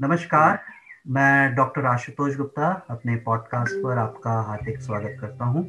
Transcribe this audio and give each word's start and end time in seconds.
नमस्कार 0.00 0.58
मैं 1.08 1.54
डॉक्टर 1.54 1.84
आशुतोष 1.84 2.36
गुप्ता 2.36 2.86
अपने 2.90 3.16
पॉडकास्ट 3.16 3.74
पर 3.74 3.98
आपका 3.98 4.30
हार्दिक 4.30 4.80
स्वागत 4.80 5.16
करता 5.20 5.44
हूँ। 5.44 5.62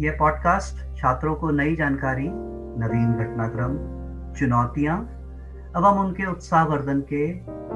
यह 0.00 0.16
पॉडकास्ट 0.18 0.96
छात्रों 0.96 1.34
को 1.34 1.50
नई 1.50 1.76
जानकारी 1.76 2.28
नवीन 2.80 3.12
घटनाक्रम 3.12 3.76
चुनौतियाँ 4.34 4.98
एवं 5.76 5.98
उनके 5.98 6.26
उत्साहवर्धन 6.26 7.00
के 7.00 7.26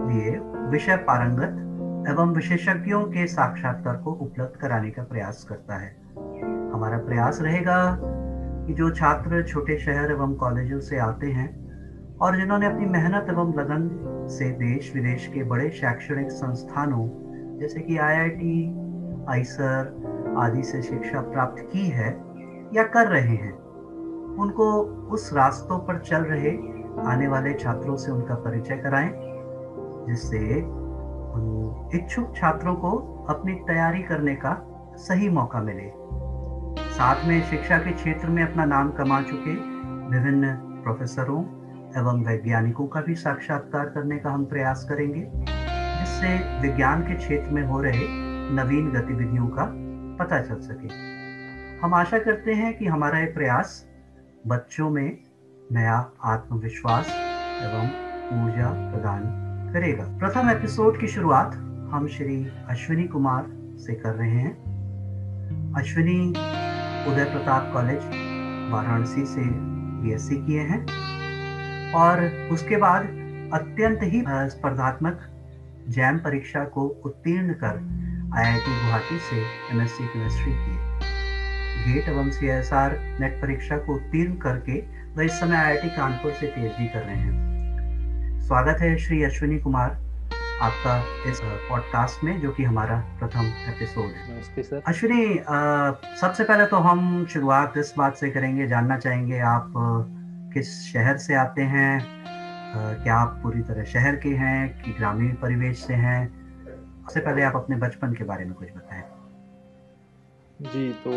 लिए 0.08 0.38
विषय 0.70 0.96
पारंगत 0.96 2.10
एवं 2.10 2.34
विशेषज्ञों 2.34 3.04
के 3.04 3.26
साक्षात्कार 3.26 3.96
को 3.96 4.12
उपलब्ध 4.12 4.60
कराने 4.60 4.90
का 4.90 5.02
प्रयास 5.02 5.46
करता 5.48 5.76
है 5.76 5.96
हमारा 6.72 6.98
प्रयास 6.98 7.40
रहेगा 7.40 7.98
कि 8.66 8.74
जो 8.74 8.90
छात्र 8.90 9.46
छोटे 9.46 9.78
शहर 9.78 10.10
एवं 10.10 10.34
कॉलेजों 10.34 10.80
से 10.80 10.98
आते 10.98 11.26
हैं 11.26 11.63
और 12.24 12.36
जिन्होंने 12.36 12.66
अपनी 12.66 12.86
मेहनत 12.86 13.26
एवं 13.30 13.52
लगन 13.54 13.88
से 14.30 14.50
देश 14.50 14.92
विदेश 14.94 15.26
के 15.34 15.42
बड़े 15.42 15.70
शैक्षणिक 15.70 16.30
संस्थानों 16.30 17.08
जैसे 17.58 17.80
कि 17.80 17.96
आईआईटी, 17.96 18.76
आईसर 19.28 20.34
आदि 20.38 20.62
से 20.62 20.82
शिक्षा 20.82 21.20
प्राप्त 21.20 21.62
की 21.72 21.86
है 21.88 22.08
या 22.74 22.82
कर 22.82 23.06
रहे 23.06 23.36
हैं 23.36 23.52
उनको 24.36 24.82
उस 25.10 25.32
रास्तों 25.32 25.78
पर 25.78 25.98
चल 25.98 26.22
रहे 26.22 26.50
आने 27.06 27.28
वाले 27.28 27.52
छात्रों 27.54 27.96
से 27.96 28.12
उनका 28.12 28.34
परिचय 28.34 28.76
कराएँ 28.76 29.10
जिससे 30.08 30.60
उन 30.60 31.90
इच्छुक 31.94 32.32
छात्रों 32.36 32.74
को 32.74 32.90
अपनी 33.28 33.54
तैयारी 33.54 34.02
करने 34.02 34.34
का 34.34 34.54
सही 34.96 35.28
मौका 35.28 35.60
मिले। 35.60 35.90
साथ 36.90 37.26
में 37.26 37.42
शिक्षा 37.42 37.78
के 37.78 37.92
क्षेत्र 37.92 38.28
में 38.28 38.42
अपना 38.42 38.64
नाम 38.64 38.90
कमा 38.90 39.20
चुके 39.22 39.54
विभिन्न 40.08 40.54
प्रोफेसरों 40.82 41.63
एवं 41.96 42.24
वैज्ञानिकों 42.24 42.86
का 42.86 43.00
भी 43.00 43.14
साक्षात्कार 43.14 43.84
करने 43.84 44.18
का 44.18 44.30
हम 44.30 44.44
प्रयास 44.44 44.86
करेंगे, 44.88 45.30
जिससे 45.98 46.60
विज्ञान 46.60 47.02
के 47.02 47.14
क्षेत्र 47.14 47.50
में 47.50 47.62
हो 47.62 47.80
रहे 47.82 48.06
नवीन 48.50 48.90
गतिविधियों 48.90 49.46
का 49.46 49.64
पता 50.18 50.40
चल 50.40 50.60
सके। 50.60 50.88
हम 51.78 51.94
आशा 51.94 52.18
करते 52.18 52.54
हैं 52.54 52.78
कि 52.78 52.86
हमारा 52.86 53.18
ये 53.18 53.26
प्रयास 53.26 53.86
बच्चों 54.46 54.90
में 54.90 55.18
नया 55.72 56.10
आत्मविश्वास 56.24 57.08
एवं 57.62 57.86
ऊर्जा 58.44 58.92
प्रदान 58.92 59.22
करेगा। 59.72 60.04
प्रथम 60.18 60.50
एपिसोड 60.50 61.00
की 61.00 61.08
शुरुआत 61.08 61.54
हम 61.92 62.08
श्री 62.08 62.48
अश्विनी 62.68 63.04
कुमार 63.04 63.46
से 63.78 63.94
कर 63.94 64.14
रहे 64.14 64.30
हैं। 64.30 64.52
अश्विनी 65.76 66.28
उदय 67.12 67.24
प्रताप 67.24 67.70
कॉलेज 67.72 68.02
वाराणसी 68.72 69.26
से 69.26 69.42
बीएससी 69.44 70.36
किए 70.36 70.60
हैं। 70.60 71.13
और 71.94 72.24
उसके 72.52 72.76
बाद 72.76 73.02
अत्यंत 73.52 73.98
ही 74.02 74.24
स्पर्धात्मक 74.28 75.20
जैम 75.88 76.18
परीक्षा 76.18 76.64
को 76.64 76.86
उत्तीर्ण 77.04 77.52
कर 77.52 77.76
आईआईटी 78.36 78.82
गुवाहाटी 78.82 79.18
से 79.18 79.36
एमएससी 79.72 80.06
केमिस्ट्री 80.06 80.52
की 80.52 81.92
गेट 81.92 82.08
एवं 82.08 82.30
सी 82.30 82.46
नेट 83.20 83.42
परीक्षा 83.42 83.76
को 83.76 83.94
उत्तीर्ण 83.94 84.34
करके 84.34 84.72
वह 85.14 85.24
इस 85.24 85.40
समय 85.40 85.56
आईआईटी 85.56 85.88
कानपुर 85.88 86.32
से 86.32 86.46
पीएचडी 86.46 86.86
कर 86.86 86.98
रहे 86.98 87.16
हैं। 87.16 88.40
स्वागत 88.40 88.80
है 88.80 88.98
श्री 88.98 89.22
अश्विनी 89.24 89.58
कुमार 89.58 89.90
आपका 90.62 90.98
इस 91.30 91.40
पॉडकास्ट 91.44 92.24
में 92.24 92.40
जो 92.40 92.50
कि 92.50 92.64
हमारा 92.64 92.96
प्रथम 93.18 93.46
एपिसोड 93.68 94.04
है। 94.04 94.80
अश्विनी 94.80 95.40
सबसे 96.20 96.44
पहले 96.44 96.66
तो 96.66 96.76
हम 96.76 97.26
शुरुआत 97.26 97.74
इस 97.76 97.94
बात 97.98 98.16
से 98.16 98.30
करेंगे 98.30 98.66
जानना 98.66 98.98
चाहेंगे 98.98 99.38
आप 99.38 99.72
किस 100.54 100.68
शहर 100.92 101.16
से 101.16 101.34
आते 101.34 101.62
हैं? 101.62 102.00
क्या 103.02 103.14
आप 103.14 103.38
पूरी 103.42 103.60
तरह 103.62 103.84
शहर 103.84 104.16
के 104.16 104.28
हैं 104.28 104.82
कि 104.82 104.92
ग्रामीण 104.92 105.34
परिवेश 105.34 105.78
से 105.78 105.94
हैं? 105.94 106.26
सबसे 107.02 107.20
पहले 107.20 107.42
आप 107.42 107.56
अपने 107.56 107.76
बचपन 107.76 108.12
के 108.12 108.24
बारे 108.24 108.44
में 108.44 108.54
कुछ 108.54 108.68
बताएँ। 108.68 109.02
जी 110.62 110.90
तो 111.04 111.10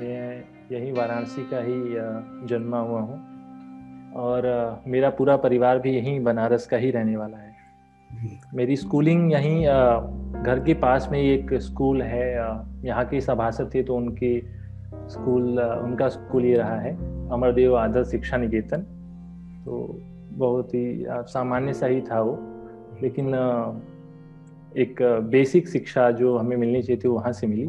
मैं 0.00 0.44
यही 0.72 0.92
वाराणसी 0.92 1.42
का 1.44 1.58
ही 1.58 2.46
जन्मा 2.48 2.78
हुआ 2.78 3.00
हूँ। 3.00 4.12
और 4.16 4.82
मेरा 4.86 5.10
पूरा 5.10 5.36
परिवार 5.36 5.78
भी 5.78 5.90
यहीं 5.90 6.22
बनारस 6.24 6.66
का 6.66 6.76
ही 6.76 6.90
रहने 6.90 7.16
वाला 7.16 7.38
है। 7.38 7.52
मेरी 8.54 8.76
स्कूलिंग 8.76 9.32
यहीं 9.32 9.64
घर 10.42 10.62
के 10.66 10.74
पास 10.74 11.08
में 11.12 11.18
एक 11.18 11.54
स्कूल 11.62 12.02
है 12.02 12.28
यहाँ 12.86 13.04
के 13.04 13.20
सभासद 13.20 13.70
थे 13.74 13.82
तो 13.82 13.96
उनकी 13.96 14.38
स्कूल, 15.08 15.60
उनका 15.60 16.08
स्कूल 16.08 16.44
ये 16.44 16.56
रहा 16.56 16.76
है, 16.76 16.96
अमरदेव 17.30 17.76
आदर्श 17.76 18.08
शिक्षा 18.08 18.36
निकेतन। 18.36 18.82
तो 19.64 20.00
बहुत 20.32 20.74
ही 20.74 21.06
सामान्य 21.10 21.72
सा 21.72 21.86
ही 21.86 22.00
था 22.00 22.20
वो। 22.20 22.38
लेकिन 23.02 23.28
एक 24.76 25.02
बेसिक 25.30 25.68
शिक्षा 25.68 26.10
जो 26.10 26.36
हमें 26.38 26.56
मिलनी 26.56 26.82
चाहिए 26.82 27.00
थी 27.04 27.08
वहाँ 27.08 27.32
से 27.32 27.46
मिली। 27.46 27.68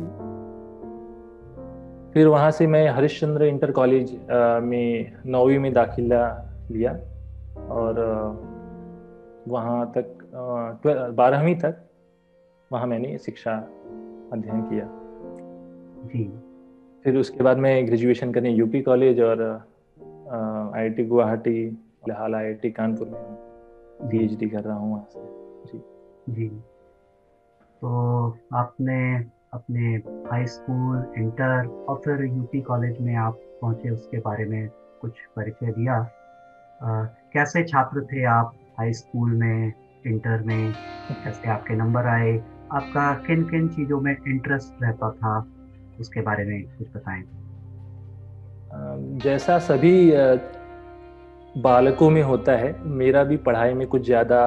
फिर 2.14 2.28
वहाँ 2.28 2.52
से 2.52 2.68
मैं 2.68 2.90
हरिश्चंद्र 2.90 3.44
इंटर 3.44 3.72
कॉलेज 3.72 4.19
में 4.64 5.12
नौवीं 5.25 5.59
में 5.59 5.74
दाखिला 5.74 6.24
लिया। 6.72 6.91
और 7.69 8.00
वहाँ 9.47 9.91
तक 9.97 10.06
बारहवीं 11.18 11.56
तक 11.56 11.78
वहाँ 12.72 12.88
मैंने 12.88 13.18
शिक्षा 13.18 13.53
अध्ययन 14.34 14.62
किया। 14.62 14.90
जी। 16.06 16.44
फिर 17.05 17.17
उसके 17.17 17.43
बाद 17.43 17.57
मैं 17.57 17.88
ग्रेजुएशन 17.88 18.31
करने 18.33 18.49
यूपी 18.49 18.81
कॉलेज 18.81 19.21
और 19.21 19.41
आईआईटी 20.75 21.05
गुवाहाटी 21.05 21.69
फ़िलहाल 21.71 22.35
आईआईटी 22.35 22.71
कानपुर 22.71 23.07
में 23.07 24.09
पीएचडी 24.09 24.49
कर 24.49 24.61
रहा 24.61 24.77
हूँ 24.77 24.91
वहाँ 24.91 25.05
से। 25.09 25.19
जी। 25.66 25.83
जी। 26.29 26.47
तो 27.81 28.38
आपने 28.53 29.25
अपने 29.53 29.81
हाई 30.29 30.45
स्कूल 30.45 31.13
इंटर 31.17 31.67
और 31.67 32.01
फिर 32.05 32.25
यूपी 32.25 32.61
कॉलेज 32.61 32.99
में 33.01 33.16
आप 33.16 33.39
पहुँचे 33.61 33.89
उसके 33.89 34.17
बारे 34.17 34.45
में 34.45 34.69
कुछ 35.01 35.11
परिचय 35.35 35.72
दिया। 35.72 35.95
आ, 36.83 37.03
कैसे 37.33 37.63
छात्र 37.63 38.05
थे 38.05 38.23
आप 38.23 38.53
हाई 38.79 38.93
स्कूल 38.93 39.31
में 39.31 39.73
इंटर 40.07 40.43
में? 40.43 40.73
कैसे 41.11 41.49
आपके 41.49 41.73
नंबर 41.73 42.05
आए? 42.05 42.37
आपका 42.72 43.13
किन 43.13 43.43
किन 43.43 43.67
चीज़ों 43.67 44.01
में 44.01 44.16
इंटरेस्ट 44.27 44.83
रहता 44.83 45.11
था? 45.11 45.47
उसके 46.00 46.22
बारे 46.22 46.45
में 46.45 46.61
कुछ 46.78 46.88
बताएँ। 46.95 47.23
जैसा 49.23 49.59
सभी 49.59 50.11
बालकों 51.61 52.09
में 52.09 52.22
होता 52.23 52.51
है 52.51 52.73
मेरा 52.83 53.23
भी 53.23 53.38
पढ़ाई 53.38 53.73
में 53.73 53.88
कुछ 53.88 54.05
ज़्यादा 54.05 54.39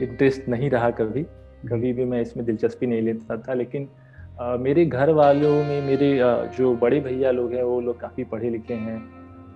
इंटरेस्ट 0.00 0.48
नहीं 0.48 0.70
रहा 0.70 0.90
कभी। 0.90 1.22
कभी 1.68 1.92
भी 1.92 2.04
मैं 2.04 2.20
इसमें 2.20 2.46
दिलचस्पी 2.46 2.86
नहीं 2.86 3.02
लेता 3.02 3.36
था 3.36 3.54
लेकिन 3.54 3.88
आ, 4.40 4.56
मेरे 4.56 4.84
घर 4.86 5.10
वालों 5.10 5.52
में 5.64 5.82
मेरे 5.82 6.18
जो 6.56 6.74
बड़े 6.76 7.00
भैया 7.00 7.30
लोग 7.30 7.52
हैं 7.52 7.62
वो 7.62 7.80
लोग 7.80 8.00
काफ़ी 8.00 8.24
पढ़े 8.24 8.50
लिखे 8.50 8.74
हैं। 8.74 8.98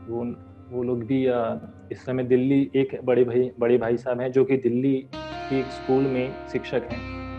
वो 0.09 0.25
वो 0.71 0.83
लोग 0.83 1.05
भी 1.05 1.27
आ, 1.27 1.56
इस 1.93 2.05
समय 2.05 2.25
दिल्ली 2.25 2.71
एक 2.77 2.99
बड़े 3.05 3.25
भाई 3.25 3.50
बड़े 3.60 3.78
भाई 3.78 3.97
साहब 3.97 4.21
हैं 4.21 4.31
जो 4.33 4.44
कि 4.44 4.56
दिल्ली 4.56 4.94
के 5.15 5.60
एक 5.60 5.71
स्कूल 5.72 6.06
में 6.06 6.49
शिक्षक 6.53 6.89
हैं। 6.93 7.30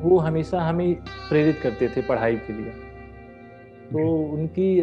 वो 0.00 0.18
हमेशा 0.18 0.60
हमें 0.60 0.94
प्रेरित 1.28 1.58
करते 1.62 1.88
थे 1.88 2.02
पढ़ाई 2.02 2.36
के 2.36 2.52
लिए। 2.52 2.70
तो 3.92 4.16
उनकी 4.32 4.82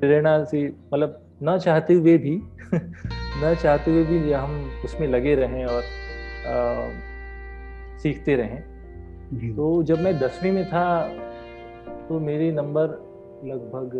प्रेरणा 0.00 0.44
से 0.44 0.66
मतलब 0.94 1.20
न 1.42 1.58
चाहते 1.58 1.94
हुए 1.94 2.18
भी 2.18 2.40
न 3.44 3.54
चाहते 3.62 3.90
हुए 3.90 4.04
भी 4.04 4.32
हम 4.32 4.80
उसमें 4.84 5.08
लगे 5.08 5.34
रहें 5.34 5.64
और 5.66 5.82
आ, 6.46 6.88
सीखते 7.98 8.34
रहें। 8.36 8.60
तो 9.56 9.82
जब 9.82 10.00
मैं 10.00 10.18
दसवीं 10.18 10.52
में 10.52 10.64
था 10.68 10.84
तो 12.08 12.20
मेरे 12.20 12.52
नंबर 12.52 12.86
लगभग 13.44 13.90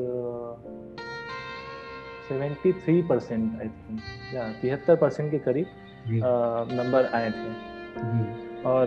seventy 2.29 2.73
three 2.73 3.03
percent 3.03 3.61
I 3.61 3.69
think 3.69 4.01
या 4.35 4.53
तिहत्तर 4.53 4.97
परसेंट 4.97 5.31
के 5.31 5.39
करीब 5.39 5.67
नंबर 6.73 7.07
आए 7.07 7.31
थे। 7.31 7.51
और 8.63 8.87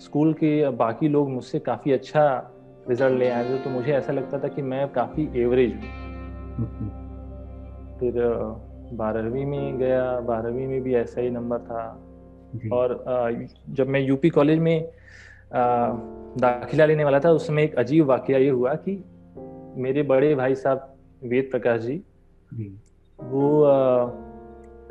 स्कूल 0.00 0.32
के 0.32 0.68
बाकी 0.70 1.08
लोग 1.08 1.30
मुझसे 1.30 1.58
काफ़ी 1.58 1.92
अच्छा 1.92 2.22
रिज़ल्ट 2.88 3.18
ले 3.18 3.28
आए 3.30 3.44
थे 3.44 3.58
तो 3.58 3.70
मुझे 3.70 3.92
ऐसा 3.92 4.12
लगता 4.12 4.38
था 4.38 4.48
कि 4.48 4.62
मैं 4.62 4.88
काफ़ी 4.92 5.28
एवरेज 5.36 5.72
हूँ। 5.72 5.88
फिर 8.00 8.14
बारहवीं 8.92 9.44
में 9.46 9.78
गया 9.78 10.20
बारहवीं 10.20 10.66
में 10.66 10.80
भी 10.82 10.94
ऐसा 10.94 11.20
ही 11.20 11.30
नंबर 11.30 11.58
था। 11.58 11.82
और 12.72 12.94
जब 13.68 13.88
मैं 13.88 14.00
यूपी 14.00 14.28
कॉलेज 14.28 14.58
में 14.58 14.90
दाखिला 16.38 16.84
लेने 16.86 17.04
वाला 17.04 17.20
था 17.20 17.30
उस 17.30 17.46
समय 17.46 17.62
एक 17.62 17.74
अजीब 17.74 18.06
वाक्य 18.06 18.38
ये 18.38 18.48
हुआ 18.48 18.74
कि 18.74 18.92
मेरे 19.76 20.02
बड़े 20.02 20.34
भाई 20.34 20.54
साहब 20.54 20.96
वेद 21.24 21.48
प्रकाश 21.50 21.80
जी 21.80 22.02
वो 23.18 23.66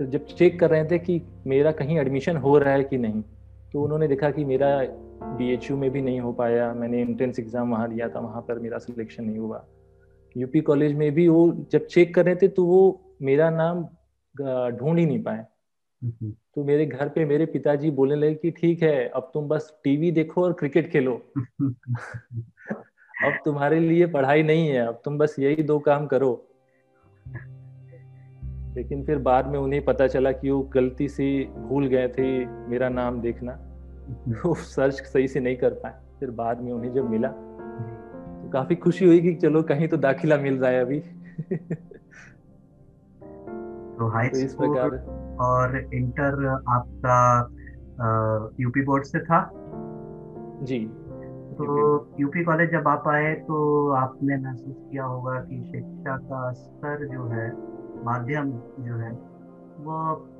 जब 0.01 0.25
चेक 0.25 0.59
कर 0.59 0.69
रहे 0.69 0.85
थे 0.85 0.99
कि 0.99 1.21
मेरा 1.47 1.71
कहीं 1.71 1.97
एडमिशन 1.99 2.37
हो 2.37 2.57
रहा 2.57 2.73
है 2.73 2.83
कि 2.83 2.97
नहीं 2.97 3.23
तो 3.73 3.81
उन्होंने 3.83 4.07
देखा 4.07 4.31
कि 4.31 4.45
मेरा 4.45 4.69
बी 5.37 5.57
में 5.75 5.89
भी 5.91 6.01
नहीं 6.01 6.19
हो 6.19 6.31
पाया। 6.33 6.73
मैंने 6.73 7.01
एंट्रेंस 7.01 7.39
एग्ज़ाम 7.39 7.71
वहाँ 7.71 7.89
दिया 7.89 8.09
था 8.09 8.19
वहाँ 8.19 8.41
पर 8.41 8.59
मेरा 8.59 8.77
सिलेक्शन 8.77 9.23
नहीं 9.23 9.37
हुआ। 9.37 9.65
यूपी 10.35 10.61
कॉलेज 10.61 10.93
में 10.93 11.11
भी 11.11 11.27
वो 11.27 11.67
जब 11.71 11.85
चेक 11.85 12.15
कर 12.15 12.25
रहे 12.25 12.35
थे 12.35 12.47
तो 12.47 12.65
वो 12.65 12.81
मेरा 13.21 13.49
नाम 13.49 13.83
ढूंढ 14.77 14.99
ही 14.99 15.05
नहीं 15.05 15.23
पाए। 15.23 15.45
तो 16.55 16.63
मेरे 16.63 16.85
घर 16.85 17.09
पे 17.09 17.25
मेरे 17.25 17.45
पिताजी 17.45 17.91
बोलने 17.91 18.15
लगे 18.15 18.35
कि 18.35 18.51
ठीक 18.51 18.83
है 18.83 19.07
अब 19.07 19.31
तुम 19.33 19.47
बस 19.47 19.79
टीवी 19.83 20.11
देखो 20.11 20.43
और 20.43 20.53
क्रिकेट 20.53 20.91
खेलो। 20.91 21.13
अब 23.25 23.39
तुम्हारे 23.45 23.79
लिए 23.79 24.05
पढ़ाई 24.05 24.43
नहीं 24.43 24.67
है 24.67 24.87
अब 24.87 25.01
तुम 25.05 25.17
बस 25.17 25.35
यही 25.39 25.63
दो 25.63 25.79
काम 25.79 26.05
करो। 26.07 26.48
लेकिन 28.79 29.03
फिर 29.03 29.17
बाद 29.17 29.47
में 29.47 29.59
उन्हें 29.59 29.85
पता 29.85 30.07
चला 30.07 30.31
कि 30.31 30.49
वो 30.49 30.61
गलती 30.61 31.07
से 31.07 31.45
भूल 31.45 31.87
गए 31.87 32.07
थे 32.07 32.45
मेरा 32.45 32.89
नाम 32.89 33.21
देखना। 33.21 33.51
वो 34.45 34.53
सर्च 34.53 34.93
सही 34.93 35.27
से 35.27 35.39
नहीं 35.39 35.57
कर 35.57 35.69
पाए। 35.69 35.93
फिर 36.19 36.31
बाद 36.31 36.61
में 36.61 36.71
उन्हें 36.73 36.93
जब 36.93 37.09
मिला 37.09 37.27
तो 37.27 38.49
काफ़ी 38.49 38.75
खुशी 38.75 39.05
हुई 39.05 39.19
कि 39.19 39.35
चलो 39.35 39.63
कहीं 39.63 39.87
तो 39.87 39.97
दाखिला 39.97 40.37
मिल 40.37 40.65
है 40.65 40.81
अभी। 40.81 40.99
तो 43.97 44.07
हाई 44.13 44.27
तो 44.27 44.37
इस 44.37 44.55
प्रकार। 44.55 44.97
और 45.39 45.77
इंटर 45.93 46.47
आपका 46.69 47.19
यूपी 48.59 48.83
बोर्ड 48.83 49.03
से 49.03 49.19
था? 49.19 49.49
जी। 50.63 50.79
तो 51.59 52.15
यूपी 52.19 52.43
कॉलेज 52.43 52.71
जब 52.71 52.87
आप 52.87 53.07
आए 53.07 53.33
तो 53.35 53.89
आपने 53.91 54.37
महसूस 54.37 54.75
किया 54.91 55.03
होगा 55.03 55.39
कि 55.39 55.63
शिक्षा 55.63 56.17
का 56.17 56.51
स्तर 56.51 57.07
जो 57.07 57.23
है 57.27 57.78
माध्यम 58.03 58.51
जो 58.79 58.95
है, 58.95 59.11
वो 59.79 59.97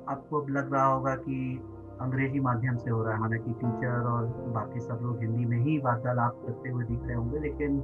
आपको 0.08 0.46
लग 0.50 0.72
रहा 0.72 0.86
होगा 0.86 1.14
कि 1.16 1.60
अंग्रेज़ी 2.00 2.40
माध्यम 2.40 2.76
से 2.76 2.90
हो 2.90 3.02
रहा 3.02 3.14
है। 3.14 3.20
हालाँकि 3.20 3.52
टीचर 3.52 4.06
और 4.08 4.26
बाकी 4.54 4.80
सब 4.80 5.00
लोग 5.02 5.20
हिंदी 5.20 5.44
में 5.44 5.58
ही 5.58 5.78
वार्तालाप 5.78 6.42
करते 6.46 6.68
हुए 6.68 6.84
दिख 6.84 7.02
रहे 7.02 7.16
होंगे, 7.16 7.38
लेकिन 7.38 7.80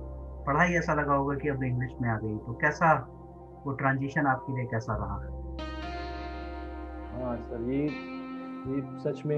पढ़ाई 0.46 0.74
ऐसा 0.74 0.94
लगा 0.94 1.14
होगा 1.14 1.34
कि 1.34 1.48
अब 1.48 1.62
इंग्लिश 1.62 1.92
में 2.02 2.08
आ 2.10 2.18
गई। 2.18 2.36
तो 2.36 2.52
कैसा, 2.62 2.92
वो 3.66 3.72
ट्रांजिशन 3.72 4.26
आपके 4.26 4.56
लिए 4.56 4.66
कैसा 4.66 4.96
रहा? 4.96 5.14
हाँ 7.14 7.36
सर, 7.38 7.70
ये 7.70 7.82
ये 8.66 8.80
सच 9.00 9.24
में 9.26 9.36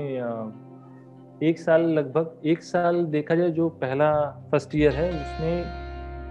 एक 1.41 1.59
साल 1.59 1.83
लगभग, 1.91 2.41
एक 2.45 2.63
साल 2.63 3.05
देखा 3.07 3.35
जाए 3.35 3.51
जो 3.51 3.69
पहला 3.83 4.11
फ़र्स्ट 4.51 4.75
ईयर 4.75 4.93
है, 4.93 5.09
उसमें 5.11 5.88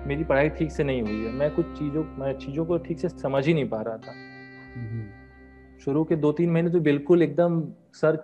मेरी 0.08 0.24
पढ़ाई 0.24 0.50
ठीक 0.50 0.72
से 0.72 0.84
नहीं 0.84 1.02
हुई 1.02 1.24
है। 1.26 1.32
मैं 1.32 1.50
कुछ 1.52 1.66
चीज़ों 1.80 2.04
मैं 2.20 2.34
चीज़ों 2.38 2.66
को 2.66 2.78
ठीक 2.78 3.00
से 3.00 3.10
समझ 3.10 3.46
ही 3.48 3.54
नहीं 3.54 3.68
पा 3.70 3.82
रहा 3.82 3.98
था। 3.98 4.14
शुरू 5.86 6.04
के 6.04 6.16
दो 6.16 6.32
तीन 6.32 6.50
महीने 6.52 6.70
तो 6.70 6.80
बिल्कुल 6.80 7.22
एकदम 7.22 7.62
सर 7.94 8.16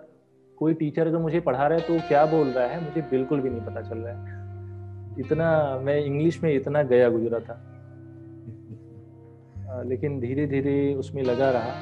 कोई 0.58 0.74
टीचर 0.74 1.06
अगर 1.06 1.18
मुझे 1.18 1.40
पढ़ा 1.40 1.66
रहा 1.66 1.78
है 1.78 1.84
तो 1.86 2.08
क्या 2.08 2.24
बोल 2.26 2.48
रहा 2.48 2.66
है? 2.66 2.84
मुझे 2.84 3.00
बिल्कुल 3.10 3.40
भी 3.40 3.50
नहीं 3.50 3.60
पता 3.60 3.80
चल 3.80 3.98
रहा 3.98 4.12
है। 4.12 5.20
इतना 5.20 5.78
मैं 5.78 5.96
इंग्लिश 6.04 6.42
में 6.42 6.52
इतना 6.54 6.82
गया 6.82 7.08
गुजरा 7.08 7.38
था। 7.38 7.56
लेकिन 9.82 10.20
धीरे 10.20 10.46
धीरे 10.46 10.94
उसमें 10.94 11.22
लगा 11.22 11.50
रहा। 11.50 11.72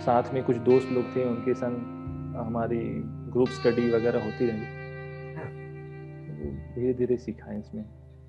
साथ 0.00 0.32
में 0.34 0.42
कुछ 0.44 0.56
दोस्त 0.56 0.92
लोग 0.92 1.16
थे 1.16 1.24
उनके 1.24 1.54
संग। 1.54 1.76
हमारी 2.36 2.82
ग्रुप 3.32 3.48
स्टडी 3.48 3.90
वगैरह 3.90 4.24
होती 4.24 4.46
रही। 4.46 4.60
धीरे 6.74 6.94
धीरे 6.94 7.16
सीखा 7.16 7.50
है 7.50 7.58
इसमें। 7.58 7.84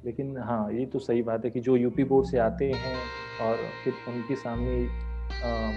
लेकिन 0.05 0.37
हाँ 0.37 0.71
ये 0.71 0.85
तो 0.85 0.99
सही 0.99 1.21
बात 1.21 1.45
है 1.45 1.51
कि 1.51 1.59
जो 1.59 1.77
यूपी 1.77 2.03
बोर्ड 2.03 2.27
से 2.27 2.37
आते 2.37 2.71
हैं 2.71 3.11
और 3.37 3.81
फिर 3.83 3.93
उनके 4.07 4.35
सामने 4.35 4.83
आ, 5.43 5.71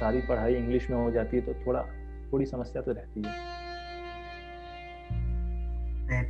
सारी 0.00 0.20
पढ़ाई 0.20 0.54
इंग्लिश 0.54 0.90
में 0.90 0.96
हो 0.96 1.10
जाती 1.10 1.36
है 1.36 1.42
तो 1.42 1.66
थोड़ा 1.66 1.82
थोड़ी 2.32 2.46
समस्या 2.46 2.82
तो 2.82 2.92
रहती 2.92 3.22
है। 3.22 3.50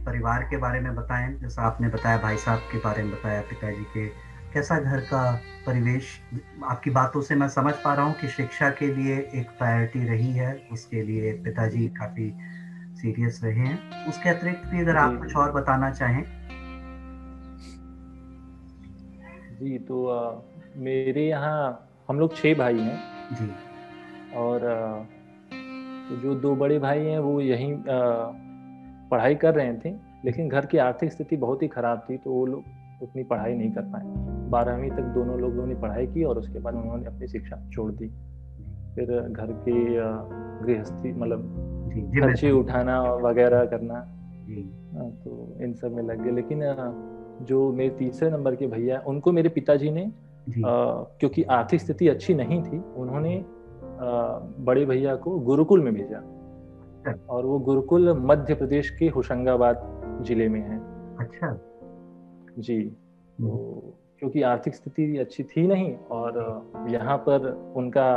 परिवार 0.05 0.43
के 0.43 0.57
बारे 0.57 0.81
में 0.81 0.95
बताएँ 0.95 1.39
जैसा 1.39 1.63
आपने 1.63 1.89
बताया 1.89 2.19
भाई 2.19 2.37
साहब 2.37 2.59
के 2.59 2.79
बारे 2.79 3.03
में 3.03 3.13
बताया 3.13 3.41
पिताजी 3.41 3.85
के 3.85 4.07
कैसा 4.53 4.81
घर 4.81 5.01
का 5.01 5.43
परिवेश? 5.67 6.21
आपकी 6.65 6.91
बातों 6.91 7.23
से 7.23 7.35
मैं 7.35 7.49
समझ 7.49 7.75
पा 7.75 7.95
रहा 7.95 8.05
हूँ 8.05 8.15
कि 8.15 8.29
शिक्षा 8.29 8.71
के 8.71 8.95
लिए 8.95 9.17
एक 9.35 9.51
प्रायोरिटी 9.59 10.05
रही 10.05 10.33
है 10.33 10.69
उसके 10.73 11.03
लिए 11.03 11.33
पिताजी 11.33 11.89
काफ़ी 11.89 12.35
सीरियस 12.97 13.41
रहे 13.45 13.55
हैं। 13.55 14.07
उसके 14.07 14.29
अतिरिक्त 14.29 14.67
भी 14.67 14.81
अगर 14.81 14.97
आप 14.97 15.19
कुछ 15.21 15.37
और 15.37 15.53
बताना 15.53 15.91
चाहें। 15.91 16.40
जी 19.61 19.79
तो 19.79 20.07
आ, 20.07 20.41
मेरे 20.79 21.27
यहाँ 21.29 21.89
हम 22.09 22.19
लोग 22.21 22.35
छह 22.37 22.55
भाई 22.55 22.79
हैं। 22.79 22.99
जी। 23.33 23.49
और 24.37 24.67
आ, 24.67 25.05
तो 26.09 26.17
जो 26.17 26.35
दो 26.35 26.55
बड़े 26.57 26.79
भाई 26.79 27.01
हैं 27.01 27.19
वो 27.19 27.41
यहीं 27.41 27.75
पढ़ाई 29.11 29.35
कर 29.35 29.55
रहे 29.55 29.73
थे 29.85 29.91
लेकिन 30.25 30.49
घर 30.49 30.67
की 30.67 30.79
आर्थिक 30.79 31.13
स्थिति 31.13 31.37
बहुत 31.37 31.63
ही 31.63 31.69
खराब 31.69 32.05
थी 32.11 32.17
तो 32.17 32.31
वो 32.31 32.47
लोग 32.47 33.03
उतनी 33.03 33.23
पढ़ाई 33.25 33.55
नहीं 33.55 33.71
कर 33.73 33.83
पाए। 33.83 34.03
बारहवीं 34.51 34.91
तक 34.91 35.13
दोनों 35.15 35.39
लोगों 35.41 35.67
ने 35.67 35.75
पढ़ाई 35.75 36.07
की 36.07 36.25
और 36.25 36.39
उसके 36.39 36.59
बाद 36.59 36.75
उन्होंने 36.75 37.07
अपनी 37.07 37.29
शिक्षा 37.29 37.57
छोड़ 37.73 37.91
दी। 37.93 38.09
फिर 38.95 39.07
घर 39.21 39.53
के 39.69 39.79
गृहस्थी 40.65 41.13
मतलब 41.13 41.41
खर्चे 42.17 42.51
उठाना 42.53 43.01
वगैरह 43.23 43.65
करना 43.67 44.01
तो 45.25 45.57
इन 45.63 45.73
सब 45.75 45.93
में 45.93 46.03
लग 46.03 46.23
गए। 46.25 46.31
लेकिन 46.33 46.63
जो 47.41 47.71
मेरे 47.73 47.91
तीसरे 47.91 48.31
नंबर 48.31 48.55
के 48.57 48.67
भैया 48.67 49.03
उनको 49.07 49.33
मेरे 49.33 49.49
पिताजी 49.49 49.91
ने 49.91 50.05
आ, 50.05 50.73
क्योंकि 51.21 51.43
आर्थिक 51.51 51.81
स्थिति 51.81 52.09
अच्छी 52.09 52.35
नहीं 52.35 52.63
थी 52.63 52.79
उन्होंने 52.97 53.37
आ, 53.39 54.39
बड़े 54.61 54.85
भैया 54.87 55.15
को 55.17 55.39
गुरुकुल 55.41 55.81
में 55.81 55.93
भेजा 55.95 56.19
अच्छा। 57.07 57.33
और 57.33 57.47
वो 57.47 57.59
गुरुकुल 57.59 58.13
मध्य 58.23 58.55
प्रदेश 58.55 58.91
के 58.91 59.09
होशंगाबाद 59.09 60.23
ज़िले 60.23 60.49
में 60.49 60.61
है 60.61 60.79
अच्छा 61.21 61.59
जी 62.59 62.77
हम्म। 62.79 63.49
तो 63.49 63.97
क्योंकि 64.19 64.43
आर्थिक 64.43 64.75
स्थिति 64.75 65.17
अच्छी 65.19 65.45
थी 65.45 65.67
नहीं 65.67 65.95
और 66.11 66.87
यहाँ 66.91 67.17
पर 67.19 67.49
उनका 67.77 68.11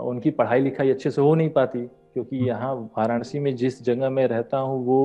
उनकी 0.00 0.30
पढ़ाई 0.30 0.60
लिखाई 0.60 0.90
अच्छे 0.90 1.10
से 1.10 1.20
हो 1.20 1.34
नहीं 1.34 1.50
पाती 1.50 1.86
क्योंकि 2.12 2.36
हम्म। 2.36 2.46
यहाँ 2.46 2.74
वाराणसी 2.96 3.38
में 3.38 3.54
जिस 3.56 3.82
जगह 3.84 4.10
मैं 4.10 4.26
रहता 4.26 4.58
हूँ 4.58 4.84
वो 4.84 5.00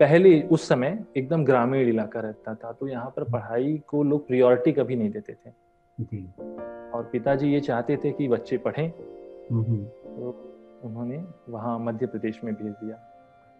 पहले 0.00 0.40
उस 0.42 0.68
समय 0.68 0.98
एकदम 1.16 1.44
ग्रामीण 1.44 1.88
इलाका 1.88 2.20
रहता 2.20 2.54
था 2.54 2.72
तो 2.72 2.88
यहाँ 2.88 3.10
पर 3.10 3.24
पढ़ाई 3.24 3.76
को 3.88 4.02
लोग 4.02 4.26
प्रियोरिटी 4.26 4.72
कभी 4.72 4.96
नहीं 4.96 5.10
देते 5.10 5.32
थे। 5.34 5.50
जी। 5.98 6.24
और 6.94 7.08
पिताजी 7.12 7.52
ये 7.52 7.60
चाहते 7.60 7.96
थे 7.96 8.12
कि 8.12 8.28
बच्चे 8.28 8.58
पढ़ें। 8.58 8.90
तो 8.90 10.34
उन्होंने 10.84 11.24
वहाँ 11.48 11.78
मध्य 11.78 12.06
प्रदेश 12.06 12.40
में 12.44 12.52
भेज 12.54 12.72
दिया। 12.72 12.96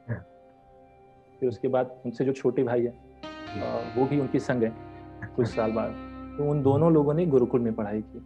हाँ। 0.09 0.19
फिर 1.41 1.49
उसके 1.49 1.69
बाद 1.69 2.01
उनसे 2.07 2.25
जो 2.25 2.33
छोटे 2.33 2.63
भाई 2.65 2.85
है 2.85 2.95
वो 3.97 4.05
भी 4.07 4.21
उनकी 4.21 4.39
संग 4.41 4.63
है 4.63 4.73
कुछ 5.37 5.47
अच्छा। 5.47 5.57
साल 5.57 5.73
बाद। 5.73 5.91
तो 6.39 6.51
उन 6.51 6.63
दोनों 6.63 6.93
लोगों 6.93 7.15
ने 7.15 7.27
गुरुकुल 7.27 7.61
में 7.61 7.75
पढ़ाई 7.75 8.03
की। 8.03 8.19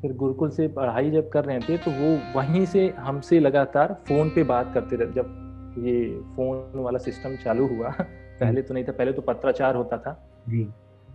फिर 0.00 0.12
गुरुकुल 0.16 0.50
से 0.50 0.68
पढ़ाई 0.68 1.10
जब 1.10 1.28
कर 1.28 1.44
रहे 1.44 1.58
थे 1.60 1.78
तो 1.78 1.90
वो 1.90 2.16
वहीं 2.34 2.64
से 2.66 2.88
हमसे 2.98 3.40
लगातार 3.40 3.94
फ़ोन 4.08 4.30
पे 4.30 4.42
बात 4.44 4.72
करते 4.74 4.96
रहे 4.96 5.12
जब 5.12 5.42
ये 5.78 6.20
फ़ोन 6.36 6.80
वाला 6.80 6.98
सिस्टम 6.98 7.36
चालू 7.36 7.66
हुआ। 7.66 7.88
पहले 8.40 8.62
तो 8.62 8.74
नहीं 8.74 8.84
था 8.84 8.92
पहले 8.92 9.12
तो 9.12 9.22
पत्राचार 9.22 9.74
होता 9.74 9.98
था। 9.98 10.28
जी। 10.48 10.68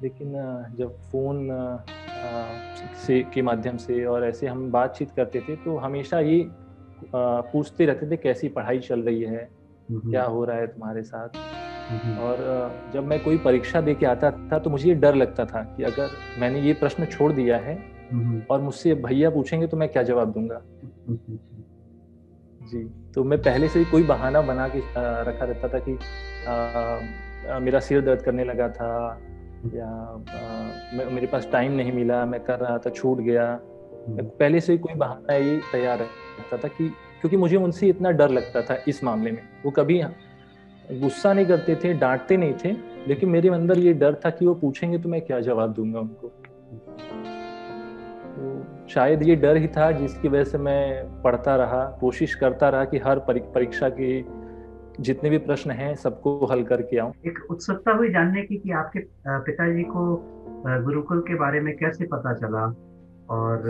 लेकिन 0.03 0.33
जब 0.77 0.95
फ़ोन 1.01 1.47
से 3.07 3.21
के 3.23 3.41
माध्यम 3.41 3.77
से 3.77 4.05
और 4.05 4.25
ऐसे 4.25 4.47
हम 4.47 4.71
बातचीत 4.71 5.11
करते 5.11 5.39
थे 5.39 5.55
तो 5.55 5.77
हमेशा 5.77 6.19
ये 6.19 6.49
पूछते 7.15 7.85
रहते 7.85 8.11
थे 8.11 8.17
कैसी 8.17 8.47
पढ़ाई 8.49 8.79
चल 8.79 9.01
रही 9.01 9.21
है? 9.21 9.49
क्या 9.91 10.23
हो 10.23 10.45
रहा 10.45 10.57
है 10.57 10.67
तुम्हारे 10.67 11.03
साथ? 11.03 11.29
और 12.19 12.37
जब 12.93 13.03
मैं 13.03 13.23
कोई 13.23 13.37
परीक्षा 13.37 13.81
दे 13.81 13.95
के 13.95 14.05
आता 14.05 14.31
था 14.31 14.59
तो 14.59 14.69
मुझे 14.69 14.89
ये 14.89 14.95
डर 14.95 15.15
लगता 15.15 15.45
था 15.45 15.63
कि 15.63 15.83
अगर 15.83 16.09
मैंने 16.39 16.61
ये 16.61 16.73
प्रश्न 16.73 17.05
छोड़ 17.05 17.31
दिया 17.33 17.57
है 17.57 17.75
और 18.51 18.61
मुझसे 18.61 18.93
भैया 18.95 19.29
पूछेंगे 19.29 19.67
तो 19.67 19.77
मैं 19.77 19.89
क्या 19.89 20.03
जवाब 20.03 20.31
दूँगा? 20.31 20.61
जी। 22.71 22.83
तो 23.15 23.23
मैं 23.23 23.41
पहले 23.41 23.67
से 23.67 23.79
ही 23.79 23.85
कोई 23.85 24.03
बहाना 24.03 24.41
बना 24.41 24.67
के 24.67 24.79
रखा 25.23 25.45
रहता 25.45 25.67
था 25.67 25.79
कि 25.79 25.97
आ, 26.47 27.59
मेरा 27.59 27.79
सिर 27.79 28.01
दर्द 28.01 28.21
करने 28.21 28.43
लगा 28.43 28.67
था 28.69 28.89
या 29.75 29.87
आ, 29.87 31.09
मेरे 31.11 31.27
पास 31.27 31.47
टाइम 31.51 31.71
नहीं 31.71 31.91
मिला 31.91 32.25
मैं 32.25 32.39
कर 32.39 32.59
रहा 32.59 32.77
था 32.77 32.89
छूट 32.89 33.19
गया। 33.19 33.45
मैं 34.09 34.25
पहले 34.29 34.59
से 34.61 34.71
ही 34.73 34.77
कोई 34.79 34.93
बहाना 34.95 35.35
ये 35.35 35.59
तैयार 35.71 35.99
रहता 35.99 36.57
था 36.57 36.67
कि 36.67 36.87
क्योंकि 37.21 37.37
मुझे 37.37 37.57
उनसे 37.57 37.87
इतना 37.87 38.11
डर 38.11 38.29
लगता 38.29 38.61
था 38.61 38.77
इस 38.87 39.03
मामले 39.03 39.31
में। 39.31 39.41
वो 39.65 39.71
कभी 39.71 40.01
गुस्सा 40.91 41.33
नहीं 41.33 41.45
करते 41.45 41.75
थे 41.75 41.93
डांटते 41.93 42.37
नहीं 42.37 42.53
थे 42.63 42.71
लेकिन 43.07 43.29
मेरे 43.29 43.49
अंदर 43.49 43.79
ये 43.79 43.93
डर 43.93 44.15
था 44.25 44.29
कि 44.29 44.45
वो 44.45 44.53
पूछेंगे 44.53 44.97
तो 44.97 45.09
मैं 45.09 45.21
क्या 45.21 45.39
जवाब 45.39 45.73
दूँगा 45.73 45.99
उनको। 45.99 46.31
शायद 48.87 49.23
ये 49.23 49.35
डर 49.35 49.57
ही 49.57 49.67
था 49.67 49.91
जिसकी 49.91 50.27
वजह 50.27 50.43
से 50.43 50.57
मैं 50.57 51.21
पढ़ता 51.21 51.55
रहा 51.55 51.83
कोशिश 52.01 52.35
करता 52.35 52.69
रहा 52.69 52.85
कि 52.85 52.97
हर 52.97 53.19
परीक्षा 53.29 53.89
की 53.89 54.25
जितने 54.99 55.29
भी 55.29 55.37
प्रश्न 55.37 55.71
हैं 55.71 55.93
सबको 55.95 56.45
हल 56.45 56.63
करके 56.63 56.97
आऊँ। 56.97 57.13
एक 57.25 57.39
उत्सुकता 57.51 57.91
हुई 57.91 58.09
जानने 58.09 58.41
की 58.41 58.57
कि 58.57 58.71
आपके 58.71 58.99
पिताजी 59.27 59.83
को 59.83 60.03
गुरुकुल 60.83 61.19
के 61.19 61.35
बारे 61.35 61.59
में 61.59 61.75
कैसे 61.77 62.05
पता 62.05 62.33
चला 62.33 62.65
और 63.29 63.61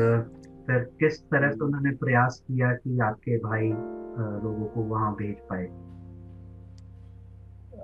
फिर 0.67 0.79
किस 0.99 1.21
तरह 1.23 1.51
से 1.51 1.63
उन्होंने 1.65 1.91
प्रयास 1.95 2.41
किया 2.47 2.71
कि 2.73 2.99
आपके 2.99 3.37
भाई 3.37 3.69
लोगों 4.43 4.65
को 4.65 4.81
वहाँ 4.81 5.13
भेज 5.15 5.35
पाए? 5.49 5.67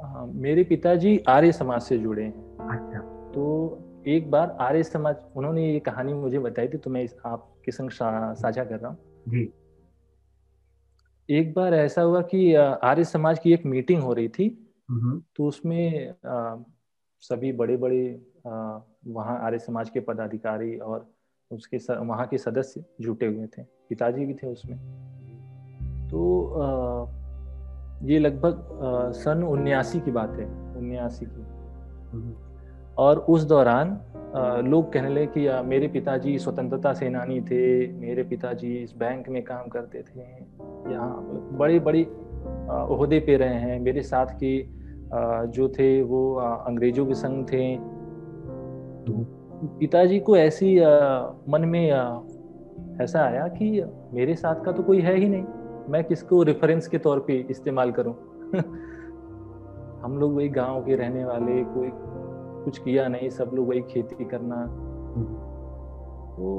हाँ, 0.03 0.25
मेरे 0.35 0.63
पिताजी 0.63 1.17
आर्य 1.29 1.51
समाज 1.51 1.81
से 1.81 1.97
जुड़े 1.97 2.23
हैं। 2.23 2.57
अच्छा। 2.69 2.99
तो 3.31 3.45
एक 4.07 4.29
बार 4.31 4.57
आर्य 4.61 4.83
समाज 4.83 5.15
उन्होंने 5.35 5.71
ये 5.73 5.79
कहानी 5.79 6.13
मुझे 6.13 6.39
बताई 6.39 6.67
थी 6.67 6.77
तो 6.77 6.89
मैं 6.89 7.07
आपके 7.25 7.71
संग 7.71 7.89
साझा 7.91 8.63
कर 8.63 8.79
रहा 8.79 8.91
हूँ। 8.91 8.97
एक 11.29 11.53
बार 11.53 11.73
ऐसा 11.73 12.01
हुआ 12.01 12.21
कि 12.21 12.53
आर्य 12.55 13.03
समाज 13.03 13.39
की 13.39 13.53
एक 13.53 13.65
मीटिंग 13.65 14.03
हो 14.03 14.13
रही 14.13 14.27
थी। 14.29 14.49
तो 15.35 15.47
उसमें 15.47 16.13
आ, 16.25 16.55
सभी 17.19 17.51
बड़े 17.51 17.77
बड़े 17.77 18.21
वहाँ 19.07 19.39
आर्य 19.39 19.59
समाज 19.59 19.89
के 19.89 19.99
पदाधिकारी 19.99 20.77
और 20.77 21.05
उसके 21.51 21.77
वहाँ 21.93 22.27
के 22.27 22.37
सदस्य 22.37 22.83
जुटे 23.01 23.25
हुए 23.25 23.47
थे 23.47 23.63
पिताजी 23.89 24.25
भी 24.25 24.33
थे 24.33 24.47
उसमें। 24.47 24.77
तो 26.09 26.21
आ, 26.53 26.65
ये 28.03 28.19
लगभग 28.19 28.67
सन 29.15 29.43
उन्यासी 29.43 29.99
की 29.99 30.11
बात 30.11 30.29
है 30.29 30.45
उन्यासी 30.77 31.25
की। 31.25 31.41
हम्म। 32.11 32.46
और 32.97 33.25
उस 33.29 33.43
दौरान 33.43 33.97
लोग 34.65 34.91
कहने 34.93 35.09
लगे 35.09 35.25
कि 35.27 35.67
मेरे 35.67 35.87
पिताजी 35.87 36.37
स्वतंत्रता 36.39 36.93
सेनानी 36.93 37.39
थे, 37.41 37.91
मेरे 37.93 38.23
पिताजी 38.23 38.73
इस 38.75 38.93
बैंक 38.97 39.29
में 39.29 39.43
काम 39.43 39.67
करते 39.67 39.99
थे, 39.99 40.19
यहाँ 40.91 41.11
बड़े 41.59 41.79
बड़े 41.79 42.03
अहदे 42.03 43.19
पे 43.19 43.37
रहे 43.37 43.55
हैं, 43.55 43.79
मेरे 43.79 44.01
साथ 44.01 44.35
के 44.43 44.57
जो 45.47 45.67
थे 45.69 46.01
वो 46.01 46.33
अंग्रेज़ों 46.35 47.05
के 47.05 47.13
संग 47.13 47.45
थे। 47.45 47.75
तो 49.05 49.13
पिताजी 49.79 50.19
को 50.19 50.37
ऐसी 50.37 50.75
मन 51.49 51.65
में 51.65 51.89
ऐसा 53.01 53.21
आया 53.21 53.47
कि, 53.47 53.83
मेरे 54.13 54.35
साथ 54.35 54.63
का 54.65 54.71
तो 54.71 54.83
कोई 54.83 54.99
है 55.01 55.15
ही 55.15 55.29
नहीं, 55.29 55.45
मैं 55.89 56.03
किसको 56.03 56.43
रेफरेंस 56.43 56.87
के 56.87 56.97
तौर 56.97 57.19
पे 57.19 57.45
इस्तेमाल 57.49 57.91
करूँ? 57.91 58.13
हम 60.03 60.17
लोग 60.19 60.35
वही 60.35 60.49
गाँव 60.49 60.81
के 60.85 60.95
रहने 60.95 61.25
वाले, 61.25 61.63
कोई 61.63 61.89
कुछ 62.67 62.77
किया 62.79 63.07
नहीं 63.07 63.29
सब 63.29 63.51
लोग 63.53 63.67
वही 63.69 63.81
खेती 63.81 64.25
करना। 64.25 64.65
तो 66.35 66.49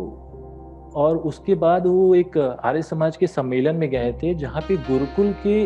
और 0.97 1.17
उसके 1.27 1.55
बाद 1.55 1.87
वो 1.87 2.15
एक 2.15 2.39
आर्य 2.39 2.83
समाज 2.83 3.17
के 3.17 3.27
सम्मेलन 3.27 3.77
में 3.77 3.89
गए 3.91 4.13
थे 4.13 4.35
जहाँ 4.35 4.63
पे 4.69 4.77
गुरुकुल 4.85 5.35
के 5.43 5.57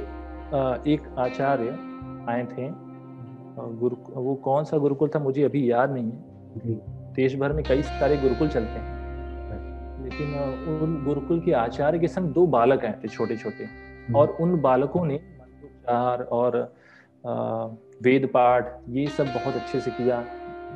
एक 0.92 1.14
आचार्य 1.18 1.76
आए 2.30 2.44
थे। 2.44 2.70
गुरु 3.80 3.96
वो 4.14 4.34
कौन 4.34 4.64
सा 4.64 4.78
गुरुकुल 4.78 5.08
था 5.08 5.18
मुझे 5.18 5.42
अभी 5.44 5.70
याद 5.70 5.92
नहीं 5.92 6.10
है। 6.10 6.76
देश 7.14 7.36
भर 7.36 7.52
में 7.52 7.64
कई 7.64 7.82
सारे 7.82 8.16
गुरुकुल 8.16 8.48
चलते 8.48 8.80
हैं। 8.80 9.00
लेकिन 10.04 10.34
उन 10.82 11.02
गुरुकुल 11.04 11.40
के 11.40 11.52
आचार्य 11.52 11.98
के 11.98 12.08
संग 12.08 12.32
दो 12.34 12.46
बालक 12.46 12.84
आए 12.84 12.94
थे 13.04 13.08
छोटे 13.08 13.36
छोटे 13.36 13.64
हम्म। 13.64 14.16
और 14.16 14.36
उन 14.40 14.60
बालकों 14.60 15.04
ने 15.06 15.14
मंत्रोच्चार 15.14 16.22
और 16.32 16.72
वेद 18.02 18.26
पाठ 18.26 18.76
ये 18.88 19.06
सब 19.06 19.26
बहुत 19.26 19.54
अच्छे 19.54 19.80
से 19.80 19.90
किया 19.90 20.24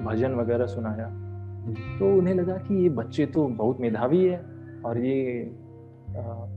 भजन 0.05 0.35
वगैरह 0.35 0.67
सुनाया। 0.67 1.07
हम्म। 1.07 1.99
तो 1.99 2.19
उन्हें 2.19 2.35
लगा 2.35 2.57
कि 2.57 2.83
ये 2.83 2.89
बच्चे 2.89 3.27
तो 3.27 3.47
बहुत 3.49 3.81
मेधावी 3.81 4.25
है 4.25 4.39
और 4.85 4.99
ये 4.99 5.43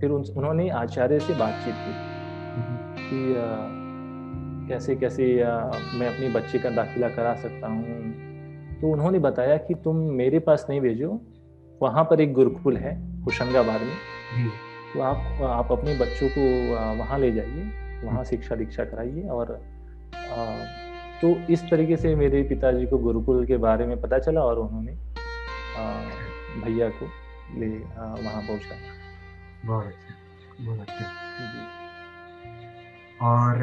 फिर 0.02 0.10
उन, 0.10 0.24
उन्होंने 0.38 0.70
आचार्य 0.70 1.20
से 1.20 1.34
बातचीत 1.34 1.74
की 1.76 1.94
हम्म। 2.56 2.96
कि 3.00 3.36
आ, 3.36 3.46
कैसे 4.70 4.96
कैसे 4.96 5.42
आ, 5.42 5.72
मैं 5.96 6.08
अपने 6.08 6.30
बच्चे 6.30 6.60
का 6.60 6.70
दाखिला 6.70 7.10
करा 7.10 7.36
सकता 7.36 7.68
हूँ। 7.68 7.84
तो 8.82 8.92
उन्होंने 8.92 9.20
बताया 9.20 9.58
कि 9.58 9.74
तुम 9.74 9.96
मेरे 9.96 10.40
पास 10.40 10.66
नहीं 10.70 10.82
भेजो 10.82 11.20
वहाँ 11.82 12.04
पर 12.04 12.22
एक 12.22 12.34
गुरुकुल 12.34 12.78
है 12.78 12.96
होशंगाबाद 13.24 13.82
में। 13.82 14.50
तो 14.94 15.02
आप 15.02 15.42
आप 15.42 15.72
अपने 15.72 15.98
बच्चों 15.98 16.30
को 16.30 16.44
वहाँ 17.00 17.20
ले 17.20 17.32
जाइए 17.32 17.72
वहाँ 18.04 18.24
शिक्षा 18.24 18.56
दीक्षा 18.56 18.84
कराइए 18.84 19.28
और 19.28 19.62
तो 21.22 21.36
इस 21.50 21.64
तरीके 21.64 21.98
से 21.98 22.16
मेरे 22.16 22.42
पिताजी 22.44 22.86
को 22.86 22.98
गुरुकुल 22.98 23.46
के 23.46 23.58
बारे 23.58 23.86
में 23.86 24.00
पता 24.02 24.20
चला 24.20 24.42
और 24.42 24.60
उन्होंने 24.60 24.92
भैया 26.62 26.90
को 26.90 27.06
ले 27.60 27.68
वहाँ 27.68 28.42
पहुँचा। 28.42 28.76
बहुत 29.66 29.86
अच्छा 29.86 30.14
बहुत 30.66 30.80
अच्छा। 30.80 31.06
और 33.22 33.56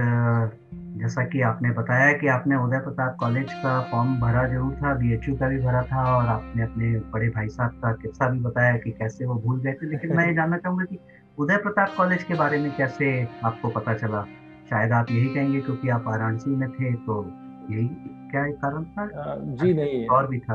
जैसा 0.97 1.25
कि 1.25 1.41
आपने 1.41 1.71
बताया 1.71 2.13
कि 2.13 2.27
आपने 2.27 2.57
उदय 2.57 2.79
प्रताप 2.79 3.17
कॉलेज 3.21 3.53
का 3.53 3.81
फॉर्म 3.91 4.15
भरा 4.21 4.47
ज़रूर 4.49 4.75
था 4.75 4.95
बीएचयू 4.95 5.35
का 5.37 5.49
भी 5.49 5.59
भरा 5.59 5.83
था 5.83 6.05
और 6.17 6.29
आपने 6.29 6.63
अपने 6.63 6.91
बड़े 7.13 7.29
भाई 7.29 7.49
साहब 7.49 7.81
का 7.83 7.93
किस्सा 7.93 8.29
भी 8.29 8.39
बताया 8.39 8.77
कि 8.79 8.91
कैसे 8.91 9.27
वो 9.27 9.35
भूल 9.35 9.61
गए 9.61 9.73
थे। 9.73 9.91
लेकिन 9.91 10.17
मैं 10.17 10.27
ये 10.27 10.35
जानना 10.35 10.59
चाहूँगा 10.59 10.85
कि 10.85 10.99
उदय 11.39 11.57
प्रताप 11.57 11.95
कॉलेज 11.97 12.23
के 12.23 12.35
बारे 12.35 12.59
में 12.59 12.71
कैसे 12.77 13.23
आपको 13.45 13.69
पता 13.71 13.95
चला? 13.95 14.25
शायद 14.71 14.93
आप 14.93 15.11
यही 15.11 15.35
कहेंगे 15.35 15.61
क्योंकि 15.61 15.89
आप 15.89 16.05
वाराणसी 16.07 16.51
में 16.51 16.71
थे 16.71 16.93
तो 16.95 17.25
यही 17.71 17.89
क्या 18.31 18.51
कारण 18.53 18.85
था? 18.85 19.35
जी 19.39 19.75
नहीं 19.75 20.07
और 20.07 20.29
भी 20.29 20.39
था। 20.39 20.55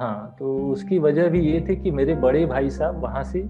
हाँ 0.00 0.36
तो 0.38 0.70
उसकी 0.72 0.98
वजह 0.98 1.28
भी 1.28 1.40
ये 1.40 1.60
थी 1.68 1.76
कि 1.76 1.90
मेरे 1.90 2.14
बड़े 2.14 2.46
भाई 2.46 2.70
साहब 2.70 3.00
वहाँ 3.00 3.22
से 3.24 3.42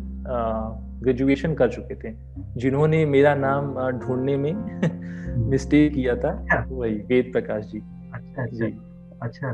ग्रेजुएशन 1.02 1.54
कर 1.54 1.68
चुके 1.70 1.94
थे 1.94 2.16
जिन्होंने 2.56 3.06
मेरा 3.06 3.34
नाम 3.34 3.74
ढूँढने 3.98 4.36
में 4.36 4.52
मिस्टेक 5.50 5.94
किया 5.94 6.16
था। 6.16 6.30
अच्छा। 6.30 6.64
वही 6.68 6.94
वेद 6.94 7.32
प्रकाश 7.32 7.64
जी। 7.64 7.78
अच्छा 8.14 8.42
अच्छा 8.42 8.66
जी। 8.66 8.78
अच्छा 9.22 9.52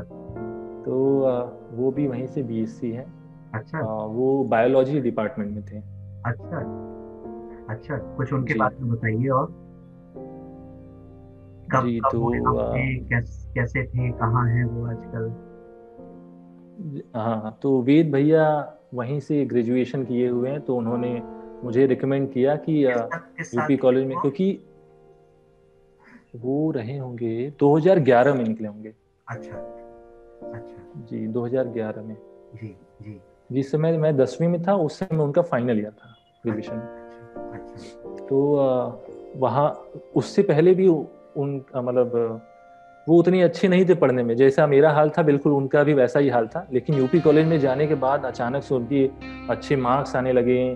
तो 0.85 0.97
वो 1.71 1.91
भी 1.91 2.07
वहीं 2.07 2.27
से 2.27 2.43
बीएससी 2.43 2.91
है। 2.91 3.05
अच्छा। 3.53 3.79
वो 4.05 4.43
बायोलॉजी 4.43 4.99
डिपार्टमेंट 5.01 5.51
में 5.51 5.65
थे। 5.65 5.77
अच्छा। 6.25 6.59
अच्छा 7.69 7.97
कुछ 7.97 8.33
उनके 8.33 8.53
बारे 8.53 8.77
में 8.79 8.91
बताइए 8.91 9.27
और। 9.27 9.45
कब 11.71 11.85
जी 11.85 11.99
कब 11.99 12.09
तो 12.09 12.29
कैसे, 13.09 13.53
कैसे 13.53 13.83
थे 13.83 14.11
कहाँ 14.11 14.47
हैं 14.49 14.65
वो 14.65 14.85
आजकल? 14.85 15.31
हाँ 17.15 17.59
तो 17.61 17.81
वेद 17.81 18.11
भैया 18.11 18.73
वहीं 18.93 19.19
से 19.19 19.45
ग्रेजुएशन 19.45 20.03
किए 20.05 20.29
हुए 20.29 20.49
हैं 20.49 20.61
तो 20.61 20.75
उन्होंने 20.75 21.21
मुझे 21.63 21.85
रिकमेंड 21.85 22.31
किया 22.31 22.55
कि 22.55 22.85
यूपी 22.85 23.77
कॉलेज 23.77 24.07
में 24.07 24.17
क्योंकि 24.17 24.63
वो 26.35 26.71
रहे 26.71 26.97
होंगे 26.97 27.53
2011 27.63 28.35
में 28.35 28.43
निकले 28.43 28.67
होंगे। 28.67 28.93
अच्छा 29.27 29.57
अच्छा। 30.53 31.05
जी 31.09 31.27
2011 31.27 31.97
में। 31.97 32.17
जी 32.55 32.67
जी। 33.01 33.21
जिस 33.51 33.71
समय 33.71 33.97
मैं 33.97 34.17
दसवीं 34.17 34.47
में 34.47 34.61
था 34.63 34.75
उस 34.75 34.99
समय 34.99 35.23
उनका 35.23 35.41
फाइनल 35.41 35.79
ईयर 35.79 35.91
था 35.91 36.13
ग्रेजुएशन 36.43 36.73
अच्छा। 36.73 37.06
तो 38.29 38.37
वहाँ 39.37 39.69
उससे 40.15 40.41
पहले 40.43 40.73
भी 40.73 40.87
उन 40.87 41.55
मतलब 41.75 42.41
वो 43.07 43.17
उतनी 43.19 43.41
अच्छी 43.41 43.67
नहीं 43.67 43.85
थे 43.85 43.95
पढ़ने 43.95 44.23
में। 44.23 44.35
जैसा 44.35 44.65
मेरा 44.67 44.91
हाल 44.91 45.09
था 45.09 45.21
बिल्कुल 45.23 45.53
उनका 45.53 45.83
भी 45.83 45.93
वैसा 45.93 46.19
ही 46.19 46.29
हाल 46.29 46.47
था। 46.47 46.65
लेकिन 46.73 46.95
यूपी 46.95 47.19
कॉलेज 47.19 47.47
में 47.47 47.59
जाने 47.59 47.87
के 47.87 47.95
बाद 47.95 48.25
अचानक 48.25 48.63
से 48.63 48.75
उनकी 48.75 49.05
अच्छे 49.49 49.75
मार्क्स 49.75 50.15
आने 50.15 50.33
लगे 50.33 50.73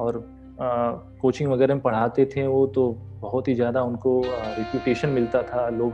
और 0.00 0.16
आ, 0.60 0.90
कोचिंग 1.20 1.50
वगैरह 1.50 1.74
में 1.74 1.82
पढ़ाते 1.82 2.24
थे 2.26 2.46
वो 2.46 2.66
तो 2.66 2.90
बहुत 3.20 3.48
ही 3.48 3.54
ज़्यादा 3.54 3.82
उनको 3.82 4.20
रिप्यूटेशन 4.26 5.08
मिलता 5.08 5.42
था। 5.42 5.68
लोग 5.68 5.92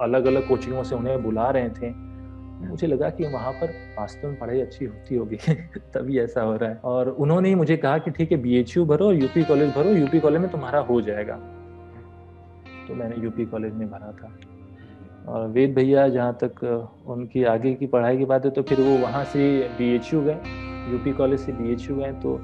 अलग 0.00 0.26
अलग 0.26 0.48
कोचिंगों 0.48 0.82
से 0.82 0.94
उन्हें 0.94 1.22
बुला 1.22 1.48
रहे 1.50 1.68
थे। 1.70 1.90
मुझे 2.60 2.86
लगा 2.86 3.10
कि 3.10 3.26
वहाँ 3.26 3.52
पर 3.52 3.70
वास्तव 3.98 4.28
में 4.28 4.38
पढ़ाई 4.38 4.60
अच्छी 4.60 4.84
होती 4.84 5.16
होगी। 5.16 5.36
तभी 5.94 6.18
ऐसा 6.18 6.42
हो 6.42 6.56
रहा 6.56 6.70
है। 6.70 6.76
और 6.76 7.08
उन्होंने 7.08 7.48
ही 7.48 7.54
मुझे 7.54 7.76
कहा 7.76 7.98
कि 7.98 8.10
ठीक 8.10 8.32
है 8.32 8.42
BHU 8.42 8.84
भरो 8.86 9.12
यूपी 9.12 9.44
कॉलेज 9.44 9.70
भरो 9.70 9.90
यूपी 9.90 10.20
कॉलेज 10.20 10.40
में 10.40 10.50
तुम्हारा 10.50 10.80
हो 10.80 11.00
जाएगा। 11.00 11.36
तो 12.88 12.94
मैंने 12.94 13.16
यूपी 13.16 13.44
कॉलेज 13.44 13.72
में 13.72 13.90
भरा 13.90 14.12
था। 14.12 14.38
और 15.28 15.48
वेद 15.48 15.74
भैया 15.74 16.08
जहाँ 16.08 16.38
तक 16.42 16.62
उनकी 17.06 17.44
आगे 17.44 17.74
की 17.74 17.86
पढ़ाई 17.86 18.18
की 18.18 18.24
बात 18.24 18.44
है 18.44 18.50
तो 18.50 18.62
फिर 18.62 18.80
वो 18.80 18.96
वहाँ 18.98 19.24
से 19.24 19.68
BHU 19.80 20.24
गए। 20.24 20.38
यूपी 20.92 21.12
कॉलेज 21.12 21.40
से 21.40 21.52
BHU 21.52 21.98
गए 21.98 22.12
तो 22.12 22.36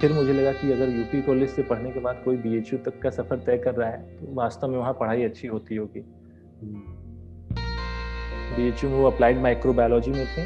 फिर 0.00 0.12
मुझे 0.12 0.32
लगा 0.32 0.52
कि 0.52 0.72
अगर 0.72 0.88
यूपी 0.88 1.22
कॉलेज 1.22 1.50
से 1.50 1.62
पढ़ने 1.62 1.90
के 1.90 2.00
बाद 2.00 2.22
कोई 2.24 2.36
BHU 2.36 2.84
तक 2.84 3.00
का 3.02 3.10
सफ़र 3.10 3.38
तय 3.38 3.58
कर 3.58 3.74
रहा 3.74 3.88
है 3.90 4.16
तो 4.16 4.34
वास्तव 4.34 4.68
में 4.68 4.78
वहाँ 4.78 4.92
पढ़ाई 4.92 5.22
अच्छी 5.22 5.48
होती 5.48 5.76
होगी। 5.76 6.00
बी 8.56 8.88
में 8.88 8.92
वो 8.92 9.06
अप्लाइड 9.10 9.38
माइक्रोबायोलॉजी 9.38 10.10
में 10.10 10.26
थे। 10.26 10.44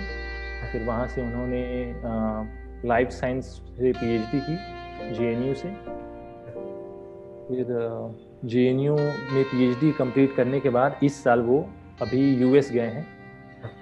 फिर 0.73 0.83
वहाँ 0.85 1.07
से 1.07 1.23
उन्होंने 1.23 1.63
लाइफ 2.89 3.09
साइंस 3.11 3.45
से 3.79 3.93
पीएचडी 3.93 4.41
की 4.41 4.57
जेएनयू 5.15 5.55
से। 5.55 5.69
फिर 7.49 7.67
जे 8.45 8.73
में 8.73 9.45
पीएचडी 9.45 9.93
कंप्लीट 9.93 10.35
करने 10.37 10.61
के 10.61 10.71
बाद 10.71 10.99
इस 11.03 11.23
साल 11.25 11.41
वो 11.41 11.59
अभी 12.03 12.21
यूएस 12.35 12.71
गए 12.73 12.87
हैं 12.87 13.07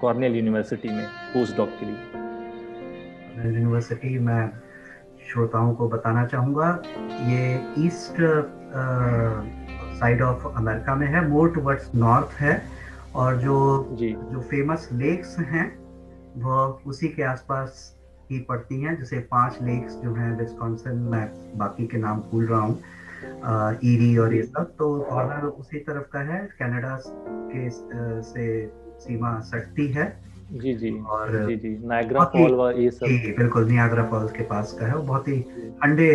कॉर्नेल 0.00 0.37
यूनिवर्सिटी 0.37 0.88
में 0.88 1.06
पोस्ट 1.33 1.56
डॉक 1.56 1.68
के 1.80 1.87
लिए। 1.87 1.97
यूनिवर्सिटी 3.47 4.18
में 4.18 4.50
श्रोताओं 5.33 5.75
को 5.75 5.88
बताना 5.88 6.26
चाहूँगा, 6.26 6.83
ये 7.23 7.61
ईस्ट 7.87 8.16
साइड 10.00 10.23
ऑफ़ 10.23 10.47
अमेरिका 10.49 10.95
में 10.95 11.06
है 11.06 11.28
मोर 11.28 11.50
टुवर्ड्स 11.54 11.90
नॉर्थ 11.95 12.40
है। 12.40 12.75
और 13.16 13.37
जो 13.37 13.56
जो। 13.92 14.40
फ़ेमस 14.40 14.88
लेक्स 14.92 15.38
हैं 15.38 15.66
वो 16.42 16.56
उसी 16.87 17.08
के 17.08 17.23
आसपास 17.23 17.94
ही 18.30 18.38
पड़ती 18.38 18.80
हैं 18.80 18.96
जैसे 18.99 19.18
पाँच 19.30 19.58
लेक्स 19.62 19.94
जो 19.96 20.14
हैं 20.14 20.37
विस्कॉन्सिन 20.38 20.96
मैं 21.12 21.26
बाकी 21.58 21.87
के 21.87 21.99
नाम 21.99 22.20
भूल 22.20 22.46
रहा 22.46 22.61
हूँ 22.61 22.78
ईरी 23.85 24.16
और 24.18 24.35
ये 24.35 24.42
सब। 24.42 24.75
तो 24.78 24.88
कॉर्नर 25.00 25.46
उसी 25.46 25.78
तरफ़ 25.78 26.08
का 26.12 26.20
है 26.23 26.38
कनाडा 26.58 26.96
के 27.06 27.68
से 28.23 28.44
सीमा 29.00 29.38
सटती 29.40 29.87
है। 29.87 30.06
जी 30.52 30.75
जी। 30.75 30.90
और 31.11 31.30
जी 31.49 31.56
जी। 31.56 31.76
नायग्रा 31.87 32.25
फॉल 32.25 32.75
ये 32.78 32.90
सब। 32.90 33.06
जी 33.06 33.32
बिल्कुल 33.38 33.64
नियाग्रा 33.68 34.04
फॉल्स 34.11 34.32
के 34.32 34.42
पास 34.42 34.73
का 34.73 34.87
है। 34.87 34.96
वो 34.96 35.02
बहुत 35.02 35.28
ही 35.28 35.40
ठंडे 35.82 36.11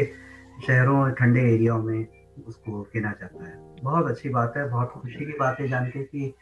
शहरों 0.67 1.09
ठंडे 1.11 1.41
एरियाओं 1.53 1.81
में 1.83 2.05
उसको 2.47 2.81
गिना 2.93 3.11
जाता 3.21 3.45
है। 3.45 3.55
बहुत 3.83 4.07
अच्छी 4.07 4.29
बात 4.29 4.53
है 4.57 4.69
बहुत 4.69 4.91
खुशी 4.91 5.25
की 5.25 5.37
बात 5.39 5.59
है 5.59 5.67
जान 5.67 5.85
के 5.85 6.03
कि 6.03 6.33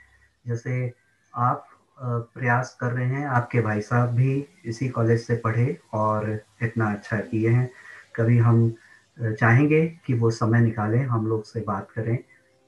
जैसे 0.46 0.94
आप 1.34 1.66
प्रयास 2.02 2.78
कर 2.82 2.92
रहे 2.92 3.06
हैं 3.06 3.26
आपके 3.28 3.62
भाई 3.62 3.82
साहब 3.82 4.10
भी 4.10 4.48
इसी 4.66 4.90
कॉलेज 4.90 5.20
से 5.20 5.36
पढ़े 5.36 5.78
और 5.94 6.40
इतना 6.64 6.92
अच्छा 6.92 7.18
किए 7.18 7.50
हैं। 7.50 7.70
कभी 8.16 8.38
हम 8.38 8.74
चाहेंगे 9.22 9.86
कि 10.06 10.14
वो 10.14 10.30
समय 10.32 10.62
निकालें 10.62 11.04
हम 11.06 11.28
लोग 11.28 11.44
से 11.44 11.64
बात 11.68 11.88
करें 11.92 12.18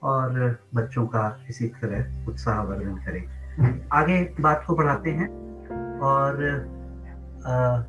और 0.02 0.60
बच्चों 0.76 1.06
का 1.06 1.46
इसी 1.50 1.68
तरह 1.68 2.28
उत्साहवर्धन 2.28 2.96
करें। 2.96 3.90
आगे 3.94 4.22
बात 4.40 4.64
को 4.68 4.76
बढ़ाते 4.76 5.10
हैं 5.10 5.30
और 6.00 6.44
आ, 7.46 7.84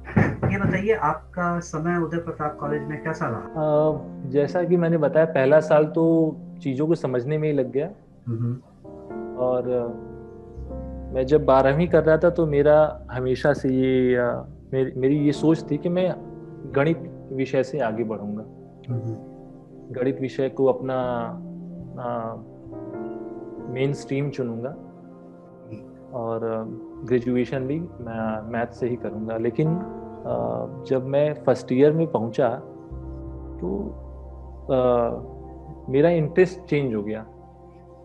ये 0.49 0.59
बताइए 0.59 0.93
आपका 0.93 1.61
समय 1.61 1.97
उदय 1.97 2.19
प्रताप 2.19 2.57
कॉलेज 2.61 2.83
में 2.83 3.03
कैसा 3.05 3.27
रहा? 3.27 4.31
जैसा 4.31 4.63
कि 4.65 4.77
मैंने 4.77 4.99
बताया 4.99 5.27
पहला 5.27 5.61
साल 5.61 5.85
तो 5.85 6.05
चीज़ों 6.63 6.87
को 6.87 6.95
समझने 6.95 7.39
में 7.39 7.49
ही 7.49 7.55
लग 7.55 7.73
गया। 7.73 7.87
और 9.43 9.69
मैं 11.15 11.25
जब 11.27 11.45
बारहवीं 11.45 11.89
कर 11.89 12.05
रहा 12.05 12.17
था 12.17 12.31
तो 12.31 12.47
मेरा 12.47 12.77
हमेशा 13.11 13.53
से 13.53 13.69
ये 13.69 14.23
मेरी 14.73 14.93
मेरी 14.97 15.17
ये 15.19 15.33
सोच 15.33 15.65
थी 15.71 15.77
कि 15.79 15.89
मैं 15.89 16.13
गणित 16.77 17.11
विषय 17.33 17.63
से 17.63 17.79
आगे 17.79 18.05
बढ़ूँगा। 18.05 18.45
गणित 19.93 20.21
विषय 20.21 20.49
को 20.49 20.67
अपना 20.67 20.97
मेन 23.75 23.93
स्ट्रीम 23.93 24.31
चुनूँगा। 24.31 24.75
और 26.19 26.41
ग्रेजुएशन 27.05 27.67
भी 27.67 27.79
मैं 27.81 28.51
मैथ 28.53 28.73
से 28.73 28.89
ही 28.89 28.97
करूँगा। 28.97 29.37
लेकिन 29.37 29.69
आ, 29.69 30.35
जब 30.87 31.07
मैं 31.07 31.33
फ़र्स्ट 31.45 31.73
ईयर 31.73 31.93
में 31.93 32.07
पहुँचा 32.07 32.49
तो 33.61 33.69
आ, 34.71 34.79
मेरा 35.93 36.11
इंटरेस्ट 36.11 36.61
चेंज 36.61 36.95
हो 36.95 37.03
गया। 37.03 37.25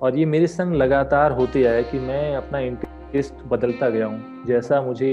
और 0.02 0.18
ये 0.18 0.26
मेरे 0.26 0.48
संग 0.48 0.74
लगातार 0.74 1.32
होते 1.32 1.64
आया 1.66 1.82
कि 1.82 2.00
मैं 2.00 2.36
अपना 2.36 2.60
इंटरेस्ट 2.60 3.44
बदलता 3.48 3.90
गया 3.90 4.06
हूँ। 4.06 4.46
जैसा 4.46 4.82
मुझे 4.82 5.12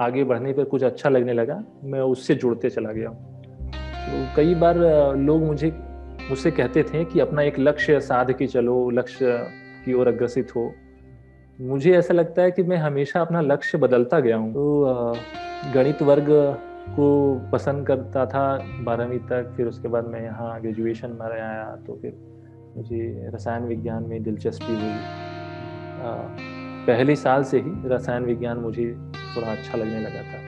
आगे 0.00 0.24
बढ़ने 0.24 0.52
पर 0.52 0.64
कुछ 0.64 0.82
अच्छा 0.84 1.08
लगने 1.08 1.32
लगा, 1.32 1.62
मैं 1.84 2.00
उससे 2.02 2.34
जुड़ते 2.34 2.70
चला 2.70 2.92
गया 2.92 3.08
हूँ। 3.08 3.72
तो 4.02 4.26
कई 4.36 4.54
बार 4.54 4.76
लोग 5.18 5.42
मुझे, 5.42 5.72
मुझसे 6.28 6.50
कहते 6.50 6.82
थे 6.84 7.04
कि 7.04 7.20
अपना 7.20 7.42
एक 7.42 7.58
लक्ष्य 7.58 8.00
साध 8.00 8.32
के 8.32 8.46
चलो, 8.46 8.88
लक्ष्य 8.90 9.36
की 9.84 9.94
ओर 9.94 10.08
अग्रसित 10.08 10.54
हो। 10.56 10.72
मुझे 11.58 11.92
ऐसा 11.92 12.14
लगता 12.14 12.42
है 12.42 12.50
कि 12.50 12.62
मैं 12.62 12.76
हमेशा 12.76 13.20
अपना 13.20 13.40
लक्ष्य 13.40 13.78
बदलता 13.78 14.20
गया 14.20 14.36
हूँ। 14.36 14.52
तो 14.52 15.12
गणित 15.74 16.02
वर्ग 16.02 16.26
को 16.90 17.34
पसंद 17.52 17.86
करता 17.86 18.24
था 18.26 18.44
बारहवीं 18.80 19.18
तक, 19.20 19.52
फिर 19.56 19.66
उसके 19.66 19.88
बाद 19.88 20.06
मैं 20.06 20.22
यहाँ 20.22 20.60
ग्रेजुएशन 20.60 21.10
में 21.10 21.26
आया 21.26 21.64
तो 21.86 21.98
फिर 22.02 22.12
मुझे 22.76 23.30
रसायन 23.34 23.62
विज्ञान 23.62 24.02
में 24.02 24.22
दिलचस्पी 24.22 24.72
हुई। 24.72 24.94
पहले 26.86 27.16
साल 27.16 27.44
से 27.44 27.58
ही 27.60 27.70
रसायन 27.84 28.24
विज्ञान 28.24 28.58
मुझे 28.58 28.94
थोड़ा 29.36 29.52
अच्छा 29.52 29.78
लगने 29.78 30.00
लगा 30.00 30.22
था। 30.22 30.38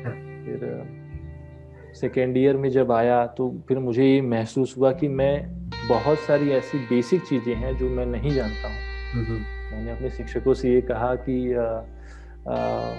अच्छा। 0.00 0.10
फिर 0.44 0.84
सेकेंड 1.94 2.36
ईयर 2.36 2.56
में 2.56 2.70
जब 2.70 2.92
आया 2.92 3.26
तो 3.26 3.64
फिर 3.68 3.78
मुझे 3.78 4.06
ये 4.06 4.20
महसूस 4.20 4.74
हुआ 4.78 4.92
कि 4.92 5.08
मैं 5.08 5.62
बहुत 5.88 6.18
सारी 6.18 6.50
ऐसी 6.50 6.78
बेसिक 6.78 7.22
चीज़ें 7.22 7.54
हैं 7.54 7.76
जो 7.78 7.88
मैं 7.88 8.06
नहीं 8.06 8.30
जानता 8.30 8.68
हूँ। 8.68 8.76
मैंने 9.72 9.90
अपने 9.90 10.10
शिक्षकों 10.10 10.54
से 10.54 10.74
ये 10.74 10.80
कहा 10.80 11.14
कि 11.14 11.54
आ, 11.54 11.64
आ, 12.48 12.90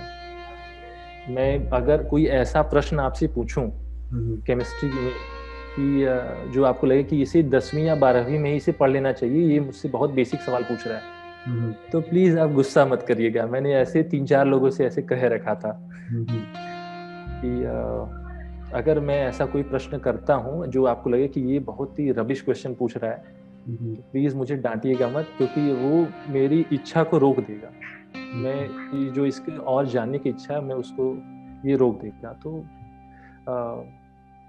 मैं 1.30 1.70
अगर 1.70 2.04
कोई 2.04 2.26
ऐसा 2.26 2.62
प्रश्न 2.62 3.00
आपसे 3.00 3.28
पूछूँ 3.28 3.72
केमिस्ट्री 4.48 4.90
में 4.90 5.12
कि 5.80 6.52
जो 6.52 6.64
आपको 6.64 6.88
लगे 6.88 7.04
कि 7.04 7.22
इसे 7.22 7.44
दसवीं 7.44 7.84
या 7.84 7.96
बारहवीं 7.96 8.40
में 8.40 8.50
ही 8.50 8.56
इसे 8.58 8.72
पढ़ 8.72 8.90
लेना 8.92 9.12
चाहिए 9.12 9.48
ये 9.54 9.60
मुझसे 9.60 9.90
बहुत 9.90 10.12
बेसिक 10.12 10.40
सवाल 10.40 10.64
पूछ 10.64 10.88
रहा 10.88 10.98
है। 10.98 11.04
हम्म। 11.46 11.74
तो 11.92 12.02
प्लीज़ 12.02 12.40
आप 12.40 12.52
गुस्सा 12.52 12.86
मत 12.86 13.02
करिएगा। 13.02 13.46
मैंने 13.48 13.74
ऐसे 13.74 14.04
तीन 14.04 14.26
चार 14.26 14.48
लोगों 14.48 14.70
से 14.70 14.86
ऐसे 14.86 15.02
कह 15.02 15.28
रखा 15.28 15.56
था। 15.56 15.90
कि 17.46 17.64
अगर 18.74 19.00
मैं 19.00 19.28
ऐसा 19.28 19.46
कोई 19.46 19.64
प्रश्न 19.64 19.98
करता 19.98 20.34
हूँ 20.34 20.68
जो 20.68 20.86
आपको 20.86 21.10
लगे 21.10 21.28
कि 21.28 21.42
ये 21.42 21.60
बहुत 21.60 22.00
ही 22.00 22.12
रबिश 22.12 22.42
क्वेश्चन 22.42 22.74
पूछ 22.74 22.98
रहा 22.98 23.12
है 23.12 23.18
तो 23.70 23.96
प्लीज़ 24.12 24.36
मुझे 24.36 24.56
डांटिएगा 24.56 25.08
मत 25.08 25.28
क्योंकि 25.38 25.72
वो 25.74 26.08
मेरी 26.30 26.66
इच्छा 26.74 27.04
को 27.04 27.18
रोक 27.18 27.40
देगा। 27.40 27.70
मैं 28.36 28.68
जो 29.14 29.26
इसके 29.26 29.58
और 29.58 29.88
जानने 29.88 30.20
की 30.20 30.30
इच्छा 30.30 30.54
है 30.54 30.62
मैं 30.62 30.76
उसको 30.76 31.18
ये 31.70 31.76
रोक 31.76 32.02
देगा। 32.02 32.34
तो 32.44 32.66
आ, 33.50 33.82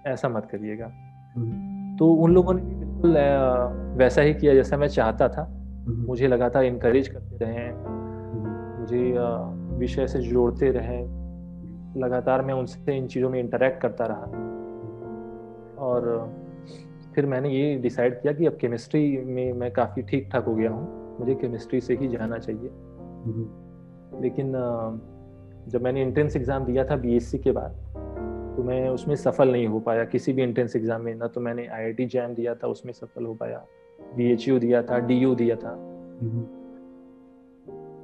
ऐसा 0.07 0.29
मत 0.29 0.49
करिएगा। 0.53 1.04
तो 1.99 2.13
उन 2.15 2.33
लोगों 2.33 2.55
ने 2.55 2.63
भी 2.63 2.75
बिल्कुल 2.75 3.17
वैसा 3.99 4.23
ही 4.23 4.35
किया 4.35 4.55
जैसा 4.55 4.77
मैं 4.77 4.89
चाहता 4.89 5.29
था। 5.29 5.47
मुझे 5.89 6.29
लगातार 6.29 6.65
इनकरेज 6.65 7.09
करते 7.09 7.45
रहे। 7.45 7.71
मुझे 8.81 9.15
विषय 9.79 10.07
से 10.07 10.21
जोड़ते 10.21 10.71
रहे। 10.71 11.01
लगातार 12.01 12.43
मैं 12.43 12.55
उनसे 12.55 12.97
इन 12.97 13.07
चीज़ों 13.07 13.31
में 13.31 13.41
इंटरेक्ट 13.41 13.81
करता 13.83 14.05
रहा। 14.05 14.27
और 15.85 16.33
फिर 17.15 17.27
मैंने 17.27 17.49
ये 17.49 17.75
डिसाइड 17.79 18.21
किया 18.23 18.33
कि 18.33 18.47
अब 18.47 18.57
केमिस्ट्री 18.61 19.25
में 19.25 19.53
मैं 19.53 19.71
काफ़ी 19.73 20.03
ठीक 20.03 20.29
ठाक 20.33 20.45
हो 20.45 20.55
गया 20.55 20.71
हूँ। 20.71 21.17
मुझे 21.21 21.35
केमिस्ट्री 21.35 21.81
से 21.81 21.95
ही 21.95 22.09
जाना 22.09 22.39
चाहिए। 22.39 22.71
लेकिन 24.23 24.53
जब 25.69 25.83
मैंने 25.83 26.03
एंट्रेंस 26.03 26.37
एग्ज़ाम 26.37 26.65
दिया 26.65 26.85
था 26.85 26.97
बीएससी 26.97 27.39
के 27.39 27.53
बाद 27.53 27.84
तो 28.57 28.63
मैं 28.63 28.89
उसमें 28.89 29.15
सफल 29.17 29.53
नहीं 29.53 29.67
हो 29.67 29.81
पाया 29.81 30.05
किसी 30.05 30.33
भी 30.33 30.43
एंट्रेंस 30.43 30.77
एग्ज़ाम 30.77 31.03
में 31.03 31.15
ना 31.15 31.27
तो 31.27 31.41
मैंने 31.41 31.67
आईआईटी 31.67 32.07
जैम 32.07 32.35
दिया 32.35 32.55
था 32.55 32.69
उसमें 32.69 32.93
सफल 32.93 33.25
हो 33.25 33.35
पाया। 33.35 33.65
बीएचयू 34.17 34.59
दिया 34.59 34.83
था 34.83 34.99
डीयू 34.99 35.35
दिया 35.35 35.57
था। 35.57 35.75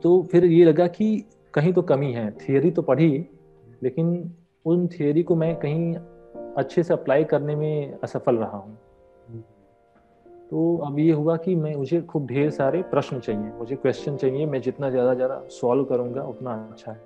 तो 0.03 0.23
फिर 0.33 0.45
ये 0.45 0.65
लगा 0.65 0.87
कि 0.89 1.25
कहीं 1.55 1.73
तो 1.73 1.83
कमी 1.83 2.13
है। 2.13 2.31
थियोरी 2.39 2.71
तो 2.71 2.83
पढ़ी 2.83 3.11
लेकिन 3.83 4.31
उन 4.67 4.87
थियोरी 4.89 5.23
को 5.23 5.37
मैं 5.37 5.55
कहीं 5.57 5.95
अच्छे 6.57 6.83
से 6.83 6.95
अप्लाई 6.95 7.25
करने 7.25 7.57
में 7.57 7.99
असफल 8.05 8.37
रहा 8.37 8.57
हूँ। 8.57 8.79
तो 10.51 10.77
अब 10.87 10.99
ये 10.99 11.13
हुआ 11.13 11.37
कि 11.37 11.55
मैं 11.55 11.75
मुझे 11.77 12.01
खूब 12.03 12.27
ढेर 12.27 12.51
सारे 12.51 12.83
प्रश्न 12.83 13.19
चाहिए 13.21 13.53
मुझे 13.59 13.77
क्वेश्चन 13.77 14.17
चाहिए 14.17 14.47
मैं 14.47 14.61
जितना 14.61 14.91
ज़्यादा 14.91 15.15
ज़्यादा 15.15 15.43
सॉल्व 15.51 15.85
करूँगा 15.85 16.23
उतना 16.25 16.55
अच्छा 16.71 16.93
है। 16.93 16.99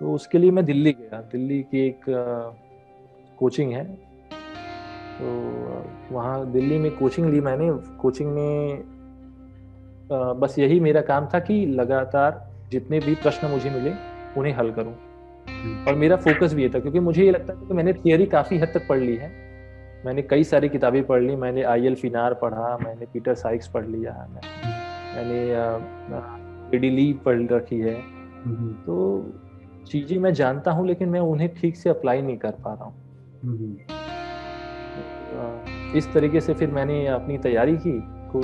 तो 0.00 0.12
उसके 0.12 0.38
लिए 0.38 0.50
मैं 0.50 0.64
दिल्ली 0.64 0.92
गया। 0.92 1.20
दिल्ली 1.32 1.62
की 1.62 1.86
एक 1.86 2.00
कोचिंग 3.38 3.72
है। 3.72 3.84
तो 5.18 5.26
वहाँ 6.12 6.50
दिल्ली 6.52 6.78
में 6.78 6.90
कोचिंग 6.96 7.30
ली 7.30 7.40
मैंने। 7.40 7.70
कोचिंग 8.00 8.30
में 8.32 8.82
बस 10.40 10.58
यही 10.58 10.80
मेरा 10.80 11.00
काम 11.02 11.28
था 11.34 11.38
कि 11.40 11.64
लगातार 11.66 12.44
जितने 12.70 12.98
भी 13.00 13.14
प्रश्न 13.14 13.48
मुझे 13.48 13.70
मिले 13.70 13.92
उन्हें 14.36 14.52
हल 14.54 14.70
करूँ। 14.70 14.94
और 15.88 15.94
मेरा 15.94 16.16
फोकस 16.18 16.54
भी 16.54 16.62
ये 16.62 16.68
था 16.68 16.78
क्योंकि 16.78 17.00
मुझे 17.00 17.24
ये 17.24 17.30
लगता 17.30 17.52
है 17.52 17.66
कि 17.66 17.74
मैंने 17.74 17.92
थियोरी 17.94 18.26
काफ़ी 18.26 18.58
हद 18.58 18.68
तक 18.74 18.86
पढ़ 18.88 18.98
ली 18.98 19.16
है। 19.16 19.30
मैंने 20.04 20.22
कई 20.22 20.44
सारी 20.44 20.68
किताबें 20.68 21.02
पढ़ 21.06 21.22
ली। 21.22 21.36
मैंने 21.36 21.62
आई 21.64 21.86
एल 21.86 21.94
फिनार 21.94 22.34
पढ़ा 22.34 22.76
मैंने 22.82 23.06
पीटर 23.12 23.34
साइक्स 23.36 23.68
पढ़ 23.68 23.86
लिया 23.86 24.12
है 24.12 24.28
मैंने 25.14 25.40
एडी 26.76 27.12
पढ़ 27.24 27.42
रखी 27.52 27.78
है। 27.80 27.94
तो 28.84 28.94
चीज़ें 29.86 30.18
मैं 30.18 30.32
जानता 30.34 30.70
हूँ 30.70 30.86
लेकिन 30.86 31.08
मैं 31.08 31.20
उन्हें 31.22 31.48
ठीक 31.54 31.76
से 31.76 31.90
अप्लाई 31.90 32.22
नहीं 32.22 32.36
कर 32.38 32.50
पा 32.64 32.72
रहा 32.74 32.84
हूँ। 32.84 32.94
इस 35.96 36.12
तरीके 36.14 36.40
से 36.40 36.54
फिर 36.54 36.70
मैंने 36.70 37.06
अपनी 37.08 37.38
तैयारी 37.38 37.76
की 37.76 37.98
को 38.28 38.40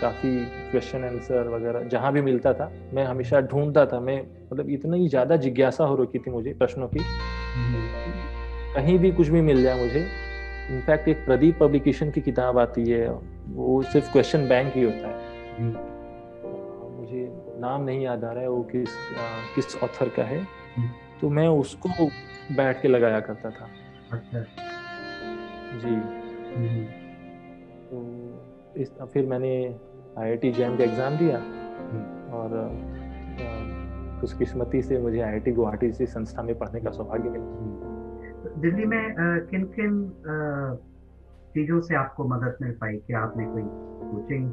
काफ़ी 0.00 0.30
क्वेश्चन 0.70 1.04
आंसर 1.04 1.48
वगैरह 1.48 1.88
जहाँ 1.88 2.12
भी 2.12 2.20
मिलता 2.20 2.52
था 2.54 2.70
मैं 2.94 3.04
हमेशा 3.04 3.40
ढूंढता 3.42 3.84
था। 3.86 4.00
मैं 4.00 4.20
मतलब 4.52 4.70
इतना 4.70 4.96
ज़्यादा 5.06 5.36
जिज्ञासा 5.36 5.84
हो 5.84 5.94
रखी 6.02 6.18
थी 6.18 6.30
मुझे 6.30 6.52
प्रश्नों 6.52 6.88
की। 6.88 7.00
कहीं 8.74 8.98
भी 8.98 9.10
कुछ 9.12 9.28
भी 9.28 9.40
मिल 9.40 9.62
जाए 9.62 9.80
मुझे 9.80 10.06
इनफैक्ट 10.70 11.08
एक 11.08 11.24
प्रदीप 11.24 11.58
पब्लिकेशन 11.60 12.10
की 12.10 12.20
किताब 12.20 12.58
आती 12.58 12.84
है 12.90 13.08
वो 13.54 13.82
सिर्फ़ 13.84 14.12
क्वेश्चन 14.12 14.48
बैंक 14.48 14.72
ही 14.76 14.82
होता 14.82 15.08
है। 15.08 15.14
मुझे 16.92 17.28
नाम 17.60 17.82
नहीं 17.82 18.02
याद 18.02 18.24
आ 18.24 18.32
रहा 18.32 18.42
है 18.42 18.48
वो 18.48 18.62
किस 18.72 18.88
आ, 18.88 19.26
किस 19.54 19.76
ऑथर 19.82 20.08
का 20.08 20.22
है। 20.24 20.40
तो 21.20 21.28
मैं 21.30 21.48
उसको 21.48 21.88
बैठ 22.56 22.80
के 22.82 22.88
लगाया 22.88 23.20
करता 23.20 23.50
था। 23.50 23.68
अच्छा। 24.12 24.40
जी। 25.78 25.94
तो 27.88 27.96
इस 28.76 28.92
फिर 29.12 29.26
मैंने 29.26 29.52
आईआईटी 30.18 30.50
जैम 30.52 30.76
का 30.78 30.84
एग्ज़ाम 30.84 31.16
दिया 31.16 31.38
और 32.32 32.48
खुशकिस्मती 34.20 34.82
से 34.82 34.98
मुझे 34.98 35.20
आईआईटी 35.20 35.52
गुवाहाटी 35.52 35.92
से 35.92 36.06
संस्था 36.06 36.42
में 36.42 36.58
पढ़ने 36.58 36.80
का 36.80 36.90
सौभाग्य 36.90 37.30
मिला। 37.30 37.46
दिल्ली 38.60 38.84
में 38.84 39.14
किन 39.50 39.64
किन 39.64 39.92
चीज़ों 41.54 41.80
से 41.80 41.94
आपको 41.94 42.24
मदद 42.28 42.56
मिल 42.62 42.72
पाई? 42.72 42.96
कि 42.96 43.12
आपने 43.14 43.44
कोई 43.44 43.62
कोचिंग 44.10 44.50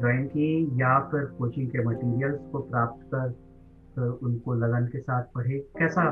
ज्वाइन 0.00 0.26
की 0.26 0.48
या 0.82 0.98
फिर 1.00 1.24
कोचिंग 1.38 1.68
के 1.68 1.84
मटेरियल्स 1.84 2.40
को 2.52 2.58
प्राप्त 2.60 3.06
कर 3.14 3.28
उनको 3.98 4.54
लगन 4.54 4.86
के 4.86 5.00
साथ 5.00 5.24
पढ़े। 5.34 5.58
कैसा 5.78 6.10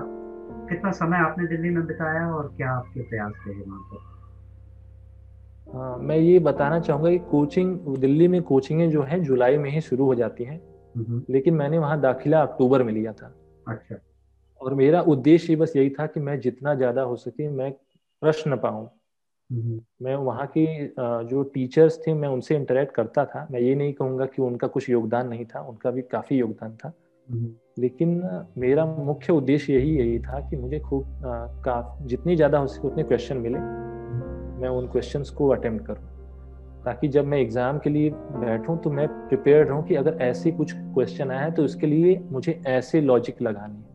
कितना 0.71 0.91
समय 0.93 1.19
आपने 1.19 1.47
दिल्ली 1.47 1.71
में 1.71 1.87
बिताया 1.87 2.27
और 2.33 2.53
क्या 2.57 2.71
आपके 2.71 3.03
प्रयास 3.03 3.33
रहे 3.47 3.61
वहाँ 3.61 3.81
पर? 3.83 4.13
हाँ 5.69 5.97
मैं 5.99 6.17
ये 6.17 6.39
बताना 6.39 6.79
चाहूँगा 6.81 7.11
कि 7.11 7.19
कोचिंग 7.31 7.97
दिल्ली 7.99 8.29
में 8.29 8.43
कोचिंगें 8.43 8.91
जो 8.91 9.03
हैं 9.03 9.23
जुलाई 9.25 9.57
में 9.59 9.71
ही 9.71 9.81
शुरू 9.81 10.05
हो 10.05 10.15
जाती 10.15 10.45
हैं। 10.45 10.61
लेकिन 11.31 11.55
मैंने 11.55 11.79
वहाँ 11.79 12.01
दाखिला 12.01 12.43
अक्टूबर 12.43 12.83
में 12.83 12.93
लिया 12.93 13.13
था। 13.13 13.35
अच्छा। 13.69 13.97
और 14.61 14.75
मेरा 14.75 15.01
उद्देश्य 15.01 15.57
बस 15.57 15.73
यही 15.77 15.91
था 15.91 16.07
कि 16.07 16.21
मैं 16.21 16.39
जितना 16.41 16.75
ज़्यादा 16.75 17.03
हो 17.03 17.17
सके 17.17 17.49
मैं 17.49 17.71
प्रश्न 18.23 18.57
पाऊँ। 18.57 18.89
मैं 20.03 20.15
वहाँ 20.17 20.47
की 20.47 20.67
जो 20.99 21.43
टीचर्स 21.55 21.99
थे 22.07 22.15
मैं 22.15 22.29
उनसे 22.29 22.57
इंटरेक्ट 22.57 22.95
करता 22.95 23.25
था। 23.25 23.47
मैं 23.51 23.61
ये 23.61 23.75
नहीं 23.75 23.93
कहूँगा 23.93 24.27
कि 24.27 24.43
उनका 24.43 24.67
कुछ 24.67 24.89
योगदान 24.91 25.29
नहीं 25.29 25.45
था 25.45 25.61
उनका 25.61 25.91
भी 25.91 26.03
काफ़ी 26.03 26.37
योगदान 26.37 26.77
था। 26.77 26.93
लेकिन 27.77 28.11
मेरा 28.59 28.85
मुख्य 28.87 29.33
उद्देश्य 29.33 29.73
यही 29.73 29.97
यही 29.97 30.19
था 30.19 30.41
कि 30.41 30.57
मुझे 30.57 30.79
खूब 30.81 31.05
का 31.65 31.99
जितनी 32.03 32.37
ज़्यादा 32.37 32.59
हो 32.59 32.67
सके 32.67 32.89
उतने 32.89 33.03
क्वेश्चन 33.03 33.37
मिले 33.37 33.59
मैं 34.61 34.69
उन 34.69 34.87
क्वेश्चंस 34.87 35.31
को 35.31 35.49
अटेम्प्ट 35.49 35.87
करूँ। 35.87 36.13
ताकि 36.85 37.09
जब 37.09 37.25
मैं 37.25 37.39
एग्ज़ाम 37.39 37.79
के 37.79 37.91
लिए 37.91 38.11
बैठूं 38.11 38.77
तो 38.77 38.91
मैं 38.91 39.07
प्रिपेयर्ड 39.29 39.69
रहूँ 39.69 39.83
कि 39.87 39.95
अगर 39.95 40.19
ऐसे 40.23 40.51
कुछ 40.51 40.73
क्वेश्चन 40.75 41.31
आया 41.31 41.41
है 41.41 41.51
तो 41.51 41.65
उसके 41.65 41.87
लिए 41.87 42.19
मुझे 42.33 42.61
ऐसे 42.67 43.01
लॉजिक 43.01 43.43
लगानी 43.43 43.77
है। 43.77 43.87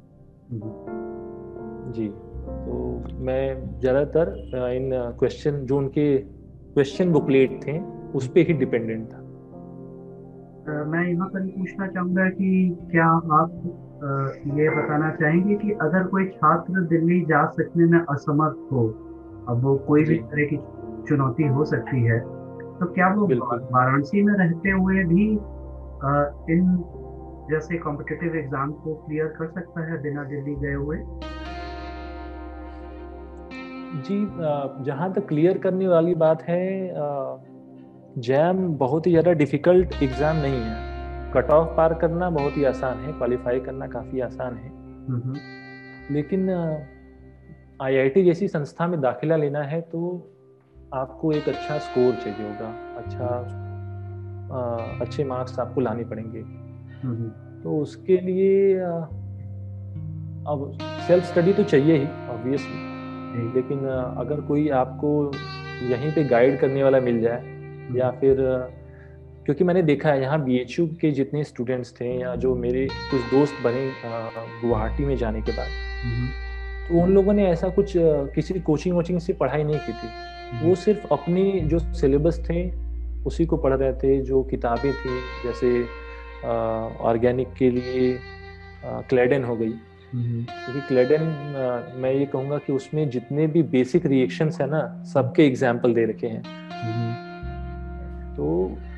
जी। 1.93 2.07
तो 2.07 3.13
मैं 3.25 3.79
ज़्यादातर 3.79 4.33
इन 4.75 4.89
क्वेश्चन 5.19 5.65
जो 5.65 5.77
उनके 5.77 6.15
क्वेश्चन 6.17 7.11
बुकलेट 7.11 7.59
थे 7.67 7.79
उस 8.17 8.27
पर 8.27 8.47
ही 8.47 8.53
डिपेंडेंट 8.53 9.07
था। 9.13 9.19
मैं 10.69 11.08
यहाँ 11.08 11.27
पर 11.27 11.47
पूछना 11.47 11.88
चाहूँगा 11.88 12.29
कि 12.29 12.77
क्या 12.91 13.08
आप 13.08 13.62
ये 14.58 14.69
बताना 14.69 15.10
चाहेंगे 15.12 15.55
कि 15.55 15.71
अगर 15.71 16.03
कोई 16.03 16.25
छात्र 16.27 16.82
दिल्ली 16.82 17.21
जा 17.21 17.45
सकने 17.45 17.86
में 17.86 17.99
असमर्थ 17.99 18.71
हो 18.71 18.88
अब 19.49 19.63
वो 19.63 19.75
कोई 19.77 20.03
भी 20.03 20.17
तरह 20.17 20.45
की 20.45 20.58
चुनौती 21.08 21.47
हो 21.47 21.65
सकती 21.65 22.03
है 22.03 22.19
तो 22.79 22.86
क्या 22.86 23.13
वो 23.13 23.27
वाराणसी 23.71 24.23
में 24.23 24.34
रहते 24.34 24.69
हुए 24.69 25.03
भी 25.03 25.32
इन 26.55 26.84
जैसे 27.51 27.77
कॉम्पिटिटिव 27.77 28.36
एग्ज़ाम 28.36 28.71
को 28.71 28.93
क्लियर 28.93 29.25
कर 29.25 29.47
सकता 29.47 29.91
है 29.91 30.01
बिना 30.01 30.23
दिल्ली 30.23 30.55
गए 30.55 30.73
हुए? 30.73 30.97
जी 34.08 34.25
जहाँ 34.86 35.13
तक 35.13 35.27
क्लियर 35.27 35.58
करने 35.58 35.88
वाली 35.88 36.15
बात 36.15 36.43
है 36.43 36.62
जैम 38.19 38.58
बहुत 38.77 39.08
ही 39.08 39.12
ज़्यादा 39.12 39.32
डिफ़िकल्ट 39.34 39.93
एग्ज़ाम 40.03 40.38
नहीं 40.38 40.62
है। 40.62 41.32
कट 41.34 41.49
ऑफ़ 41.51 41.67
पार 41.77 41.93
करना 41.93 42.29
बहुत 42.29 42.58
ही 42.58 42.63
आसान 42.63 42.99
है 42.99 43.12
क्वालिफाई 43.13 43.60
करना 43.60 43.88
काफ़ी 43.88 44.19
आसान 44.21 44.55
है। 44.55 44.71
लेकिन 46.13 46.49
आईआईटी 47.82 48.23
जैसी 48.23 48.47
संस्था 48.47 48.88
में 48.88 48.99
दाखिला 49.01 49.36
लेना 49.36 49.62
है 49.63 49.82
तो 49.84 49.99
आपको 50.93 51.32
एक 51.32 51.49
अच्छा 51.49 51.77
स्कोर 51.79 52.15
चाहिए 52.15 52.43
होगा। 52.43 52.73
अच्छा 52.97 53.25
आ, 54.49 54.60
अच्छे 55.01 55.23
मार्क्स 55.23 55.60
आपको 55.60 55.82
लाने 55.82 56.03
पड़ेंगे। 56.05 56.41
तो 57.63 57.77
उसके 57.82 58.17
लिए 58.21 58.75
अब 60.45 60.71
सेल्फ 61.08 61.25
स्टडी 61.25 61.53
तो 61.53 61.63
चाहिए 61.65 61.95
ही 61.95 62.05
ऑब्वियसली 62.29 63.53
लेकिन 63.53 63.86
अगर 64.17 64.41
कोई 64.41 64.67
आपको 64.75 65.10
यहीं 65.86 66.12
पे 66.12 66.23
गाइड 66.25 66.60
करने 66.60 66.84
वाला 66.84 66.99
मिल 66.99 67.19
जाए 67.21 67.58
या 67.95 68.10
फिर 68.12 68.38
क्योंकि 69.45 69.63
मैंने 69.63 69.82
देखा 69.82 70.10
है 70.10 70.21
यहाँ 70.21 70.43
बीएचयू 70.43 70.86
के 71.02 71.12
जितने 71.12 71.43
स्टूडेंट्स 71.43 71.93
थे 71.99 72.08
या 72.19 72.36
जो 72.36 72.56
मेरे 72.56 72.86
कुछ 72.86 73.21
दोस्त 73.32 73.63
बने 73.63 73.91
गुवाहाटी 74.62 75.06
में 75.06 75.15
जाने 75.17 75.41
के 75.41 75.52
बाद 75.52 76.89
तो 76.89 77.02
उन 77.02 77.13
लोगों 77.13 77.34
ने 77.34 77.45
ऐसा 77.47 77.69
कुछ 77.69 77.93
किसी 78.36 78.60
कोचिंग 78.60 78.95
वोचिंग 78.95 79.19
से 79.19 79.34
पढ़ाई 79.34 79.63
नहीं 79.63 79.80
की 79.80 79.93
थी। 79.93 80.67
वो 80.67 80.75
सिर्फ़ 80.75 81.13
अपनी 81.13 81.60
जो 81.62 81.80
सिलेबस 81.80 82.39
थे 82.49 82.69
उसी 83.25 83.45
को 83.45 83.58
पढ़ 83.58 83.73
रहे 83.73 83.93
थे 83.93 84.19
जो 84.21 84.41
किताबें 84.43 84.91
थी 84.93 85.19
जैसे 85.43 85.84
ऑर्गेनिक 87.02 87.54
के 87.54 87.69
लिए 87.69 88.17
क्लेडन 88.86 89.43
हो 89.43 89.56
गई। 89.56 89.73
क्योंकि 90.12 90.82
क्लेडन 90.88 91.23
मैं 91.95 92.13
ये 92.13 92.25
कहूँगा 92.25 92.58
कि 92.58 92.73
उसमें 92.73 93.10
जितने 93.10 93.47
भी 93.47 93.63
बेसिक 93.71 94.06
रिएक्शंस 94.06 94.62
है 94.62 94.69
ना 94.69 94.82
सबके 95.13 95.45
एग्ज़ाम्पल 95.45 95.93
दे 95.93 96.06
रखे 96.06 96.28
हैं। 96.28 97.28
तो 98.39 98.45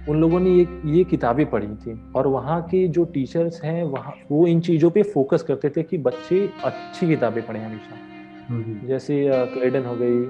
उन 0.10 0.20
लोगों 0.22 0.40
ने 0.40 0.50
ये 0.50 0.68
ये 0.86 1.04
किताबें 1.04 1.46
पढ़ी 1.50 1.68
थी 1.68 1.94
और 2.16 2.28
वहाँ 2.28 2.62
के 2.62 2.88
जो 2.88 3.06
टीचर्स 3.06 3.64
हैं 3.64 3.84
वहाँ 3.84 4.14
वो 4.32 4.46
इन 4.48 4.60
चीज़ों 4.60 4.90
पे 4.92 5.04
फोकस 5.04 5.44
करते 5.44 5.70
थे 5.70 5.84
कि 5.84 5.98
बच्चे 5.98 6.40
अच्छी 6.66 7.08
किताबें 7.08 7.46
पढ़ें 7.48 7.60
हमेशा। 7.60 8.88
जैसे 8.88 9.30
क्लेडन 9.54 9.86
हो 9.86 9.96
गई 9.96 10.24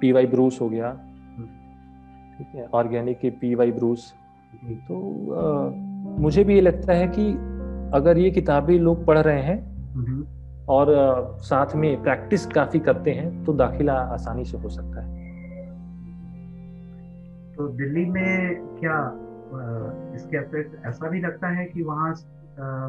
पी 0.00 0.12
वाई 0.12 0.26
ब्रूस 0.26 0.60
हो 0.60 0.68
गया। 0.68 0.90
ठीक 2.38 2.54
है 2.54 2.66
ऑर्गेनिक 2.74 3.18
के 3.18 3.30
पी 3.30 3.54
वाई 3.54 3.72
ब्रूस 3.72 4.12
तो 4.88 4.96
आ, 5.34 6.20
मुझे 6.22 6.44
भी 6.44 6.54
ये 6.54 6.60
लगता 6.60 6.92
है 6.92 7.08
कि 7.08 7.30
अगर 7.94 8.18
ये 8.18 8.30
किताबें 8.30 8.78
लोग 8.78 9.04
पढ़ 9.06 9.18
रहे 9.18 9.42
हैं 9.42 10.66
और 10.68 10.94
आ, 10.94 11.38
साथ 11.38 11.76
में 11.76 12.02
प्रैक्टिस 12.02 12.46
काफ़ी 12.46 12.80
करते 12.80 13.10
हैं 13.10 13.44
तो 13.44 13.52
दाखिला 13.52 13.94
आसानी 13.94 14.44
से 14.44 14.58
हो 14.58 14.68
सकता 14.68 15.00
है। 15.00 15.21
तो 17.56 17.66
दिल्ली 17.68 18.04
में 18.04 18.54
क्या 18.80 18.96
इसके 20.14 20.36
अतिरिक्त 20.36 20.86
ऐसा 20.86 21.08
भी 21.08 21.20
लगता 21.20 21.48
है 21.48 21.64
कि 21.64 21.82
वहाँ 21.82 22.14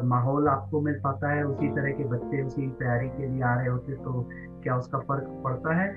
माहौल 0.04 0.48
आपको 0.48 0.80
मिल 0.80 1.00
पाता 1.00 1.30
है 1.32 1.44
उसी 1.46 1.68
तरह 1.68 1.90
के 1.90 2.04
बच्चे 2.04 2.42
उसी 2.42 2.68
तैयारी 2.68 3.08
के 3.08 3.26
लिए 3.26 3.42
आ 3.42 3.54
रहे 3.54 3.68
होते 3.68 3.94
तो 3.94 4.28
क्या 4.62 4.76
उसका 4.76 4.98
फ़र्क 4.98 5.28
पड़ता 5.44 5.74
है? 5.74 5.88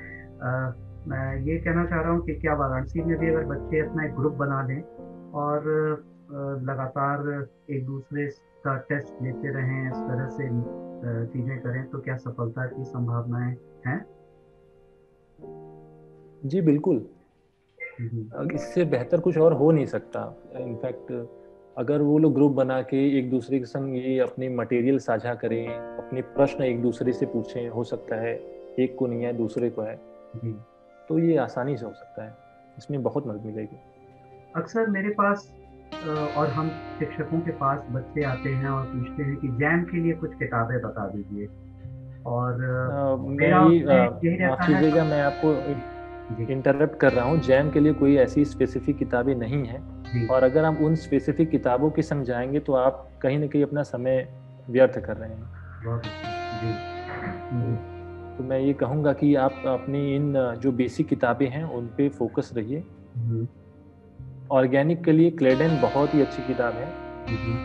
आ, 0.43 0.71
मैं 1.07 1.37
ये 1.41 1.57
कहना 1.57 1.85
चाह 1.85 2.01
रहा 2.01 2.11
हूँ 2.11 2.25
कि 2.25 2.33
क्या 2.33 2.53
वाराणसी 2.53 3.01
में 3.01 3.17
भी 3.17 3.27
अगर 3.27 3.43
बच्चे 3.45 3.79
अपना 3.79 4.03
एक 4.03 4.15
ग्रुप 4.15 4.33
बना 4.33 4.61
लें 4.61 4.81
और 5.33 5.69
लगातार 6.63 7.47
एक 7.69 7.85
दूसरे 7.85 8.27
का 8.65 8.75
टेस्ट 8.89 9.21
लेते 9.23 9.49
रहें 9.49 9.87
इस 9.87 9.97
तरह 9.97 10.27
से 10.27 10.47
चीज़ें 11.33 11.59
करें 11.59 11.83
तो 11.89 11.99
क्या 11.99 12.15
सफलता 12.17 12.65
की 12.65 12.83
संभावनाएँ 12.83 13.55
हैं? 13.85 13.99
जी 16.49 16.61
बिल्कुल। 16.61 17.05
इससे 17.99 18.85
बेहतर 18.85 19.19
कुछ 19.19 19.37
और 19.37 19.53
हो 19.53 19.71
नहीं 19.71 19.85
सकता। 19.85 20.21
इनफैक्ट 20.59 21.11
अगर 21.77 22.01
वो 22.01 22.17
लोग 22.17 22.33
ग्रुप 22.33 22.51
बना 22.51 22.81
के 22.81 22.97
एक 23.19 23.29
दूसरे 23.31 23.59
के 23.59 23.65
संग 23.65 23.95
ये 23.97 24.17
अपने 24.19 24.49
मटेरियल 24.49 24.97
साझा 24.99 25.33
करें 25.35 25.67
अपने 25.67 26.21
प्रश्न 26.35 26.63
एक 26.63 26.81
दूसरे 26.81 27.13
से 27.13 27.25
पूछें 27.25 27.67
हो 27.69 27.83
सकता 27.83 28.15
है 28.15 28.33
एक 28.79 28.95
को 28.99 29.07
नहीं 29.07 29.23
है 29.23 29.33
दूसरे 29.33 29.69
को 29.69 29.81
है 29.81 29.95
तो 31.09 31.19
ये 31.19 31.37
आसानी 31.37 31.77
से 31.77 31.85
हो 31.85 31.91
सकता 31.91 32.23
है। 32.23 32.35
इसमें 32.77 33.01
बहुत 33.03 33.27
मदद 33.27 33.45
मिलेगी। 33.45 33.77
अक्सर 34.55 34.87
मेरे 34.87 35.09
पास 35.09 35.51
और 36.37 36.47
हम 36.47 36.69
शिक्षकों 36.99 37.39
के 37.39 37.51
पास 37.51 37.85
बच्चे 37.91 38.23
आते 38.23 38.49
हैं 38.49 38.69
और 38.69 38.85
पूछते 38.85 39.23
हैं 39.23 39.35
कि 39.35 39.47
जैम 39.59 39.83
के 39.83 39.97
लिए 39.97 40.13
कुछ 40.13 40.33
किताबें 40.33 40.79
बता 40.81 41.07
दीजिए। 41.07 41.47
और 42.25 42.53
आ, 42.65 43.15
मेरा 43.15 43.61
माफ़ 43.61 44.67
कीजिएगा 44.67 45.03
मैं 45.03 45.21
आपको 45.21 45.53
इंटरप्ट 46.49 46.99
कर 46.99 47.13
रहा 47.13 47.25
हूँ 47.25 47.39
जैम 47.39 47.69
के 47.71 47.79
लिए 47.79 47.93
कोई 47.93 48.15
ऐसी 48.15 48.45
स्पेसिफिक 48.45 48.97
किताबें 48.97 49.35
नहीं 49.35 49.63
है। 49.65 49.81
और 50.27 50.43
अगर 50.43 50.65
हम 50.65 50.77
उन 50.77 50.95
स्पेसिफिक 50.95 51.49
किताबों 51.49 51.89
के 51.91 52.01
संग 52.01 52.23
जाएँगे 52.23 52.59
तो 52.59 52.73
आप 52.73 53.09
कहीं 53.21 53.39
ना 53.39 53.47
कहीं 53.47 53.63
अपना 53.63 53.83
समय 53.83 54.27
व्यर्थ 54.69 54.99
कर 54.99 55.17
रहे 55.17 55.29
हैं। 55.29 55.45
तो 58.37 58.43
मैं 58.43 58.59
ये 58.59 58.73
कहूँगा 58.73 59.13
कि 59.13 59.35
आप 59.35 59.51
अपनी 59.51 60.15
इन 60.15 60.33
जो 60.59 60.71
बेसिक 60.71 61.07
किताबें 61.07 61.49
हैं 61.49 61.63
उन 61.63 61.85
पे 61.87 62.09
फोकस 62.09 62.51
रहिए। 62.57 62.83
ऑर्गेनिक 64.51 65.03
के 65.03 65.11
लिए 65.11 65.31
क्लेडन 65.31 65.79
बहुत 65.81 66.13
ही 66.13 66.21
अच्छी 66.21 66.41
किताब 66.41 66.73
है। 66.73 66.87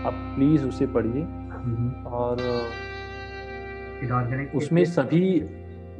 आप 0.07 0.15
प्लीज़ 0.37 0.67
उसे 0.67 0.87
पढ़िए। 0.87 1.23
और 2.07 2.37
उसमें 4.55 4.85
सभी 4.85 5.41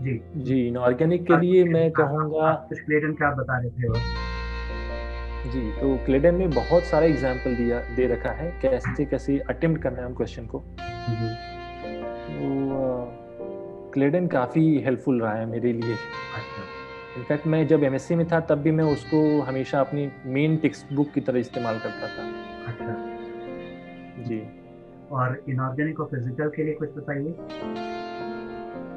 जी। 0.03 0.21
जी 0.39 0.67
इनऑर्गेनिक 0.69 1.27
के 1.27 1.41
लिए 1.41 1.65
मैं 1.67 1.91
कहूँगा 1.93 2.53
क्लेडन 2.73 3.13
क्या 3.15 3.31
बता 3.35 3.59
रहे 3.59 3.71
थे 3.71 4.21
जी 5.45 5.61
तो 5.73 5.97
क्लेडन 6.05 6.35
में 6.35 6.51
बहुत 6.51 6.85
सारा 6.85 7.07
एग्ज़ाम्पल 7.07 7.55
दिया 7.57 7.79
दे 7.97 8.07
रखा 8.07 8.31
है। 8.33 8.51
कैसे 8.63 9.05
कैसे 9.05 9.39
अटेम्प्ट 9.51 9.83
करना 9.83 9.99
है 9.99 10.05
हम 10.05 10.15
क्वेश्चन 10.15 10.47
को। 10.47 10.59
तो 12.29 12.51
क्लेडन 13.95 14.27
काफ़ी 14.27 14.63
हेल्पफुल 14.81 15.21
रहा 15.23 15.33
है 15.35 15.47
मेरे 15.47 15.73
लिए। 15.73 15.93
इनफैक्ट 15.93 17.31
अच्छा। 17.31 17.51
मैं 17.51 17.67
जब 17.67 17.85
एमएससी 17.85 18.15
में 18.15 18.27
था 18.29 18.41
तब 18.41 18.59
भी 18.59 18.71
मैं 18.71 18.85
उसको 18.85 19.41
हमेशा 19.41 19.81
अपनी 19.81 20.11
मेन 20.27 20.57
टेक्स्ट 20.57 20.93
बुक 20.93 21.13
की 21.15 21.21
तरह 21.21 21.39
इस्तेमाल 21.39 21.79
करता 21.79 22.09
था। 22.09 22.23
अच्छा। 22.69 22.93
जी। 24.29 24.41
और 25.13 25.43
इनऑर्गेनिक 25.49 26.01
और 26.01 26.07
फ़िज़िकल 26.07 26.49
के 26.49 26.65
लिए 26.65 26.75
कुछ 26.75 26.97
बताइए। 26.97 27.31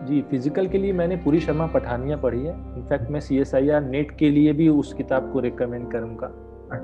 जी 0.06 0.22
फ़िज़िकल 0.22 0.68
के 0.68 0.78
लिए 0.78 0.94
मैंने 0.94 1.16
पूरी 1.18 1.40
शर्मा 1.40 1.66
पठानिया 1.68 2.18
पढ़ी 2.18 2.40
है। 2.40 2.54
इनफैक्ट 2.78 3.10
मैं 3.12 3.20
C 3.20 3.38
S 3.40 3.54
I 3.56 3.70
R 3.70 3.82
NET 3.84 4.12
के 4.18 4.30
लिए 4.30 4.54
भी 4.54 4.68
उस 4.70 4.94
किताब 4.94 5.32
को 5.34 5.40
रिकमेंड 5.40 5.92
करूँगा। 5.92 6.28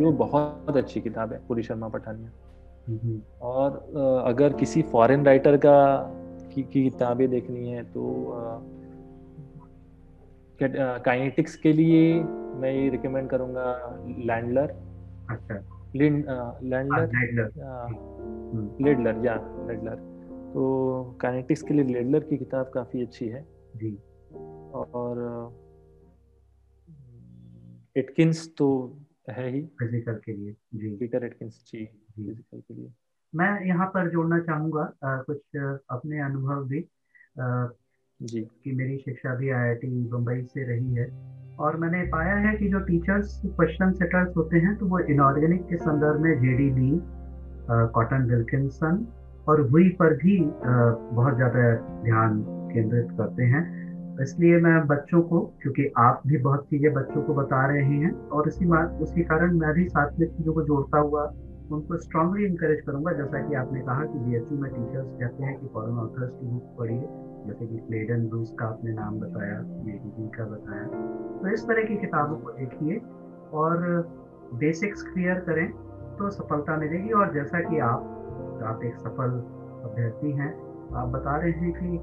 वो 0.01 0.12
बहुत 0.17 0.77
अच्छी 0.77 1.01
किताब 1.01 1.34
है 1.34 1.39
पूरी 1.47 1.63
शर्मा 1.63 1.88
पठानिया। 1.88 2.29
और 3.41 4.23
अगर 4.27 4.53
किसी 4.53 4.81
फॉरेन 4.81 5.25
राइटर 5.25 5.57
का 5.57 5.77
की, 6.53 6.62
की 6.63 6.84
किताबें 6.84 7.29
देखनी 7.29 7.69
है 7.69 7.84
तो 7.84 8.03
काइनेटिक्स 10.60 11.55
के 11.55 11.73
लिए 11.73 12.13
मैं 12.62 12.71
ये 12.71 12.89
रिकमेंड 12.89 13.29
करूँगा 13.29 13.65
लैंडलर 14.25 14.73
अच्छा। 15.29 15.55
लैंडलर 15.95 17.10
लेडलर 18.81 19.25
या 19.25 19.36
लेडलर 19.67 20.10
तो 20.54 21.18
काइनेटिक्स 21.22 21.62
के 21.62 21.74
लिए 21.74 21.84
लेडलर 21.86 22.24
की 22.30 22.38
किताब 22.38 22.72
काफ़ी 22.74 23.02
अच्छी 23.02 23.28
है। 23.28 23.46
जी। 23.76 23.92
और 24.86 25.20
एटकिंस 27.96 28.48
तो 28.58 28.68
है 29.30 29.50
ही। 29.50 29.62
फ़िज़िकल 29.80 30.20
के 30.26 30.34
लिए 30.34 30.56
जी। 30.76 30.96
पीटर 30.98 31.26
एटकिंस 31.26 31.64
जी 31.68 31.86
फ़िज़िकल 31.86 32.60
के 32.60 32.74
लिए। 32.74 32.92
मैं 33.34 33.66
यहाँ 33.68 33.88
पर 33.88 34.10
जोड़ना 34.12 34.40
चाहूँगा 34.40 34.92
कुछ 35.04 35.58
अपने 35.90 36.20
अनुभव 36.22 36.64
भी 36.68 36.80
आ, 37.40 37.68
जी। 38.20 38.42
कि 38.64 38.72
मेरी 38.72 38.98
शिक्षा 38.98 39.36
भी 39.36 39.50
आईआईटी 39.50 39.88
बम्बई 40.10 40.42
से 40.44 40.64
रही 40.64 40.96
है। 40.96 41.08
और 41.60 41.78
मैंने 41.78 42.02
पाया 42.10 42.36
है 42.48 42.56
कि 42.58 42.68
जो 42.70 42.80
टीचर्स 42.80 43.40
क्वेश्चन 43.46 43.92
सेटर्स 43.94 44.36
होते 44.38 44.58
हैं 44.58 44.76
तो 44.78 44.86
वो 44.86 45.00
इनऑर्गेनिक 45.14 45.62
के 45.62 45.78
संदर्भ 45.78 46.22
में 46.22 46.32
J 46.42 46.54
D 46.58 46.70
B 46.72 46.92
Cotton 47.96 48.30
Wilkinson 48.30 49.06
और 49.47 49.62
हुई 49.69 49.89
पर 49.99 50.13
भी 50.15 50.38
बहुत 50.39 51.36
ज़्यादा 51.36 51.69
ध्यान 52.04 52.41
केंद्रित 52.73 53.08
करते 53.17 53.43
हैं। 53.45 53.63
इसलिए 54.21 54.58
मैं 54.62 54.75
बच्चों 54.88 55.21
को, 55.21 55.39
क्योंकि 55.62 55.91
आप 55.97 56.21
भी 56.27 56.38
बहुत 56.39 56.65
चीज़ें 56.65 56.93
बच्चों 56.93 57.21
को 57.21 57.34
बता 57.34 57.65
रहे 57.67 57.84
हैं 57.84 58.12
और 58.30 58.47
इसी 58.47 58.65
उसी 59.04 59.23
कारण 59.23 59.58
मैं 59.60 59.73
भी 59.73 59.88
साथ 59.89 60.19
में 60.19 60.27
चीज़ों 60.27 60.54
को 60.54 60.62
जोड़ता 60.63 60.99
हुआ 60.99 61.23
उनको 61.71 61.97
स्ट्रांगली 61.97 62.45
इंकरेज 62.45 62.82
करूँगा। 62.86 63.12
जैसा 63.13 63.39
कि 63.47 63.56
आपने 63.56 63.82
कहा 63.82 64.06
कि 64.06 64.19
बीएचयू 64.19 64.58
में 64.58 64.69
टीचर्स 64.71 65.08
कहते 65.19 65.43
हैं 65.43 65.58
कि 65.60 65.67
फॉरन 65.73 65.97
ऑथर्स 65.97 66.32
की 66.32 66.47
बुक 66.47 66.75
पढ़िए, 66.80 67.01
जैसे 67.47 67.67
कि 67.67 67.77
क्लेडन 67.77 68.27
ब्रूस 68.30 68.56
का 68.60 68.65
आपने 68.65 68.93
नाम 68.93 69.19
बताया 69.19 69.58
ये 69.88 70.27
का 70.38 70.45
बताया। 70.45 70.84
तो 71.41 71.54
इस 71.54 71.63
तरह 71.67 71.84
की 71.84 71.95
किताबों 71.97 72.36
को 72.36 72.51
देखिए 72.51 72.99
और 73.54 73.86
बेसिक्स 74.60 75.04
क्लियर 75.04 75.39
करें 75.39 75.67
तो 76.17 76.30
सफलता 76.30 76.77
मिलेगी। 76.77 77.12
और 77.12 77.34
जैसा 77.34 77.60
कि 77.69 77.80
आप 77.80 78.11
आप 78.63 78.84
एक 78.86 78.95
सफल 78.97 79.38
अभ्यर्थी 79.84 80.32
हैं। 80.32 80.52
आप 80.95 81.08
बता 81.10 81.36
रहे 81.38 81.52
हैं 81.52 81.71
कि 81.74 81.97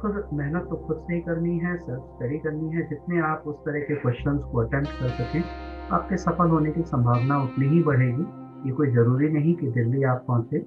खुद 0.00 0.28
मेहनत 0.34 0.66
तो 0.70 0.76
खुद 0.86 0.96
से 0.98 1.14
ही 1.14 1.20
करनी 1.20 1.58
है 1.58 1.76
सेल्फ 1.78 2.02
स्टडी 2.04 2.38
करनी 2.38 2.76
है 2.76 2.86
जितने 2.88 3.20
आप 3.22 3.42
उस 3.46 3.56
तरह 3.66 3.80
के 3.80 3.94
क्वेश्चन 3.96 4.38
को 4.44 4.60
अटेम्प्ट 4.60 5.00
कर 5.00 5.08
सकें 5.18 5.42
आपके 5.92 6.16
सफल 6.18 6.48
होने 6.48 6.70
की 6.72 6.82
संभावना 6.84 7.42
उतनी 7.42 7.66
ही 7.68 7.82
बढ़ेगी। 7.82 8.26
ये 8.68 8.72
कोई 8.72 8.90
ज़रूरी 8.92 9.28
नहीं 9.28 9.54
कि 9.54 9.70
दिल्ली 9.72 10.02
आप 10.04 10.24
पहुँचे। 10.28 10.58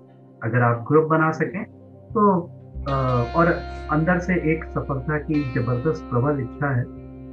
अगर 0.42 0.62
आप 0.62 0.86
ग्रुप 0.88 1.10
बना 1.10 1.32
सकें 1.34 1.64
तो 2.10 2.28
आ, 2.90 2.96
और 3.36 3.48
अंदर 3.92 4.20
से 4.20 4.34
एक 4.52 4.64
सफलता 4.66 5.18
की 5.20 5.42
ज़बरदस्त 5.54 6.04
प्रबल 6.10 6.40
इच्छा 6.42 6.70
है 6.70 6.84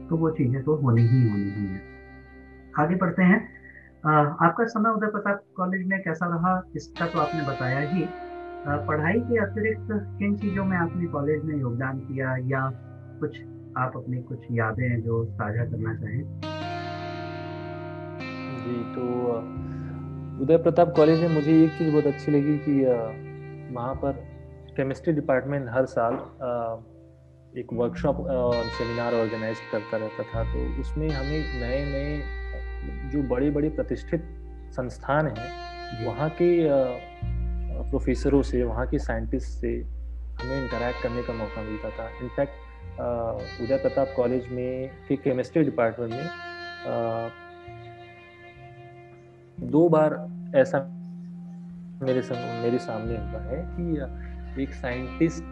तो 0.08 0.16
वो 0.16 0.30
चीज़ें 0.30 0.62
तो 0.64 0.74
होनी 0.76 1.02
ही 1.02 1.28
होनी 1.28 1.50
ही 1.50 1.66
है। 1.66 1.80
आगे 2.78 2.94
बढ़ते 2.94 3.22
हैं। 3.22 3.40
आपका 4.04 4.64
समय 4.66 4.90
उदय 4.90 5.06
प्रताप 5.08 5.42
कॉलेज 5.56 5.86
में 5.86 5.98
कैसा 6.02 6.26
रहा, 6.26 6.52
इसका 6.76 7.06
तो 7.06 7.18
आपने 7.18 7.42
बताया 7.44 7.80
ही। 7.88 8.06
पढ़ाई 8.88 9.20
के 9.20 9.38
अतिरिक्त 9.38 9.92
किन 10.18 10.34
चीज़ों 10.36 10.64
में 10.64 10.76
आपने 10.78 11.06
कॉलेज 11.08 11.44
में 11.44 11.54
योगदान 11.56 11.98
किया, 12.00 12.34
या 12.46 12.68
कुछ 13.20 13.38
आप 13.78 13.96
अपनी 13.96 14.22
कुछ 14.22 14.46
यादें 14.52 15.02
जो 15.02 15.24
साझा 15.26 15.64
करना 15.64 15.94
चाहें? 15.94 16.22
जी 18.58 18.82
तो 18.94 19.04
उदय 20.42 20.56
प्रताप 20.58 20.92
कॉलेज 20.96 21.20
में 21.20 21.28
मुझे 21.28 21.62
एक 21.62 21.70
चीज़ 21.70 21.90
बहुत 21.90 22.06
अच्छी 22.06 22.32
लगी 22.32 22.58
कि 22.58 22.80
वहाँ 23.74 23.94
पर 23.94 24.12
केमिस्ट्री 24.76 25.12
डिपार्टमेंट 25.14 25.68
हर 25.70 25.86
साल 25.86 26.14
एक 27.60 27.72
वर्कशॉप 27.72 28.26
सेमिनार 28.72 29.14
ऑर्गेनाइज 29.14 29.60
करता 29.72 29.96
रहता 29.96 30.22
था। 30.24 30.44
तो 30.52 30.58
उसमें 30.80 31.08
हमें 31.10 31.60
नए 31.60 31.84
नए 31.86 32.22
जो 33.12 33.22
बड़े 33.28 33.50
बड़े 33.50 33.68
प्रतिष्ठित 33.68 34.24
संस्थान 34.76 35.26
हैं 35.26 36.06
वहाँ 36.06 36.28
के 36.40 36.48
प्रोफेसरों 37.90 38.42
से 38.42 38.62
वहाँ 38.62 38.86
के 38.86 38.98
साइंटिस्ट 38.98 39.48
से 39.60 39.72
हमें 40.42 40.62
इंटरेक्ट 40.62 41.02
करने 41.02 41.22
का 41.22 41.32
मौका 41.32 41.62
मिलता 41.62 41.90
था। 41.90 42.08
इनफैक्ट 42.22 43.60
उदय 43.62 43.76
प्रताप 43.82 44.12
कॉलेज 44.16 44.48
में 44.52 44.90
के 45.08 45.16
केमिस्ट्री 45.16 45.62
डिपार्टमेंट 45.64 46.12
में 46.12 46.24
आ, 46.24 47.28
दो 49.58 49.88
बार 49.88 50.14
ऐसा 50.56 50.78
मेरे 52.02 52.22
सम, 52.22 52.34
मेरे 52.62 52.78
सामने 52.78 53.16
हुआ 53.16 53.40
है 53.42 53.64
कि 53.76 54.62
एक 54.62 54.72
साइंटिस्ट 54.74 55.42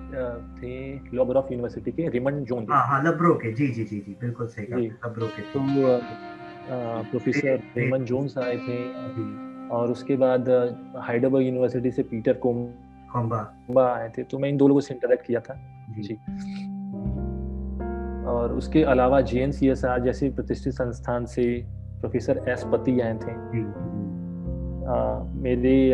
थे 0.62 1.16
लॉबर 1.16 1.36
ऑफ़ 1.36 1.52
यूनिवर्सिटी 1.52 1.92
के 1.92 2.08
रिमंड 2.08 2.44
जोन 2.46 2.66
हाँ 2.70 2.86
हाँ 2.86 3.02
लब्रो 3.04 3.34
के 3.34 3.52
जी 3.52 3.68
जी 3.68 3.84
जी 3.84 3.98
जी 4.06 4.16
बिल्कुल 4.20 4.46
सही 4.46 4.88
लब्रो 4.88 5.26
के। 5.26 5.42
तो 5.52 5.60
प्रोफेसर 6.70 7.62
रिमंड 7.78 8.04
जोन्स 8.04 8.38
आए 8.38 8.56
थे। 8.56 8.78
और 9.68 9.90
उसके 9.90 10.16
बाद 10.16 10.48
हाइडरबर्ग 10.96 11.44
यूनिवर्सिटी 11.44 11.90
से 11.90 12.02
पीटर 12.02 12.33
कोम्बा 12.33 13.87
आए 13.94 14.09
थे। 14.18 14.22
तो 14.22 14.38
मैं 14.38 14.48
इन 14.48 14.56
दो 14.56 14.68
लोगों 14.68 14.80
से 14.80 14.94
इंटरेक्ट 14.94 15.26
किया 15.26 15.40
था। 15.40 15.54
जी। 15.98 16.14
और 18.24 18.52
उसके 18.52 18.83
अलावा 18.83 19.20
J 19.20 19.40
N 19.40 19.52
C 19.52 19.68
S 19.68 19.85
R 19.85 20.00
जैसे 20.00 20.30
प्रतिष्ठित 20.30 20.72
संस्थान 20.72 21.26
से 21.26 21.66
प्रोफेसर 22.00 22.44
एस 22.48 22.64
पति 22.72 23.00
आए 23.00 23.14
थे। 23.14 23.33
आ, 24.87 25.22
मेरे 25.22 25.90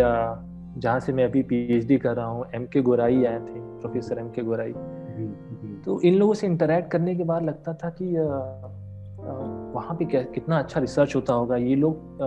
जहाँ 0.80 1.00
से 1.00 1.12
मैं 1.12 1.24
अभी 1.24 1.42
पीएचडी 1.42 1.96
कर 1.98 2.16
रहा 2.16 2.26
हूँ 2.26 2.44
एम 2.54 2.66
के 2.66 2.82
गोराई 2.82 3.24
आए 3.24 3.38
थे 3.38 3.60
प्रोफेसर 3.80 4.18
एम 4.18 4.28
के 4.28 4.42
गोराई 4.42 4.72
तो 5.84 6.00
इन 6.00 6.14
लोगों 6.14 6.34
से 6.34 6.46
इंटरेक्ट 6.46 6.90
करने 6.90 7.14
के 7.14 7.24
बाद 7.24 7.42
लगता 7.42 7.74
था 7.74 7.90
कि 7.90 8.04
वहाँ 9.66 9.96
पे 9.96 10.04
कितना 10.24 10.58
अच्छा 10.58 10.80
रिसर्च 10.80 11.14
होता 11.16 11.32
होगा? 11.32 11.56
ये 11.56 11.74
लोग 11.74 12.18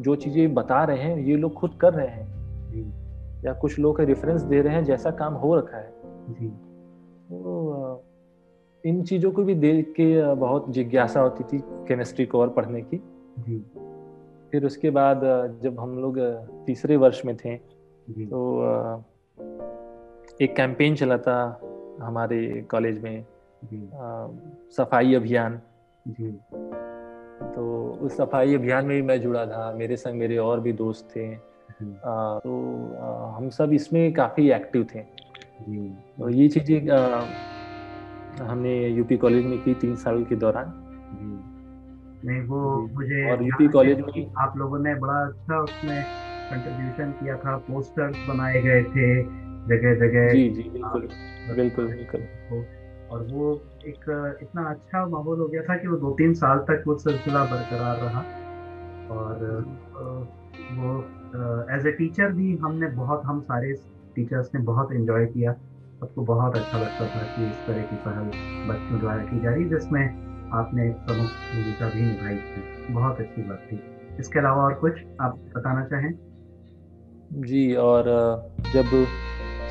जो 0.00 0.14
चीज़ें 0.16 0.54
बता 0.54 0.82
रहे 0.84 0.98
हैं 0.98 1.16
ये 1.18 1.36
लोग 1.36 1.54
खुद 1.54 1.74
कर 1.80 1.92
रहे 1.94 2.06
हैं। 2.06 2.30
या 3.44 3.52
कुछ 3.52 3.78
लोग 3.78 4.00
रेफरेंस 4.00 4.42
दे 4.42 4.60
रहे 4.62 4.74
हैं 4.74 4.84
जैसा 4.84 5.10
काम 5.10 5.34
हो 5.34 5.54
रखा 5.56 5.76
है। 5.76 5.90
तो 7.30 8.04
इन 8.84 9.02
चीज़ों 9.02 9.30
को 9.32 9.42
भी 9.42 9.54
देख 9.54 9.88
के 9.90 10.34
बहुत 10.34 10.70
जिज्ञासा 10.70 11.20
होती 11.20 11.44
थी 11.44 11.62
केमिस्ट्री 11.88 12.26
को 12.26 12.40
और 12.40 12.48
पढ़ने 12.48 12.80
की। 12.82 12.96
फिर 14.52 14.66
उसके 14.66 14.90
बाद 14.90 15.20
जब 15.62 15.80
हम 15.80 15.98
लोग 15.98 16.18
तीसरे 16.66 16.96
वर्ष 16.96 17.24
में 17.24 17.36
थे 17.36 17.56
तो 18.26 18.40
एक 20.40 20.54
कैंपेन 20.56 20.94
चला 20.94 21.18
था 21.18 21.38
हमारे 22.02 22.66
कॉलेज 22.70 23.02
में 23.02 23.24
सफ़ाई 24.70 25.14
अभियान। 25.14 25.60
तो 27.54 27.98
उस 28.02 28.16
सफ़ाई 28.16 28.54
अभियान 28.54 28.86
में 28.86 28.96
भी 28.96 29.02
मैं 29.02 29.20
जुड़ा 29.20 29.46
था। 29.46 29.72
मेरे 29.72 29.96
संग 29.96 30.18
मेरे 30.18 30.36
और 30.36 30.60
भी 30.60 30.72
दोस्त 30.72 31.08
थे। 31.16 31.26
आ, 31.32 32.38
तो 32.38 32.52
आ, 33.00 33.36
हम 33.36 33.48
सब 33.50 33.72
इसमें 33.72 34.12
काफ़ी 34.12 34.50
एक्टिव 34.50 34.86
थे। 34.94 35.00
तो 36.18 36.28
ये 36.28 36.48
चीज़ें 36.48 36.88
हमने 38.42 38.88
यूपी 38.88 39.16
कॉलेज 39.16 39.44
में 39.46 39.58
की 39.62 39.74
तीन 39.74 39.94
साल 39.96 40.24
के 40.24 40.36
दौरान। 40.36 40.72
नहीं 42.24 42.40
वो 42.40 42.88
मुझे 42.94 43.30
और 43.30 43.42
यूपी 43.42 43.68
कॉलेज 43.68 44.00
में 44.00 44.30
आप 44.38 44.56
लोगों 44.56 44.78
ने 44.78 44.94
बड़ा 44.94 45.26
अच्छा 45.26 45.60
उसमें 45.60 46.02
कंट्रीब्यूशन 46.50 47.12
किया 47.12 47.36
था। 47.36 47.56
पोस्टर्स 47.58 48.16
बनाए 48.26 48.62
गए 48.62 48.82
थे 48.84 49.22
जगह 49.68 49.94
जगह 49.94 50.28
जी 50.28 50.48
जी 50.50 50.62
बिल्कुल। 50.62 51.08
बिल्कुल 51.56 51.86
बिल्कुल। 51.86 52.20
और 53.12 53.26
वो 53.30 53.52
एक, 53.86 54.04
इतना 54.42 54.62
अच्छा 54.64 55.06
माहौल 55.06 55.40
हो 55.40 55.46
गया 55.46 55.62
था 55.62 55.76
कि 55.76 55.88
वो 55.88 55.96
दो 55.96 56.14
तीन 56.18 56.34
साल 56.34 56.58
तक 56.58 56.84
वो 56.86 56.96
सिलसिला 56.98 57.44
बरकरार 57.44 58.00
रहा। 58.00 58.24
और 59.10 59.44
वो 60.72 61.00
एज 61.76 61.86
ए 61.86 61.92
टीचर 61.92 62.32
भी 62.32 62.56
हमने 62.56 62.86
बहुत, 62.86 63.22
हम 63.24 63.40
सारे 63.40 63.72
टीचर्स 64.16 64.50
ने 64.54 64.60
बहुत 64.60 64.92
एंजॉय 64.92 65.26
किया। 65.26 65.52
सबको 66.00 66.22
बहुत 66.22 66.56
अच्छा 66.56 66.78
लगता 66.78 67.06
था 67.06 67.22
कि 67.26 67.46
इस 67.46 67.56
तरह 67.66 67.82
की 67.82 67.96
पहल 67.96 68.30
बच्चों 68.68 69.00
द्वारा 69.00 69.24
की 69.24 69.40
जा 69.40 69.50
रही, 69.50 69.64
जिसमें 69.64 70.50
आपने 70.54 70.88
एक 70.88 70.96
प्रमुख 70.96 71.26
भूमिका 71.26 71.88
भी 71.88 72.02
निभाई 72.02 72.36
थी 72.36 72.94
बहुत 72.94 73.20
अच्छी 73.20 73.42
बात 73.42 73.68
थी। 73.72 73.80
इसके 74.20 74.38
अलावा 74.38 74.62
और 74.62 74.74
कुछ 74.74 74.98
आप 75.20 75.38
बताना 75.56 75.84
चाहें? 75.84 76.12
जी, 77.42 77.74
और, 77.74 78.04
जब 78.74 78.90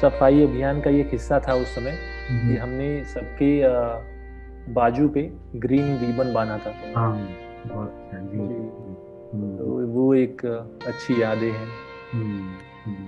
सफ़ाई 0.02 0.44
अभियान 0.44 0.82
का 0.82 0.90
ये 0.90 1.04
हिस्सा 1.12 1.40
था 1.40 1.54
उस 1.54 1.76
समय 1.76 1.98
कि 2.32 2.58
हमने 2.58 3.04
सबके 3.04 3.52
बाजू 4.74 5.08
पे 5.10 5.32
ग्रीन 5.56 5.98
रिबन 5.98 6.34
बांधा 6.34 6.58
था। 6.58 6.74
हाँ 6.96 7.22
अच्छा 7.64 8.18
हम्म। 8.18 9.58
तो 9.58 9.66
वो 9.88 10.14
एक 10.14 10.46
अच्छी 10.88 11.22
यादें 11.22 11.52
हैं। 11.52 11.68
हम्म, 12.14 12.50
हम्म। 12.86 13.08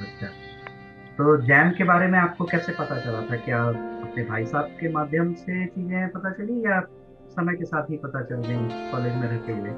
अच्छा। 0.00 0.26
तो 1.18 1.36
जैम 1.42 1.70
के 1.70 1.84
बारे 1.84 2.06
में 2.06 2.18
आपको 2.18 2.44
कैसे 2.44 2.72
पता 2.72 2.98
चला 2.98 3.20
था 3.20 3.36
क्या 3.36 3.62
अपने 3.64 4.24
भाई 4.24 4.44
साहब 4.44 4.64
के 4.64 4.88
माध्यम 4.92 5.32
से 5.34 5.66
चीज़ें 5.66 6.08
पता 6.08 6.30
चली 6.30 6.64
या 6.66 6.80
समय 7.28 7.54
के 7.54 7.64
साथ 7.64 7.90
ही 7.90 7.96
पता 7.96 8.22
चल 8.22 8.36
गई 8.36 8.90
कॉलेज 8.92 9.14
में 9.14 9.28
रहते 9.28 9.52
हुए? 9.52 9.70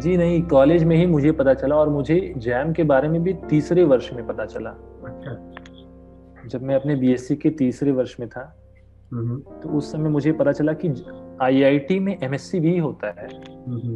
जी 0.00 0.16
नहीं 0.16 0.42
कॉलेज 0.42 0.84
में 0.84 0.96
ही 0.96 1.06
मुझे 1.06 1.32
पता 1.32 1.54
चला 1.54 1.76
और 1.76 1.88
मुझे 1.88 2.34
जैम 2.36 2.72
के 2.72 2.84
बारे 2.84 3.08
में 3.08 3.22
भी 3.22 3.32
तीसरे 3.32 3.84
वर्ष 3.84 4.12
में 4.12 4.26
पता 4.26 4.44
चला। 4.44 4.70
अच्छा। 5.04 5.32
जब 6.48 6.62
मैं 6.62 6.74
अपने 6.74 6.96
बीएससी 6.96 7.36
के 7.36 7.50
तीसरे 7.50 7.90
वर्ष 7.90 8.16
में 8.20 8.28
था 8.28 8.44
तो 9.14 9.68
उस 9.68 9.92
समय 9.92 10.08
मुझे 10.08 10.32
पता 10.32 10.52
चला 10.52 10.72
कि 10.72 10.88
आईआईटी 11.42 11.98
में 11.98 12.18
एमएससी 12.22 12.60
भी 12.60 12.78
होता 12.78 13.08
है। 13.20 13.28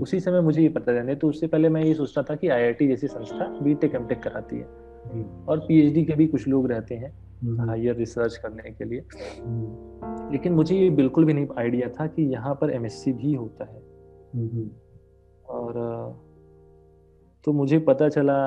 उसी 0.01 0.21
समय 0.21 0.41
मुझे 0.41 0.63
ये 0.63 0.69
पता 0.69 1.01
चला 1.01 1.15
तो 1.15 1.29
उससे 1.29 1.47
पहले 1.47 1.69
मैं 1.69 1.83
ये 1.83 1.95
सोचता 1.95 2.23
था 2.23 2.35
कि 2.35 2.49
आईआईटी 2.49 2.89
जैसी 2.89 3.09
संस्था 3.09 3.47
बीटेक 3.63 3.95
एमटेक 3.95 4.23
कराती 4.23 4.57
है। 4.57 4.65
और 5.49 5.59
पीएचडी 5.59 6.05
के 6.05 6.15
भी 6.15 6.27
कुछ 6.27 6.49
लोग 6.49 6.71
रहते 6.71 6.95
हैं 6.95 7.11
हायर 7.59 7.97
रिसर्च 7.97 8.37
करने 8.37 8.71
के 8.71 8.85
लिए। 8.85 9.01
लेकिन 10.33 10.53
मुझे 10.53 10.77
ये 10.77 10.91
बिल्कुल 10.91 11.25
भी 11.25 11.33
नहीं 11.33 11.47
आइडिया 11.59 11.89
था 11.89 12.07
कि 12.07 12.23
यहाँ 12.23 12.55
पर 12.55 12.71
एमएससी 12.71 13.13
भी 13.13 13.35
होता 13.35 13.65
है। 13.65 13.81
और 15.49 15.73
तो 17.45 17.53
मुझे 17.53 17.79
पता 17.79 18.09
चला 18.09 18.39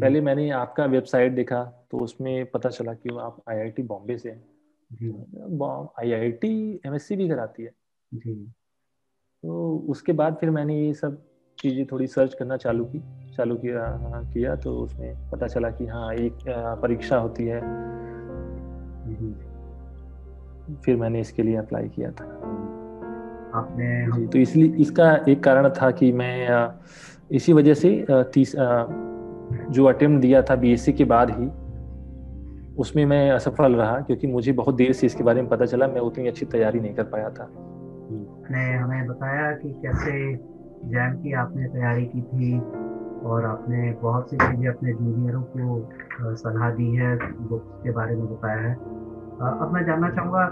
पहले 0.00 0.20
मैंने 0.20 0.50
आपका 0.50 0.84
वेबसाइट 0.84 1.32
देखा 1.32 1.86
तो 1.90 1.98
उसमें 1.98 2.46
पता 2.46 2.68
चला 2.68 2.92
कि 2.94 3.16
आप 3.20 3.42
आईआईटी 3.48 3.82
बॉम्बे 3.82 4.18
से 4.18 4.30
हैं। 4.30 4.42
आईआईटी 5.98 6.80
एमएससी 6.86 7.16
भी 7.16 7.28
कराती 7.28 7.62
है। 7.62 7.70
तो 9.42 9.76
उसके 9.88 10.12
बाद 10.12 10.36
फिर 10.40 10.50
मैंने 10.50 10.86
ये 10.86 10.94
सब 10.94 11.22
चीज़ें 11.58 11.86
थोड़ी 11.86 12.06
सर्च 12.06 12.34
करना 12.34 12.56
चालू 12.56 12.84
की 12.84 12.98
चालू 13.36 13.56
किया 13.56 13.84
किया 14.34 14.56
तो 14.56 14.76
उसमें 14.78 15.30
पता 15.30 15.46
चला 15.46 15.70
कि 15.70 15.86
हाँ 15.86 16.14
एक 16.14 16.38
परीक्षा 16.82 17.16
होती 17.16 17.44
है। 17.44 17.60
फिर 20.76 20.96
मैंने 20.96 21.20
इसके 21.20 21.42
लिए 21.42 21.56
अप्लाई 21.56 21.88
किया 21.88 22.10
था। 22.10 22.24
आपने 23.54 24.06
जी 24.12 24.26
तो 24.26 24.38
इसलिए 24.38 24.76
इसका 24.76 25.24
एक 25.28 25.42
कारण 25.44 25.68
था 25.70 25.90
कि 25.90 26.12
मैं 26.12 26.68
इसी 27.32 27.52
वजह 27.52 27.74
से 27.74 28.06
तीस 28.10 28.56
जो 29.72 29.84
अटेम्प्ट 29.84 30.20
दिया 30.22 30.42
था 30.42 30.54
बीएससी 30.56 30.92
के 30.92 31.04
बाद 31.04 31.30
ही, 31.30 31.46
उसमें 32.78 33.04
मैं 33.06 33.30
असफल 33.30 33.74
रहा 33.74 33.98
क्योंकि 34.00 34.26
मुझे 34.26 34.52
बहुत 34.52 34.74
देर 34.74 34.92
से 34.92 35.06
इसके 35.06 35.24
बारे 35.24 35.42
में 35.42 35.50
पता 35.50 35.64
चला, 35.64 35.86
मैं 35.86 36.00
उतनी 36.00 36.28
अच्छी 36.28 36.46
तैयारी 36.46 36.80
नहीं 36.80 36.94
कर 36.94 37.04
पाया 37.04 37.28
था। 37.30 37.48
ने 38.50 38.64
हमें 38.76 39.06
बताया 39.06 39.50
कि 39.52 39.72
कैसे 39.82 40.12
जैम 40.90 41.16
की 41.16 41.32
आपने 41.32 41.66
तैयारी 41.68 42.04
की 42.06 42.22
थी 42.22 42.58
और 43.28 43.44
आपने 43.44 43.92
बहुत 44.02 44.30
सी 44.30 44.36
चीज़ें 44.36 44.68
अपने 44.68 44.92
जूनियरों 44.92 45.42
को 45.42 46.36
सलाह 46.36 46.70
दी 46.70 46.94
है 46.96 47.16
बुक्स 47.48 47.82
के 47.84 47.90
बारे 47.90 48.16
में 48.16 48.26
बताया 48.26 48.60
है। 48.60 48.74
अब 48.74 49.70
मैं 49.74 49.84
जानना 49.86 50.10
चाहूँगा 50.10 50.44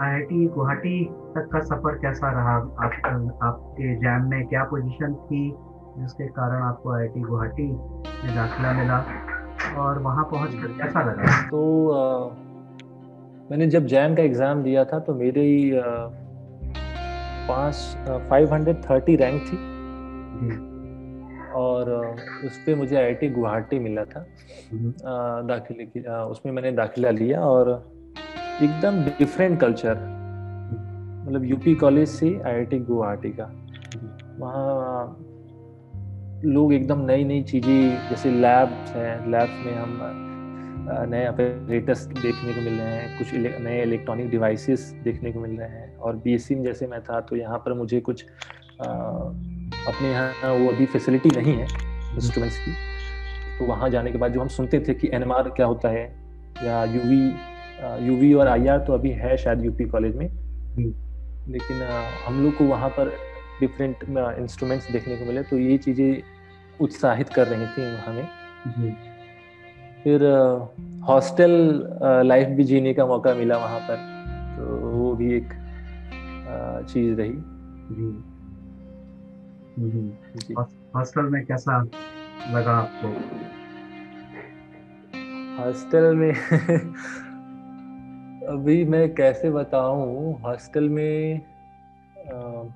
आईआईटी 0.00 0.46
गुवाहाटी 0.46 1.04
तक 1.34 1.48
का 1.52 1.60
सफ़र 1.60 1.98
कैसा 1.98 2.30
रहा? 2.32 2.54
आप 2.84 3.38
आपके 3.42 3.94
जैम 3.96 4.28
में 4.30 4.46
क्या 4.46 4.64
पोजीशन 4.64 5.14
थी? 5.28 5.42
जिसके 5.98 6.26
कारण 6.30 6.62
आपको 6.62 6.92
आईआईटी 6.92 7.20
गुवाहाटी 7.20 7.66
में 7.66 8.34
दाखिला 8.36 8.72
मिला 8.72 8.98
और 9.78 9.98
वहाँ 10.02 10.24
पहुँच 10.32 10.54
कर 10.54 10.72
कैसा 10.78 11.02
लगा। 11.04 11.40
तो 11.48 11.60
आ, 11.90 12.00
मैंने 13.50 13.66
जब 13.66 13.86
जैम 13.86 14.14
का 14.16 14.22
एग्ज़ाम 14.22 14.62
दिया 14.62 14.84
था 14.84 14.98
तो 14.98 15.14
मेरी 15.14 15.72
पाँच 17.48 17.74
फाइव 18.30 18.52
हंड्रेड 18.54 18.82
थर्टी 18.84 19.16
रैंक 19.16 19.42
थी। 19.42 19.56
और 21.54 21.90
उस 22.46 22.56
पर 22.58 22.74
मुझे 22.74 22.96
आई 22.96 23.28
गुवाहाटी 23.28 23.78
मिला 23.78 24.04
था 24.04 24.24
दाखिले 25.48 25.84
की 25.86 26.00
उसमें 26.00 26.52
मैंने 26.52 26.72
दाखिला 26.72 27.10
लिया 27.10 27.40
और 27.40 27.70
एकदम 28.62 29.02
डिफरेंट 29.18 29.60
कल्चर 29.60 29.94
मतलब 31.26 31.44
यूपी 31.44 31.74
कॉलेज 31.74 32.08
से 32.08 32.28
आईआईटी 32.46 32.78
गुवाहाटी 32.80 33.30
का। 33.30 33.44
वहाँ 34.38 35.16
लोग 36.44 36.72
एकदम 36.74 37.00
नई 37.06 37.24
नई 37.24 37.42
चीज़ें 37.42 38.08
जैसे 38.08 38.30
लैब्स 38.30 38.90
हैं 38.90 39.30
लैब्स 39.30 39.66
में 39.66 39.74
हम 39.74 39.98
नए 41.10 41.24
अपरेटस 41.24 42.04
देखने 42.06 42.52
को 42.52 42.60
मिल 42.60 42.72
रहे 42.72 42.94
हैं 42.94 43.18
कुछ 43.18 43.34
नए 43.64 43.82
इलेक्ट्रॉनिक 43.82 44.30
डिवाइसेस 44.30 44.90
देखने 45.04 45.32
को 45.32 45.40
मिल 45.40 45.56
रहे 45.58 45.68
हैं 45.68 45.96
और 45.96 46.16
बी 46.16 46.36
में 46.50 46.64
जैसे 46.64 46.86
मैं 46.86 47.00
था 47.00 47.20
तो 47.20 47.36
यहाँ 47.36 47.58
पर 47.58 47.72
मुझे 47.72 48.00
कुछ 48.00 48.24
आ, 48.24 48.86
अपने 48.86 50.10
यहाँ 50.10 50.52
वो 50.54 50.70
अभी 50.72 50.86
फैसिलिटी 50.86 51.28
नहीं 51.36 51.54
है 51.54 51.66
इंस्ट्रूमेंट्स 52.14 52.58
की। 52.58 52.72
तो 53.58 53.66
वहाँ 53.66 53.90
जाने 53.90 54.12
के 54.12 54.18
बाद 54.18 54.32
जो 54.32 54.40
हम 54.40 54.48
सुनते 54.48 54.80
थे 54.88 54.94
कि 54.94 55.10
एन 55.14 55.24
क्या 55.28 55.66
होता 55.66 55.88
है 55.88 56.04
या 56.64 56.84
यूवी 56.84 57.22
यूवी 58.06 58.32
और 58.34 58.48
आईआर 58.48 58.78
तो 58.78 58.92
अभी 58.92 59.10
है 59.12 59.36
शायद 59.36 59.64
यूपी 59.64 59.84
कॉलेज 59.84 60.16
में। 60.16 60.26
लेकिन 61.48 61.82
आ, 61.82 62.02
हम 62.26 62.42
लोग 62.42 62.56
को 62.56 62.64
वहाँ 62.64 62.88
पर 62.90 63.16
डिफरेंट 63.60 64.04
इंस्ट्रूमेंट्स 64.38 64.90
देखने 64.92 65.16
को 65.16 65.24
मिले 65.24 65.42
तो 65.42 65.58
ये 65.58 65.76
चीज़ें 65.78 66.31
उत्साहित 66.82 67.28
कर 67.28 67.46
रही 67.46 67.66
थी 67.66 67.96
हमें। 67.96 68.28
फिर 70.04 70.24
हॉस्टल 71.08 71.52
लाइफ 72.26 72.48
भी 72.48 72.64
जीने 72.64 72.94
का 72.94 73.06
मौका 73.06 73.34
मिला 73.34 73.56
वहाँ 73.56 73.80
पर 73.80 73.96
तो 74.56 74.76
वो 74.76 75.14
भी 75.14 75.32
एक 75.34 75.48
चीज़ 76.88 77.20
रही। 77.20 77.34
जी। 79.78 80.54
हॉस्टल 80.96 81.22
में 81.22 81.46
कैसा 81.46 81.82
लगा 82.50 82.72
आपको? 82.72 83.08
हॉस्टल 85.62 86.14
में 86.14 86.34
अभी 88.48 88.84
मैं 88.84 89.14
कैसे 89.14 89.50
बताऊँ? 89.50 90.40
हॉस्टल 90.40 90.88
में 90.88 91.40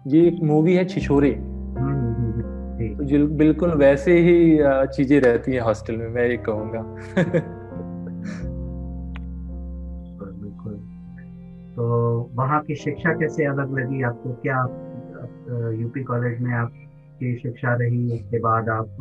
ये 0.07 0.29
एक 0.29 0.42
मूवी 0.42 0.75
है 0.75 0.85
छिछोरे। 0.85 1.56
बिल्कुल 3.12 3.71
वैसे 3.79 4.12
ही 4.21 4.59
चीज़ें 4.88 5.21
रहती 5.21 5.53
हैं 5.53 5.61
हॉस्टल 5.61 5.97
में, 5.97 6.09
मैं 6.09 6.27
ये 6.29 6.37
कहूँगा। 6.38 6.81
बिल्कुल 10.23 10.75
तो 11.77 11.85
वहाँ 12.35 12.61
की 12.62 12.75
शिक्षा 12.75 13.12
कैसे 13.12 13.45
अलग 13.45 13.79
लगी 13.79 14.03
आपको? 14.03 14.33
क्या 14.42 14.59
यूपी 15.73 16.03
कॉलेज 16.05 16.40
में 16.40 16.53
आपकी 16.55 17.35
शिक्षा 17.38 17.75
रही, 17.75 18.12
उसके 18.14 18.38
बाद 18.40 18.69
आप 18.69 18.97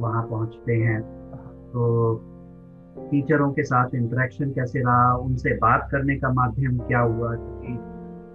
वहाँ 0.00 0.22
पहुँचते 0.22 0.74
हैं? 0.74 1.00
तो 1.72 2.14
टीचरों 3.10 3.50
के 3.52 3.62
साथ 3.62 3.94
इंटरेक्शन 3.94 4.50
कैसे 4.50 4.80
रहा? 4.80 5.14
उनसे 5.16 5.54
बात 5.58 5.88
करने 5.92 6.16
का 6.16 6.32
माध्यम 6.32 6.78
क्या 6.78 7.00
हुआ? 7.00 7.34
क्योंकि 7.34 7.72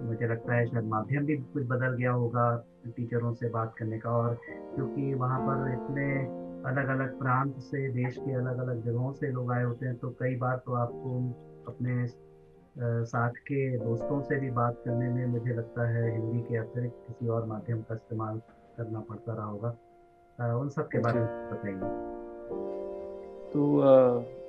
मुझे 0.08 0.28
लगता 0.28 0.56
है 0.56 0.66
शायद 0.66 0.86
माध्यम 0.86 1.26
भी 1.26 1.36
कुछ 1.36 1.64
बदल 1.68 1.96
गया 1.98 2.12
होगा। 2.12 2.46
टीचरों 2.92 3.34
से 3.34 3.50
बात 3.50 3.74
करने 3.78 3.98
का 3.98 4.10
और 4.10 4.38
क्योंकि 4.76 5.14
वहाँ 5.14 5.40
पर 5.40 5.72
इतने 5.72 6.20
अलग 6.70 6.88
अलग 6.88 7.20
प्रांत 7.20 7.58
से 7.58 7.90
देश 7.90 8.18
के 8.18 8.34
अलग 8.34 8.58
अलग 8.58 8.84
जगहों 8.84 9.12
से 9.12 9.28
लोग 9.28 9.52
आए 9.52 9.64
होते 9.64 9.86
हैं 9.86 9.96
तो 9.96 10.10
कई 10.10 10.36
बार 10.36 10.58
तो 10.58 10.74
आपको 10.74 11.18
अपने 11.68 12.08
साथ 13.06 13.30
के 13.30 13.78
दोस्तों 13.78 14.22
से 14.22 14.40
भी 14.40 14.52
बात 14.52 14.82
करने 14.86 15.10
में 15.10 15.26
मुझे 15.26 15.54
लगता 15.54 15.90
है 15.90 16.12
हिंदी 16.12 16.40
के 16.40 16.58
अतिरिक्त 16.58 16.96
किसी 17.08 17.28
और 17.28 17.46
माध्यम 17.46 17.82
का 17.82 17.96
इस्तेमाल 17.96 18.42
करना 18.78 19.00
पड़ता 19.00 19.34
रहा 19.34 19.46
होगा। 19.46 20.56
उन 20.58 20.70
सब 20.70 20.88
के 20.88 21.00
बारे 21.00 21.20
में 21.20 21.50
बताइए। 21.52 21.78
तो 23.54 23.82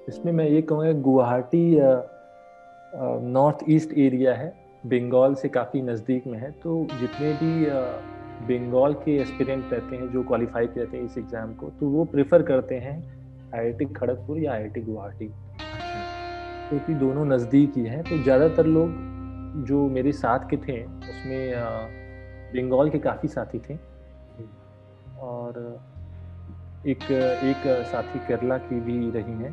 इसमें 0.09 0.33
मैं 0.33 0.49
ये 0.49 0.63
कहूँगा 0.63 0.93
गुवाहाटी 0.93 1.81
नॉर्थ 3.23 3.59
ईस्ट 3.69 3.99
एरिया 3.99 4.35
है 4.35 4.49
बंगाल 4.87 5.35
से 5.35 5.49
काफ़ी 5.49 5.83
नज़दीक 5.83 6.27
में 6.27 6.39
है 6.39 6.51
तो 6.51 6.87
जितने 6.95 7.33
भी 7.33 7.65
बंगाल 8.45 8.95
के 9.05 9.17
एस्पिरेंट 9.19 9.73
रहते 9.73 9.97
हैं, 9.97 10.11
जो 10.13 10.23
क्वालिफाई 10.25 10.67
करते 10.69 10.97
हैं 10.97 11.05
इस 11.05 11.19
एग्ज़ाम 11.19 11.53
को 11.55 11.71
तो 11.81 11.89
वो 11.89 12.05
प्रेफर 12.07 12.43
करते 12.43 12.75
हैं 12.77 12.97
आईआईटी 13.55 13.85
खड़गपुर 13.95 14.39
या 14.39 14.53
आईआईटी 14.53 14.81
गुवाहाटी। 14.83 15.27
क्योंकि 16.69 16.93
तो 16.93 16.99
दोनों 17.01 17.25
नज़दीक 17.27 17.77
ही 17.77 17.85
हैं 17.85 18.03
तो 18.05 18.23
ज़्यादातर 18.23 18.67
लोग 18.67 19.65
जो 19.67 19.89
मेरे 19.89 20.13
साथ 20.15 20.49
के 20.51 20.57
थे, 20.59 20.83
उसमें 20.83 21.53
बंगाल 22.55 22.91
के 22.91 22.99
काफ़ी 23.01 23.29
साथी 23.29 23.59
थे। 23.61 23.75
और 25.23 25.59
एक 26.87 27.03
एक 27.03 27.67
साथी 27.87 28.19
केरला 28.19 28.57
की 28.61 28.81
भी 28.81 29.11
रही 29.11 29.35
हैं। 29.35 29.53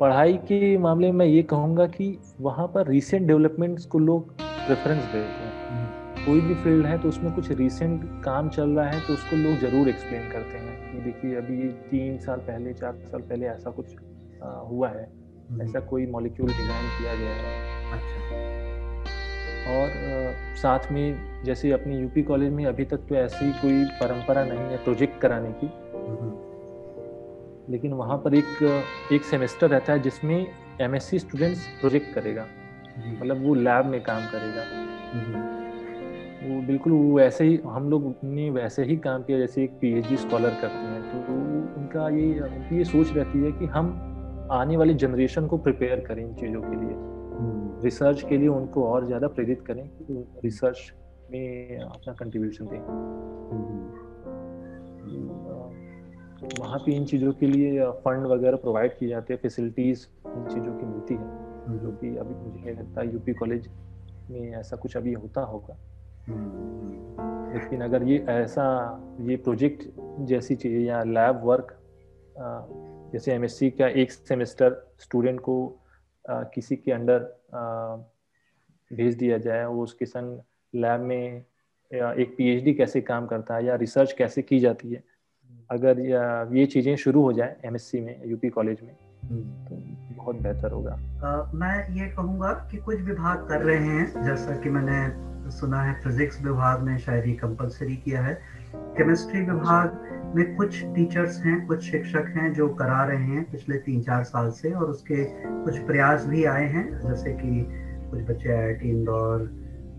पढ़ाई 0.00 0.36
के 0.48 0.76
मामले 0.78 1.10
में 1.12 1.24
ये 1.26 1.42
कहूँगा 1.44 1.86
कि 1.88 2.18
वहाँ 2.40 2.66
पर 2.66 2.86
रिसेंट 2.88 3.26
डेवलपमेंट्स 3.26 3.84
को 3.86 3.98
लोग 3.98 4.32
प्रेफरेंस 4.38 5.02
देते 5.04 5.18
हैं। 5.18 5.45
कोई 6.26 6.40
भी 6.40 6.54
फ़ील्ड 6.54 6.86
है 6.86 6.98
तो 6.98 7.08
उसमें 7.08 7.34
कुछ 7.34 7.50
रिसेंट 7.50 8.24
काम 8.24 8.48
चल 8.48 8.70
रहा 8.70 8.90
है 8.90 9.00
तो 9.00 9.12
उसको 9.12 9.36
लोग 9.36 9.58
ज़रूर 9.58 9.88
एक्सप्लेन 9.88 10.30
करते 10.30 10.58
हैं। 10.58 10.92
कि 10.92 10.98
देखिए 11.02 11.34
अभी 11.34 11.72
तीन 11.90 12.18
साल 12.18 12.38
पहले 12.38 12.74
चार 12.74 12.92
साल 12.92 13.20
पहले 13.20 13.46
ऐसा 13.46 13.70
कुछ 13.70 13.86
आ, 14.42 14.48
हुआ 14.48 14.88
है। 14.88 15.12
हम्म। 15.50 15.62
ऐसा 15.62 15.80
कोई 15.80 16.06
मॉलिक्यूल 16.06 16.48
डिज़ाइन 16.48 16.68
किया 16.68 17.14
गया 17.14 17.34
है। 17.34 17.92
अच्छा। 17.92 19.72
और 19.72 19.88
आ, 19.88 20.54
साथ 20.54 20.78
में 20.92 21.18
जैसे 21.44 21.72
अपने 21.72 21.98
यूपी 21.98 22.22
कॉलेज 22.22 22.52
में 22.52 22.66
अभी 22.66 22.84
तक 22.84 22.96
तो 22.96 23.14
ऐसी 23.14 23.52
कोई 23.52 23.84
परंपरा 23.84 24.44
नहीं 24.44 24.58
है 24.58 24.76
प्रोजेक्ट 24.76 25.20
कराने 25.20 25.52
की। 25.52 25.66
हम्म। 25.66 26.36
लेकिन 27.72 27.92
वहाँ 27.92 28.18
पर 28.18 28.34
एक 28.34 28.82
एक 29.12 29.22
सेमेस्टर 29.22 29.68
रहता 29.68 29.92
है 29.92 29.98
जिसमें 29.98 30.46
एमएससी 30.80 31.18
स्टूडेंट्स 31.18 31.66
प्रोजेक्ट 31.80 32.14
करेगा। 32.14 32.46
मतलब 33.08 33.46
वो 33.46 33.54
लैब 33.54 33.86
में 33.86 34.02
काम 34.02 34.26
करेगा। 34.26 34.62
वो 35.14 35.45
बिल्कुल 36.66 36.92
वो 36.92 37.16
वैसे 37.16 37.44
ही 37.44 37.56
हम 37.66 37.90
लोग 37.90 38.14
ने 38.24 38.50
वैसे 38.50 38.84
ही 38.84 38.96
काम 38.96 39.22
किया 39.22 39.38
जैसे 39.38 39.64
एक 39.64 39.70
पीएचडी 39.70 40.16
स्कॉलर 40.16 40.50
करते 40.50 40.74
हैं 40.74 41.26
तो 41.26 41.32
उनका 41.80 42.08
ये 42.08 42.40
उनकी 42.40 42.76
ये 42.76 42.84
सोच 42.84 43.12
रहती 43.12 43.38
है 43.38 43.52
कि 43.52 43.66
हम 43.66 43.90
आने 44.52 44.76
वाली 44.76 44.94
जनरेशन 44.94 45.46
को 45.46 45.58
प्रिपेयर 45.58 46.00
करें 46.00 46.22
इन 46.22 46.34
चीज़ों 46.34 46.60
के 46.60 46.76
लिए। 46.76 46.94
रिसर्च 47.82 48.18
हम्म। 48.18 48.28
के 48.28 48.36
लिए 48.36 48.48
उनको 48.48 48.84
और 48.84 49.06
ज़्यादा 49.06 49.28
प्रेरित 49.28 49.62
करें 49.66 49.88
कि 49.88 50.26
रिसर्च 50.44 50.92
में 51.30 51.78
अपना 51.78 52.12
कंट्रीब्यूशन 52.12 52.66
दें। 52.66 52.78
वहाँ 56.58 56.78
पे 56.78 56.92
इन 56.92 57.04
चीज़ों 57.04 57.32
के 57.32 57.46
लिए 57.46 57.90
फंड 57.90 58.26
वगैरह 58.26 58.56
प्रोवाइड 58.56 58.98
किए 58.98 59.08
जाते 59.08 59.34
हैं 59.34 59.40
फैसिलिटीज़ 59.40 60.06
इन 60.26 60.44
चीज़ों 60.44 60.78
की 60.78 60.86
मिलती 60.86 61.14
है 61.14 61.78
जो 61.78 61.90
कि 61.90 62.16
अभी 62.16 62.34
मुझे 62.34 62.60
नहीं 62.60 62.76
लगता 62.76 63.02
यूपी 63.02 63.32
कॉलेज 63.32 63.68
में 64.30 64.52
ऐसा 64.52 64.76
कुछ 64.76 64.96
अभी 64.96 65.12
होता 65.12 65.40
होगा। 65.40 65.76
लेकिन 66.28 67.80
अगर 67.80 68.02
ये 68.02 68.18
ऐसा 68.28 68.66
ये 69.20 69.36
प्रोजेक्ट 69.36 69.84
जैसी 70.20 70.54
चीज़ 70.54 70.76
या 70.76 71.02
लैब 71.02 71.40
वर्क 71.44 71.78
जैसे 73.12 73.32
एमएससी 73.32 73.70
का 73.70 73.88
एक 73.88 74.12
सेमेस्टर 74.12 74.92
स्टूडेंट 74.98 75.40
को 75.40 75.56
किसी 76.30 76.76
के 76.76 76.92
अंडर 76.92 77.18
भेज 78.92 79.14
दिया 79.14 79.38
जाए 79.38 79.64
वो 79.64 79.82
उसके 79.82 80.06
संग 80.06 80.40
लैब 80.74 81.00
में 81.00 81.44
एक 81.92 82.34
पीएचडी 82.38 82.74
कैसे 82.74 83.00
काम 83.00 83.26
करता 83.26 83.56
है 83.56 83.64
या 83.64 83.74
रिसर्च 83.74 84.12
कैसे 84.12 84.42
की 84.42 84.60
जाती 84.60 84.92
है 84.92 85.02
अगर 85.70 86.00
ये 86.56 86.66
चीज़ें 86.66 86.96
शुरू 86.96 87.22
हो 87.22 87.32
जाए 87.32 87.56
एमएससी 87.64 88.00
में 88.00 88.26
यूपी 88.26 88.48
कॉलेज 88.48 88.82
में 88.82 88.94
तो 89.64 89.76
बहुत 90.26 90.42
बेहतर 90.42 90.72
होगा। 90.72 91.50
मैं 91.54 91.74
ये 91.94 92.06
कहूँगा 92.08 92.52
कि 92.70 92.76
कुछ 92.76 93.00
विभाग 93.00 93.46
कर 93.48 93.62
रहे 93.62 93.76
हैं, 93.78 94.24
जैसा 94.24 94.56
कि 94.56 94.70
मैंने 94.70 95.50
सुना 95.50 95.82
है, 95.82 95.92
फिजिक्स 96.02 96.42
विभाग 96.44 96.82
ने 96.84 96.98
शायद 96.98 97.24
ही 97.24 97.32
कंपलसरी 97.34 97.96
किया 97.96 98.22
है। 98.22 98.34
केमिस्ट्री 98.96 99.40
विभाग 99.42 100.32
में 100.36 100.56
कुछ 100.56 100.82
टीचर्स 100.94 101.38
हैं, 101.44 101.66
कुछ 101.66 101.82
शिक्षक 101.82 102.32
हैं 102.36 102.52
जो 102.52 102.68
करा 102.74 103.04
रहे 103.04 103.24
हैं 103.24 103.44
पिछले 103.52 103.78
तीन 103.78 104.02
चार 104.02 104.24
साल 104.24 104.50
से 104.50 104.72
और 104.72 104.90
उसके 104.90 105.24
कुछ 105.64 105.78
प्रयास 105.86 106.26
भी 106.26 106.44
आए 106.46 106.66
हैं। 106.66 106.86
जैसे 107.00 107.32
कि 107.32 107.64
कुछ 108.10 108.20
बच्चे 108.30 108.52
आई 108.54 108.90
इंदौर 108.90 109.48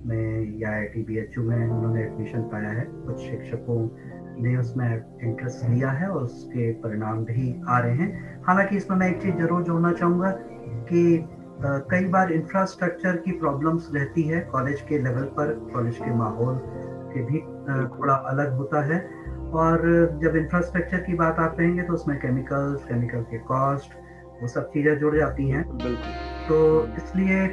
में 0.05 0.59
या 0.59 0.71
आई 0.71 1.05
यू 1.09 1.43
में 1.43 1.67
उन्होंने 1.67 2.01
एडमिशन 2.01 2.41
पाया 2.51 2.69
है। 2.69 2.85
कुछ 2.89 3.19
शिक्षकों 3.19 3.79
ने 4.39 4.55
उसमें 4.57 4.87
इंटरेस्ट 5.23 5.65
लिया 5.69 5.89
है 5.91 6.07
और 6.07 6.23
उसके 6.23 6.71
परिणाम 6.81 7.23
भी 7.25 7.53
आ 7.67 7.79
रहे 7.79 7.93
हैं। 7.93 8.43
हालाँकि 8.47 8.75
इसमें 8.75 8.97
मैं 8.97 9.07
एक 9.07 9.21
चीज़ 9.21 9.35
ज़रूर 9.35 9.63
जोड़ना 9.63 9.91
चाहूँगा 9.91 10.29
कि 10.89 11.25
कई 11.61 12.05
बार 12.07 12.31
इंफ्रास्ट्रक्चर 12.31 13.15
की 13.17 13.31
प्रॉब्लम्स 13.31 13.89
रहती 13.93 14.23
है 14.23 14.39
कॉलेज 14.51 14.81
के 14.81 14.97
लेवल 14.97 15.23
पर 15.37 15.51
कॉलेज 15.73 15.97
के 15.97 16.11
माहौल 16.13 16.59
के 17.13 17.21
भी 17.21 17.39
थोड़ा 17.89 18.13
अलग 18.13 18.55
होता 18.55 18.81
है। 18.81 18.99
और 19.53 19.79
जब 20.21 20.35
इंफ्रास्ट्रक्चर 20.35 20.97
की 20.97 21.13
बात 21.13 21.39
आप 21.39 21.55
कहेंगे 21.57 21.83
तो 21.83 21.93
उसमें 21.93 22.17
केमिकल्स 22.19 22.83
केमिकल 22.83 23.21
के 23.21 23.37
कॉस्ट 23.45 23.93
वो 24.41 24.47
सब 24.47 24.69
चीज़ें 24.69 24.97
जुड़ 24.97 25.15
जाती 25.15 25.49
हैं। 25.49 25.63
तो 26.47 26.57
इसलिए 26.97 27.45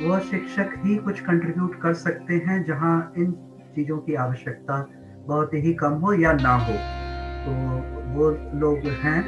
वह 0.00 0.18
शिक्षक 0.20 0.70
ही 0.76 0.96
कुछ 0.96 1.20
कंट्रीब्यूट 1.20 1.80
कर 1.80 1.92
सकते 1.94 2.34
हैं 2.46 2.62
जहाँ 2.64 3.12
इन 3.16 3.32
चीज़ों 3.74 3.98
की 3.98 4.14
आवश्यकता 4.14 4.78
बहुत 5.26 5.54
ही 5.54 5.72
कम 5.72 5.94
हो 5.94 6.12
या 6.12 6.32
ना 6.32 6.54
हो। 6.54 6.72
तो 7.44 7.52
वो 8.12 8.30
लोग 8.58 8.86
हैं 9.02 9.20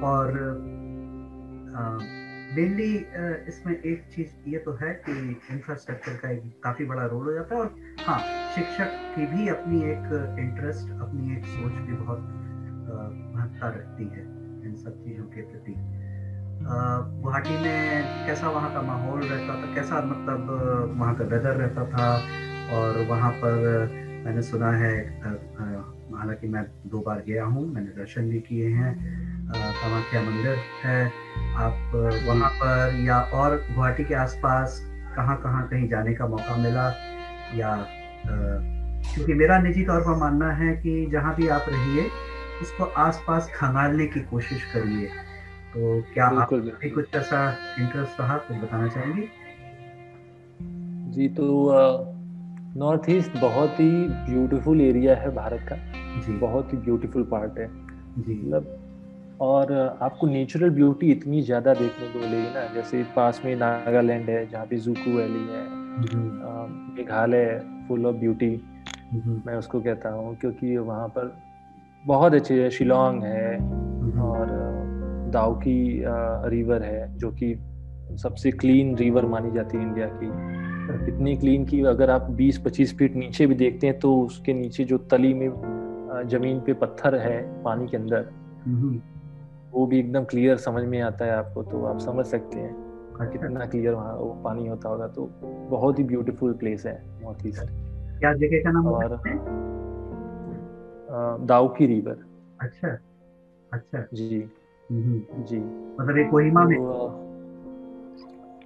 और 0.00 0.32
मेनली 2.56 2.92
इसमें 3.48 3.74
एक 3.74 4.02
चीज़ 4.14 4.48
ये 4.48 4.58
तो 4.58 4.72
है 4.72 4.92
कि 5.06 5.12
इंफ्रास्ट्रक्चर 5.50 6.16
का 6.16 6.28
एक 6.28 6.60
काफ़ी 6.64 6.84
बड़ा 6.84 7.04
रोल 7.04 7.24
हो 7.24 7.32
जाता 7.32 7.54
है 7.54 7.60
और 7.60 7.70
हाँ 8.06 8.18
शिक्षक 8.54 8.92
की 9.14 9.26
भी 9.26 9.48
अपनी 9.48 9.80
एक 9.82 10.36
इंटरेस्ट 10.38 10.90
अपनी 11.00 11.34
एक 11.34 11.46
सोच 11.46 11.72
भी 11.72 11.92
बहुत 11.92 12.18
महत्ता 13.36 13.68
रखती 13.68 14.04
है 14.04 14.22
इन 14.64 14.74
सब 14.84 15.02
चीज़ों 15.04 15.24
के 15.24 15.42
प्रति। 15.42 15.74
गुवाहाटी 16.64 17.56
में 17.56 18.24
कैसा 18.26 18.48
वहाँ 18.48 18.72
का 18.72 18.80
माहौल 18.80 19.20
रहता 19.20 19.54
था? 19.54 19.72
कैसा 19.74 20.00
मतलब 20.00 20.94
वहाँ 20.98 21.14
का 21.14 21.24
वेदर 21.24 21.54
रहता 21.54 21.84
था? 21.84 22.08
और 22.74 22.98
वहाँ 23.08 23.30
पर 23.30 24.03
मैंने 24.24 24.42
सुना 24.42 24.70
है 24.72 24.92
हालाँकि 26.14 26.48
मैं 26.48 26.62
दो 26.86 27.00
बार 27.00 27.22
गया 27.26 27.44
हूँ 27.44 27.66
मैंने 27.74 27.90
दर्शन 27.90 28.28
भी 28.28 28.40
किए 28.40 28.68
हैं 28.68 28.92
कामाख्या 29.52 30.22
मंदिर 30.22 30.56
है। 30.84 31.06
आप 31.56 31.92
वहाँ 32.26 32.50
पर 32.50 32.94
या 33.04 33.20
और 33.20 33.56
गुवाहाटी 33.56 34.04
के 34.04 34.14
आसपास 34.14 34.80
कहाँ 35.16 35.36
कहाँ 35.42 35.66
कहीं 35.68 35.88
जाने 35.88 36.14
का 36.14 36.26
मौका 36.26 36.56
मिला? 36.56 36.88
या 37.54 37.74
क्योंकि 39.14 39.34
मेरा 39.34 39.58
निजी 39.58 39.84
तौर 39.84 40.00
पर 40.00 40.16
मानना 40.16 40.50
है 40.52 40.74
कि 40.76 41.06
जहाँ 41.06 41.34
भी 41.36 41.48
आप 41.48 41.66
रहिए 41.68 42.08
उसको 42.62 42.84
आसपास 42.84 43.50
खंगालने 43.54 44.06
की 44.06 44.20
कोशिश 44.20 44.64
करिए। 44.64 45.06
तो 45.74 46.00
क्या 46.14 46.26
आप 46.26 46.54
भी 46.54 46.90
कुछ 46.90 47.14
ऐसा 47.14 47.46
इंटरेस्ट 47.78 48.20
रहा 48.20 48.36
कुछ 48.38 48.56
बताना 48.56 48.88
चाहेंगे? 48.88 49.28
जी 51.12 51.28
तो 51.28 52.13
नॉर्थ 52.76 53.02
ईस्ट 53.10 53.36
बहुत 53.38 53.80
ही 53.80 53.90
ब्यूटीफुल 54.08 54.80
एरिया 54.80 55.14
है 55.16 55.34
भारत 55.34 55.66
का। 55.68 55.76
जी। 56.20 56.36
बहुत 56.38 56.72
ही 56.72 56.78
ब्यूटीफुल 56.78 57.22
पार्ट 57.22 57.58
है। 57.58 57.66
जी। 58.18 58.34
मतलब 58.34 59.36
और 59.40 59.72
आपको 60.02 60.26
नेचुरल 60.26 60.70
ब्यूटी 60.70 61.10
इतनी 61.10 61.42
ज़्यादा 61.42 61.74
देखने 61.74 62.08
को 62.08 62.18
मिलेगी 62.18 62.50
ना 62.54 62.66
जैसे 62.74 63.02
पास 63.16 63.40
में 63.44 63.54
नागालैंड 63.56 64.28
है 64.30 64.46
जहाँ 64.50 64.66
पे 64.66 64.76
जूकू 64.76 65.16
वैली 65.16 65.46
है 65.48 65.66
मेघालय 66.96 67.44
है 67.44 67.86
फुल 67.88 68.06
ऑफ़ 68.06 68.16
ब्यूटी 68.16 68.50
मैं 69.46 69.56
उसको 69.56 69.80
कहता 69.80 70.10
हूँ 70.10 70.36
क्योंकि 70.36 70.76
वहाँ 70.76 71.08
पर 71.08 71.36
बहुत 72.04 72.34
अच्छे 72.34 72.62
है 72.62 72.70
शिलोंग 72.70 73.22
है 73.22 73.56
और 74.20 74.46
दाउकी 75.32 76.02
रिवर 76.48 76.82
है 76.82 77.18
जो 77.18 77.30
कि 77.30 77.54
सबसे 78.22 78.50
क्लीन 78.50 78.96
रिवर 78.96 79.26
मानी 79.26 79.50
जाती 79.50 79.76
है 79.76 79.82
इंडिया 79.82 80.06
की। 80.06 80.26
इतनी 80.84 81.36
क्लीन 81.36 81.64
की 81.64 81.82
अगर 81.84 82.10
आप 82.10 82.36
20-25 82.36 82.94
फीट 82.94 83.16
नीचे 83.16 83.46
भी 83.46 83.54
देखते 83.54 83.86
हैं 83.86 83.98
तो 83.98 84.20
उसके 84.20 84.52
नीचे 84.52 84.84
जो 84.84 84.98
तली 84.98 85.34
में 85.34 85.48
ज़मीन 86.28 86.60
पे 86.60 86.72
पत्थर 86.72 87.14
है 87.14 87.62
पानी 87.62 87.86
के 87.86 87.96
अंदर 87.96 88.28
हम्म। 88.66 89.00
वो 89.72 89.86
भी 89.86 89.98
एकदम 89.98 90.24
क्लियर 90.24 90.56
समझ 90.56 90.84
में 90.84 91.00
आता 91.00 91.24
है 91.24 91.32
आपको 91.32 91.62
तो 91.62 91.84
आप 91.84 91.98
समझ 91.98 92.26
सकते 92.26 92.60
हैं। 92.60 93.30
कितना 93.32 93.66
क्लियर 93.66 93.94
वहाँ 93.94 94.14
वो 94.14 94.40
पानी 94.44 94.66
होता 94.66 94.88
होगा 94.88 95.06
तो 95.08 95.30
बहुत 95.70 95.98
ही 95.98 96.04
ब्यूटीफुल 96.04 96.52
प्लेस 96.52 96.86
है 96.86 97.02
नॉर्थ 97.22 97.46
ईस्ट 97.46 97.66
क्या 98.18 98.32
जगह 98.32 98.62
का 98.62 98.70
नाम 98.70 98.86
और 98.86 99.18
दाउकी 101.46 101.86
रिवर 101.86 102.24
अच्छा 102.60 102.88
अच्छा 103.72 104.06
जी 104.14 104.44
हम्म। 104.90 105.44
जी 105.44 105.58
मतलब 106.00 106.18
एक 106.18 106.30
कोहिमा 106.30 106.64
में 106.64 106.78
तो, 106.78 107.23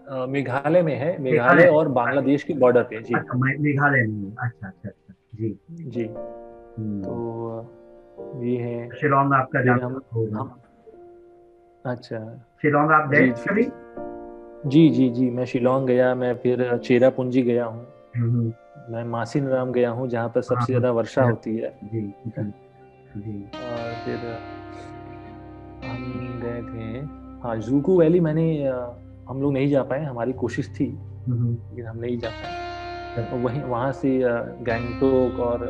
मेघालय 0.08 0.82
में 0.82 0.94
है 0.94 1.16
मेघालय 1.22 1.66
और 1.68 1.88
बांग्लादेश 1.88 2.42
की 2.42 2.54
बॉर्डर 2.54 2.82
पे 2.82 3.00
जी। 3.02 3.14
अच्छा 3.14 3.38
मेघालय 3.38 4.02
में 4.02 4.36
अच्छा 4.36 4.68
अच्छा 4.68 4.88
अच्छा 4.88 5.14
जी। 5.34 5.58
जी। 5.70 6.04
हम्म। 6.04 7.02
तो 7.02 8.44
ये 8.44 8.56
है। 8.58 8.88
शिलोंग 9.00 9.32
आपका 9.34 9.62
जाना 9.62 9.86
हम 9.86 10.50
अच्छा। 11.84 12.18
शिलोंग 12.62 12.90
आप 12.90 13.08
गए 13.10 13.28
कभी? 13.48 13.64
जी 14.66 14.88
जी 14.90 15.08
जी 15.08 15.30
मैं 15.30 15.44
शिलोंग 15.44 15.86
गया 15.86 16.14
मैं 16.14 16.34
फिर 16.34 16.76
चेरापूंजी 16.76 17.42
गया 17.42 17.64
हूँ। 17.64 17.86
हम्म। 18.16 18.52
मैं 18.92 19.04
मासिन 19.04 19.46
राम 19.48 19.72
गया 19.72 19.90
हूँ 19.90 20.08
जहाँ 20.08 20.28
पर 20.28 20.40
सबसे 20.40 20.54
हाँ, 20.54 20.66
ज़्यादा 20.66 20.90
वर्षा 20.90 21.22
हाँ। 21.22 21.30
होती 21.30 21.56
है। 21.56 21.78
जी 21.84 22.00
जी 23.16 23.42
और 23.42 23.94
फिर 24.04 24.18
हम 25.84 26.40
गए 26.42 26.62
थे 26.62 26.98
हाँ 27.42 27.56
जूकू 27.56 27.98
वैली 28.00 28.20
मैंने 28.20 28.46
हम 29.28 29.40
लोग 29.42 29.52
नहीं 29.52 29.70
जा 29.70 29.82
पाए 29.82 30.04
हमारी 30.04 30.32
कोशिश 30.34 30.68
थी 30.70 30.86
लेकिन 31.28 31.86
हम 31.86 31.98
नहीं 31.98 32.18
जा 32.18 32.28
पाए। 32.30 33.26
तो 33.26 33.36
वहीं 33.38 33.62
वहाँ 33.64 33.92
से 33.94 34.18
गैंगटोक 34.64 35.40
और 35.40 35.66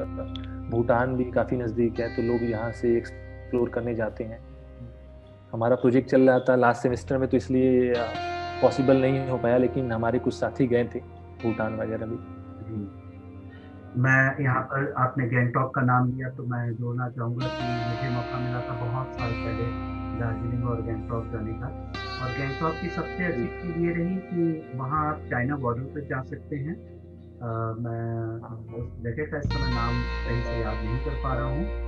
भूटान 0.70 1.16
भी 1.16 1.24
काफ़ी 1.32 1.56
नज़दीक 1.56 2.00
है 2.00 2.08
तो 2.16 2.22
लोग 2.22 2.42
यहाँ 2.50 2.70
से 2.72 2.96
एक्सप्लोर 2.96 3.68
करने 3.70 3.94
जाते 3.94 4.24
हैं। 4.24 4.38
हमारा 5.52 5.76
प्रोजेक्ट 5.76 6.10
चल 6.10 6.28
रहा 6.28 6.38
था 6.48 6.56
लास्ट 6.56 6.82
सेमेस्टर 6.82 7.18
में 7.18 7.28
तो 7.28 7.36
इसलिए 7.36 7.92
पॉसिबल 8.62 9.00
नहीं 9.00 9.28
हो 9.28 9.38
पाया 9.38 9.58
लेकिन 9.58 9.92
हमारे 9.92 10.18
कुछ 10.18 10.34
साथी 10.34 10.66
गए 10.66 10.84
थे 10.94 11.00
भूटान 11.42 11.76
वगैरह 11.76 12.06
भी। 12.06 12.18
मैं 14.02 14.42
यहाँ 14.42 14.62
पर 14.62 14.92
आपने 14.98 15.26
गैंगटॉक 15.28 15.74
का 15.74 15.82
नाम 15.82 16.12
लिया 16.12 16.28
तो 16.30 16.42
मैं 16.46 16.64
जोड़ना 16.76 17.08
चाहूँगा 17.10 17.46
कि 17.48 17.64
मुझे 17.84 18.14
मौका 18.16 18.38
मिला 18.40 18.60
था 18.60 18.74
बहुत 18.80 19.14
साल 19.14 19.32
पहले 19.32 19.64
दार्जिलिंग 20.20 20.68
और 20.68 20.82
गैंगटॉक 20.82 21.24
जाने 21.32 21.52
का। 21.52 21.97
और 22.18 22.30
गैंगटॉक 22.38 22.74
की 22.82 22.88
सबसे 22.90 23.24
अच्छी 23.24 23.46
चीज़ 23.58 23.84
ये 23.86 23.92
रही 23.94 24.16
कि 24.28 24.76
वहाँ 24.76 25.08
आप 25.08 25.26
चाइना 25.30 25.56
बॉर्डर 25.56 25.84
पर 25.94 26.06
जा 26.06 26.22
सकते 26.30 26.56
हैं। 26.56 26.76
आ, 27.38 27.50
मैं 27.82 28.04
उस 28.78 28.86
जगह 29.02 29.30
का 29.30 29.38
इस 29.38 29.44
समय 29.48 29.70
नाम 29.74 30.00
सही 30.22 30.40
से 30.42 30.54
याद 30.62 30.84
नहीं 30.84 30.98
कर 30.98 31.20
पा 31.22 31.34
रहा 31.34 31.46
हूँ। 31.46 31.86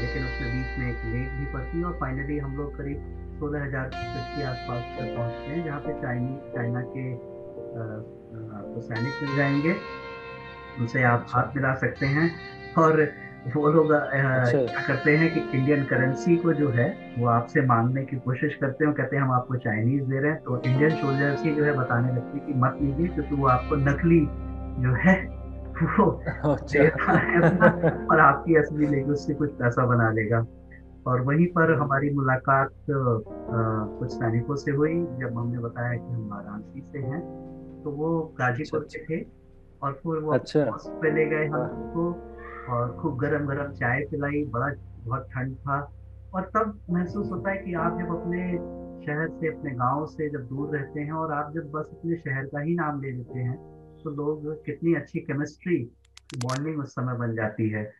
लेकिन 0.00 0.24
उसके 0.24 0.46
बीच 0.52 0.78
में 0.78 0.88
एक 0.88 1.00
लेक 1.04 1.32
भी 1.38 1.46
पड़ती 1.52 1.78
है 1.78 1.84
और 1.84 1.92
फाइनली 1.92 2.38
हम 2.38 2.56
लोग 2.56 2.76
करीब 2.76 2.98
सोलह 3.40 3.64
हज़ार 3.64 3.88
फीट 3.90 4.36
के 4.36 4.44
आसपास 4.44 4.84
तक 4.98 5.14
पहुँचते 5.16 5.50
हैं 5.50 5.64
जहाँ 5.64 5.80
पे 5.80 5.92
चाइनी 6.02 6.36
चाइना 6.54 6.80
के 6.94 7.04
आपको 8.56 8.80
सैनिक 8.80 9.22
मिल 9.22 9.36
जाएँगे। 9.36 9.74
उनसे 10.80 11.02
आप 11.02 11.26
हाथ 11.28 11.56
मिला 11.56 11.74
सकते 11.74 12.06
हैं। 12.06 12.30
और 12.78 13.00
वो 13.46 13.68
लोग 13.68 13.90
अच्छा। 13.92 14.58
क्या 14.58 14.80
करते 14.86 15.10
हैं 15.16 15.32
कि 15.34 15.40
इंडियन 15.58 15.84
करेंसी 15.84 16.36
को 16.36 16.52
जो 16.52 16.68
है 16.68 16.86
वो 17.18 17.26
आपसे 17.28 17.62
मांगने 17.66 18.04
की 18.04 18.16
कोशिश 18.16 18.54
करते 18.54 18.84
हैं 18.84 18.94
कहते 18.94 19.16
हैं 19.16 19.22
हम 19.22 19.32
आपको 19.32 19.56
चाइनीज़ 19.56 20.04
दे 20.04 20.20
रहे 20.20 20.30
हैं। 20.30 20.40
तो 20.42 20.60
इंडियन 20.62 20.90
सोल्जर्स 20.96 21.44
ही 21.44 21.54
जो 21.54 21.64
है 21.64 21.72
बताने 21.72 22.12
लगती 22.14 22.38
है 22.38 22.46
कि 22.46 22.52
मत 22.56 22.78
लीजिए 22.82 23.08
क्योंकि 23.08 23.34
वो 23.34 23.46
आपको 23.48 23.76
नकली 23.82 24.20
जो 24.82 24.94
है 25.04 25.16
वो 25.78 26.10
अच्छा। 26.52 26.82
और 28.10 28.20
आपकी 28.20 28.56
असली 28.56 28.86
लेके 28.86 29.10
उससे 29.12 29.34
कुछ 29.34 29.50
पैसा 29.54 29.86
बना 29.86 30.10
लेगा। 30.10 30.44
और 31.06 31.20
वहीं 31.20 31.46
पर 31.46 31.72
हमारी 31.80 32.10
मुलाकात 32.10 32.70
कुछ 32.90 34.12
सैनिकों 34.12 34.56
से 34.56 34.70
हुई। 34.70 34.94
जब 35.20 35.36
हमने 35.38 35.58
बताया 35.58 35.92
कि 35.92 36.12
हम 36.12 36.28
वाराणसी 36.30 36.80
से 36.82 36.98
हैं 37.00 37.20
तो 37.84 37.90
वो 37.90 38.08
गाजीपुर 38.38 38.80
अच्छा, 38.80 38.98
के 38.98 39.16
थे 39.16 39.26
और 39.82 39.92
फिर 39.92 40.18
वो 40.18 40.32
अच्छा। 40.32 40.64
पे 41.02 41.14
ले 41.14 41.26
गए 41.26 41.46
हम 41.46 41.60
उनको 41.60 42.10
और 42.68 42.96
खूब 43.02 43.18
गरम 43.18 43.46
गरम 43.46 43.72
चाय 43.72 44.00
पिलाई 44.00 44.44
बड़ा 44.44 44.72
बहुत 45.04 45.28
ठंड 45.34 45.54
था। 45.54 45.92
और 46.34 46.42
तब 46.42 46.80
महसूस 46.90 47.30
होता 47.30 47.50
है 47.50 47.56
कि 47.56 47.74
आप 47.74 47.98
जब 47.98 48.20
अपने 48.20 48.52
शहर 49.06 49.28
से 49.28 49.58
अपने 49.58 49.70
गाँव 49.70 50.06
से 50.06 50.30
जब 50.30 50.40
दूर 50.40 50.76
रहते 50.76 51.00
हैं 51.00 51.12
और 51.12 51.32
आप 51.32 51.52
जब 51.54 51.70
बस 51.70 51.86
अपने 51.92 52.16
शहर 52.16 52.44
का 52.44 52.60
ही 52.60 52.74
नाम 52.74 53.02
ले 53.02 53.10
लेते 53.10 53.38
हैं 53.38 53.56
तो 54.04 54.10
लोग 54.10 54.64
कितनी 54.64 54.94
अच्छी 54.94 55.18
केमिस्ट्री 55.18 55.90
बॉन्डिंग 56.38 56.78
उस 56.78 56.92
समय 56.92 57.14
बन 57.14 57.34
जाती 57.34 57.68
है। 57.68 57.92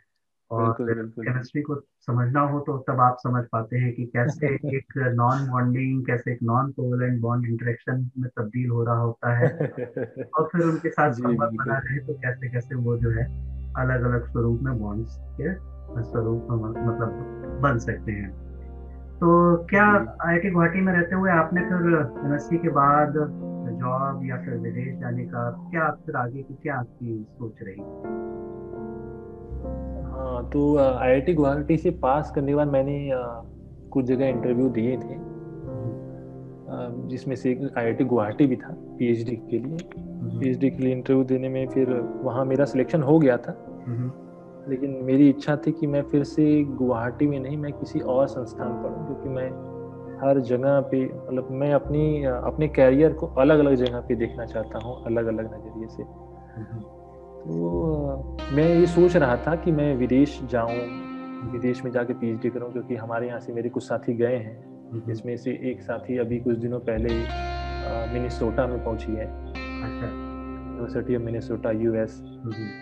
और 0.51 0.77
केमिस्ट्री 0.81 1.62
को 1.62 1.75
समझना 1.77 2.41
हो 2.41 2.61
तो 2.61 2.79
तब 2.79 3.01
आप 3.01 3.17
समझ 3.19 3.45
पाते 3.53 3.79
हैं 3.79 3.93
कि 3.93 4.05
कैसे 4.07 4.47
एक 4.77 4.99
नॉन 4.99 5.51
बॉन्डिंग 5.51 6.07
कैसे 6.07 6.33
एक 6.33 6.39
नॉन 6.43 6.71
कोवलेंट 6.71 7.21
बॉन्ड 7.21 7.47
इंटरेक्शन 7.47 8.11
में 8.19 8.31
तब्दील 8.37 8.71
हो 8.71 8.85
रहा 8.85 8.99
होता 8.99 9.35
है। 9.35 9.49
और 10.39 10.49
फिर 10.53 10.62
उनके 10.62 10.91
साथ 10.91 11.12
संबंध 11.12 11.59
बना 11.59 11.79
रहे 11.79 11.99
तो 11.99 12.14
कैसे 12.14 12.49
कैसे 12.49 12.75
वो 12.75 12.97
जो 12.97 13.11
है 13.11 13.56
अलग 13.79 14.05
अलग 14.05 14.24
स्वरूप 14.24 14.61
में 14.62 14.79
बॉन्ड्स 14.81 15.16
के 15.41 15.55
स्वरूप 16.03 16.47
मतलब 16.51 17.61
बन 17.62 17.79
सकते 17.79 18.12
हैं। 18.12 18.31
तो 19.16 19.57
क्या 19.66 19.85
आई 20.20 20.39
टी 20.39 20.51
गुवाहाटी 20.51 20.81
में 20.81 20.93
रहते 20.93 21.14
हुए 21.14 21.31
आपने 21.31 21.61
फिर 21.61 22.24
एमएससी 22.27 22.59
के 22.59 22.68
बाद 22.68 23.14
जॉब 23.77 24.20
या 24.24 24.37
फिर 24.37 24.55
विदेश 24.55 24.99
जाने 24.99 25.24
का 25.24 25.51
क्या 25.70 25.91
फिर 26.07 26.16
आगे 26.16 26.43
की 26.43 26.55
क्या 26.55 26.74
आपकी 26.79 27.27
सोच 27.31 27.62
रही? 27.62 27.81
हाँ 30.11 30.49
तो 30.51 30.77
आईआईटी 30.79 31.35
गुवाहाटी 31.35 31.77
से 31.77 31.91
पास 32.03 32.33
करने 32.35 32.49
के 32.49 32.55
बाद 32.55 32.68
मैंने 32.68 33.11
कुछ 33.93 34.05
जगह 34.05 34.27
इंटरव्यू 34.27 34.68
दिए 34.70 34.97
थे। 34.97 35.24
जिसमें 37.09 37.35
से 37.37 37.53
आईआईटी 37.79 38.05
गुवाहाटी 38.05 38.47
भी 38.47 38.57
था 38.57 38.74
पीएचडी 38.99 39.37
के 39.51 39.59
लिए। 39.59 39.79
पीएचडी 40.31 40.66
हम्म। 40.66 40.77
के 40.77 40.85
लिए 40.85 40.93
इंटरव्यू 40.93 41.24
देने 41.24 41.49
में 41.49 41.66
फिर 41.68 41.93
वहाँ 42.22 42.45
मेरा 42.45 42.64
सिलेक्शन 42.64 43.03
हो 43.03 43.18
गया 43.18 43.37
था 43.37 43.57
हम्म। 43.87 44.11
लेकिन 44.70 44.99
मेरी 45.05 45.29
इच्छा 45.29 45.57
थी 45.57 45.72
कि 45.72 45.87
मैं 45.87 46.03
फिर 46.03 46.24
से 46.24 46.62
गुवाहाटी 46.74 47.27
में 47.27 47.39
नहीं 47.41 47.57
मैं 47.57 47.72
किसी 47.72 48.01
और 48.01 48.27
संस्थान 48.29 48.83
पढ़ूँ 48.83 49.07
क्योंकि 49.07 49.29
मैं 49.29 49.49
हर 50.20 50.41
जगह 50.41 50.81
पे 50.81 51.05
मतलब 51.05 51.49
मैं 51.53 51.72
अपनी 51.74 52.24
अपने 52.24 52.68
कैरियर 52.70 53.12
को 53.12 53.27
अलग 53.39 53.59
अलग 53.59 53.74
जगह 53.74 54.01
पे 54.01 54.14
देखना 54.14 54.47
चाहता 54.47 54.79
हूँ 54.79 55.03
अलग 55.07 55.27
अलग 55.27 55.55
नज़रिए 55.55 55.89
से 55.89 56.03
हम्म। 56.03 56.81
तो 57.49 58.53
मैं 58.53 58.68
ये 58.70 58.87
सोच 58.87 59.16
रहा 59.16 59.37
था 59.37 59.55
कि 59.57 59.72
मैं 59.72 59.95
विदेश 59.97 60.41
जाऊँ 60.51 60.79
विदेश 61.53 61.85
में 61.85 61.91
जाके 61.93 62.14
पीएचडी 62.14 62.51
करूँ 62.51 62.72
क्योंकि 62.72 62.97
हमारे 62.97 63.27
यहाँ 63.29 63.41
से 63.41 63.53
मेरे 63.53 63.68
कुछ 63.68 63.85
साथी 63.85 64.14
गए 64.14 64.37
हैं 64.37 65.05
जिसमें 65.07 65.37
से 65.37 65.51
एक 65.70 65.81
साथी 65.83 66.18
अभी 66.18 66.39
कुछ 66.41 66.57
दिनों 66.57 66.81
पहले 66.81 67.14
मिनीसोटा 68.12 68.66
में 68.66 68.83
पहुँची 68.85 69.12
है 69.12 69.27
यूनिवर्सिटी 69.87 71.16
ऑफ़ 71.16 71.22
मिनीसोटा 71.22 71.70
यूएस 71.70 72.20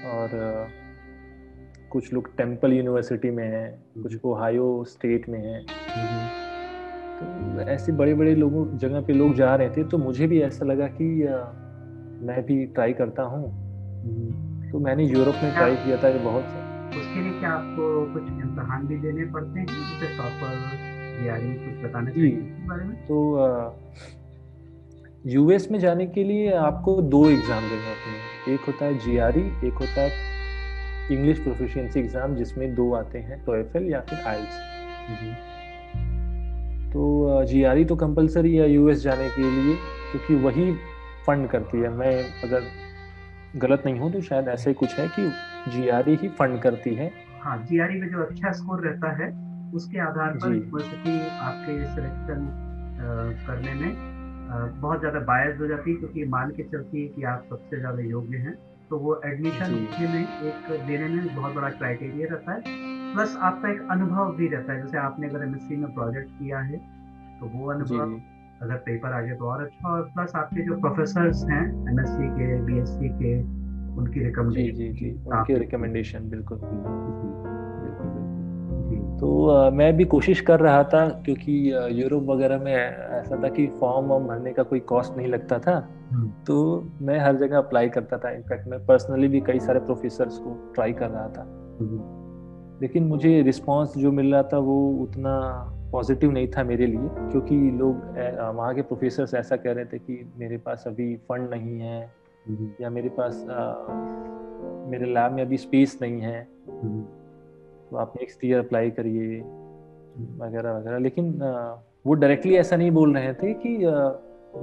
और 0.04 0.28
कुछ 1.90 2.12
लोग 2.12 2.36
टेंपल 2.36 2.72
यूनिवर्सिटी 2.72 3.30
में 3.30 3.44
हैं 3.44 4.02
कुछ 4.02 4.24
ओहायो 4.24 4.84
स्टेट 4.84 5.28
में 5.28 5.38
हैं। 5.38 5.60
तो 7.20 7.60
ऐसे 7.60 7.92
बड़े 7.92 8.14
बड़े 8.14 8.34
लोगों 8.34 8.78
जगह 8.78 9.00
पे 9.00 9.12
लोग 9.12 9.34
जा 9.34 9.54
रहे 9.56 9.70
थे 9.70 9.84
तो 9.84 9.98
मुझे 9.98 10.26
भी 10.26 10.40
ऐसा 10.42 10.64
लगा 10.64 10.86
कि 10.86 11.28
मैं 12.26 12.42
भी 12.46 12.66
ट्राई 12.66 12.92
करता 12.92 13.22
हूँ। 13.22 13.44
तो 14.70 14.78
मैंने 14.78 15.04
यूरोप 15.04 15.34
में 15.42 15.52
ट्राई 15.52 15.76
किया 15.76 15.96
था 15.96 16.10
बहुत 16.18 16.44
उसके 16.94 17.20
लिए 17.20 17.38
क्या 17.40 17.50
आपको 17.50 18.12
कुछ 18.12 18.22
इम्तहान 18.22 18.86
भी 18.86 18.96
देने 18.96 19.24
पड़ते 19.32 19.60
हैं? 19.60 19.66
जैसे 19.66 20.16
टॉपर 20.16 20.52
जीआरई 21.20 21.52
कुछ 21.54 21.84
बताना 21.84 22.10
चाहिए 22.10 22.36
तो 23.08 23.16
यूएस 25.24 25.70
में 25.70 25.78
जाने 25.80 26.06
के 26.06 26.22
लिए 26.24 26.52
आपको 26.54 27.00
दो 27.02 27.18
एग्ज़ाम 27.28 27.62
देने 27.62 27.82
होते 27.82 28.10
हैं। 28.10 28.54
एक 28.54 28.64
होता 28.66 28.84
है 28.84 28.98
जीआरई 28.98 29.42
एक 29.66 29.74
होता 29.74 30.00
है 30.00 30.10
इंग्लिश 31.12 31.38
प्रोफिशिएंसी 31.38 32.00
एग्ज़ाम 32.00 32.34
जिसमें 32.36 32.74
दो 32.74 32.92
आते 32.94 33.18
हैं 33.18 33.38
टोएफएल 33.44 33.88
या 33.90 34.00
फिर 34.00 34.18
आइल्स 34.28 34.58
तो 36.92 37.44
जीआरई 37.44 37.84
तो 37.84 37.96
कंपलसरी 37.96 38.54
है 38.56 38.70
यूएस 38.70 39.02
जाने 39.02 39.28
के 39.28 39.42
लिए 39.42 39.76
क्योंकि 40.10 40.34
वही 40.44 40.70
फंड 41.26 41.48
करती 41.48 41.78
है। 41.78 41.88
मैं 41.90 42.14
अगर 42.44 42.62
गलत 43.58 43.82
नहीं 43.86 43.98
हूँ 43.98 44.12
तो 44.12 44.20
शायद 44.22 44.48
ऐसे 44.48 44.72
कुछ 44.74 44.98
है 44.98 45.08
कि 45.08 45.28
जीआरई 45.72 46.16
ही 46.22 46.28
फंड 46.38 46.60
करती 46.62 46.94
है। 46.94 47.10
हाँ 47.42 47.56
जीआरई 47.64 48.00
में 48.00 48.08
जो 48.10 48.22
अच्छा 48.22 48.52
स्कोर 48.52 48.86
रहता 48.86 49.16
है 49.22 49.30
उसके 49.74 50.00
आधार 50.00 50.32
पर 50.34 50.54
यूनिवर्सिटी 50.54 51.20
आपके 51.20 51.84
सिलेक्शन 51.94 52.48
करने 53.46 53.74
में 53.74 54.13
बहुत 54.54 55.00
ज़्यादा 55.00 55.20
बायस 55.26 55.58
हो 55.60 55.66
जाती 55.66 55.90
है 55.90 55.96
क्योंकि 55.96 56.24
मान 56.30 56.50
के 56.50 56.62
चलती 56.64 57.02
है 57.02 57.08
कि 57.08 57.22
आप 57.24 57.46
सबसे 57.50 57.78
ज़्यादा 57.78 58.02
योग्य 58.04 58.36
हैं। 58.38 58.54
तो 58.90 58.98
वो 58.98 59.20
एडमिशन 59.26 59.72
में 60.02 60.20
एक 60.20 60.70
देने 60.86 61.08
में 61.08 61.34
बहुत 61.34 61.54
बड़ा 61.54 61.68
क्राइटेरिया 61.70 62.28
रहता 62.30 62.52
है। 62.52 62.60
प्लस 63.14 63.36
आपका 63.42 63.70
एक 63.70 63.86
अनुभव 63.90 64.34
भी 64.36 64.48
रहता 64.48 64.72
है। 64.72 64.82
जैसे 64.82 64.98
आपने 64.98 65.28
अगर 65.28 65.44
एमएससी 65.44 65.76
में 65.76 65.92
प्रोजेक्ट 65.94 66.28
किया 66.30 66.58
है 66.60 66.78
तो 67.40 67.46
वो 67.48 67.70
अनुभव 67.72 68.20
अगर 68.62 68.76
पेपर 68.76 69.12
आ 69.12 69.20
गया 69.20 69.34
तो 69.36 69.44
और 69.44 69.62
अच्छा 69.62 69.88
और 69.88 70.02
प्लस 70.14 70.32
आपके 70.36 70.64
जो 70.64 70.80
प्रोफेसर 70.80 71.30
हैं 71.50 71.64
एमएससी 71.90 72.28
के 72.30 72.60
बीएससी 72.64 73.08
के 73.14 73.38
उनकी 73.94 74.24
रिकमेंडेशन 74.24 74.76
जी 74.76 74.88
जी। 74.92 75.10
उनकी 75.26 75.54
रिकमेंडेशन 75.54 76.28
बिल्कुल। 76.30 76.58
तो 79.20 79.70
मैं 79.70 79.96
भी 79.96 80.04
कोशिश 80.04 80.40
कर 80.40 80.60
रहा 80.60 80.82
था 80.84 81.06
क्योंकि 81.24 81.52
यूरोप 82.02 82.22
वगैरह 82.22 82.58
में 82.58 82.72
ऐसा 82.72 83.42
था 83.44 83.48
कि 83.48 83.66
फॉर्म 83.80 84.06
वॉर्म 84.06 84.26
भरने 84.26 84.52
का 84.52 84.62
कोई 84.62 84.80
कॉस्ट 84.80 85.16
नहीं 85.16 85.28
लगता 85.28 85.58
था 85.58 85.76
हम्म। 86.12 86.30
तो 86.46 86.56
मैं 87.02 87.18
हर 87.18 87.36
जगह 87.36 87.58
अप्लाई 87.58 87.88
करता 87.88 88.18
था 88.18 88.30
इनफैक्ट 88.30 88.68
मैं 88.68 88.84
पर्सनली 88.86 89.28
भी 89.28 89.40
कई 89.40 89.60
सारे 89.60 89.80
प्रोफेसर्स 89.80 90.38
को 90.38 90.54
ट्राई 90.74 90.92
कर 90.92 91.10
रहा 91.10 91.28
था 91.28 91.42
हम्म। 91.80 92.80
लेकिन 92.80 93.04
मुझे 93.04 93.40
रिस्पांस 93.42 93.94
जो 93.96 94.12
मिल 94.12 94.32
रहा 94.34 94.42
था 94.42 94.58
वो 94.58 94.76
उतना 95.02 95.38
पॉजिटिव 95.92 96.30
नहीं 96.30 96.48
था 96.48 96.64
मेरे 96.64 96.86
लिए 96.86 97.08
क्योंकि 97.30 97.56
लोग 97.78 98.18
वहाँ 98.56 98.74
के 98.74 98.82
प्रोफेसर 98.82 99.36
ऐसा 99.38 99.56
कह 99.56 99.72
रहे 99.72 99.84
थे 99.84 99.98
कि 99.98 100.32
मेरे 100.36 100.56
पास 100.58 100.84
अभी 100.86 101.14
फंड 101.28 101.50
नहीं 101.50 101.78
है 101.80 102.00
हम्म। 102.48 102.70
या 102.80 102.90
मेरे 102.90 103.08
पास 103.08 103.44
आ, 103.50 103.62
मेरे 104.90 105.06
लैब 105.06 105.32
में 105.32 105.42
अभी 105.42 105.56
स्पेस 105.56 105.98
नहीं 106.02 106.20
है। 106.20 106.40
तो 107.94 107.98
आप 107.98 108.12
नेक्स्ट 108.16 108.44
ईयर 108.44 108.58
अप्लाई 108.58 108.90
करिए 108.90 109.40
वगैरह 110.38 110.72
वगैरह। 110.72 110.98
लेकिन 110.98 111.26
वो 112.06 112.14
डायरेक्टली 112.14 112.54
ऐसा 112.56 112.76
नहीं 112.76 112.90
बोल 112.90 113.14
रहे 113.14 113.34
थे 113.34 113.52
कि 113.54 113.76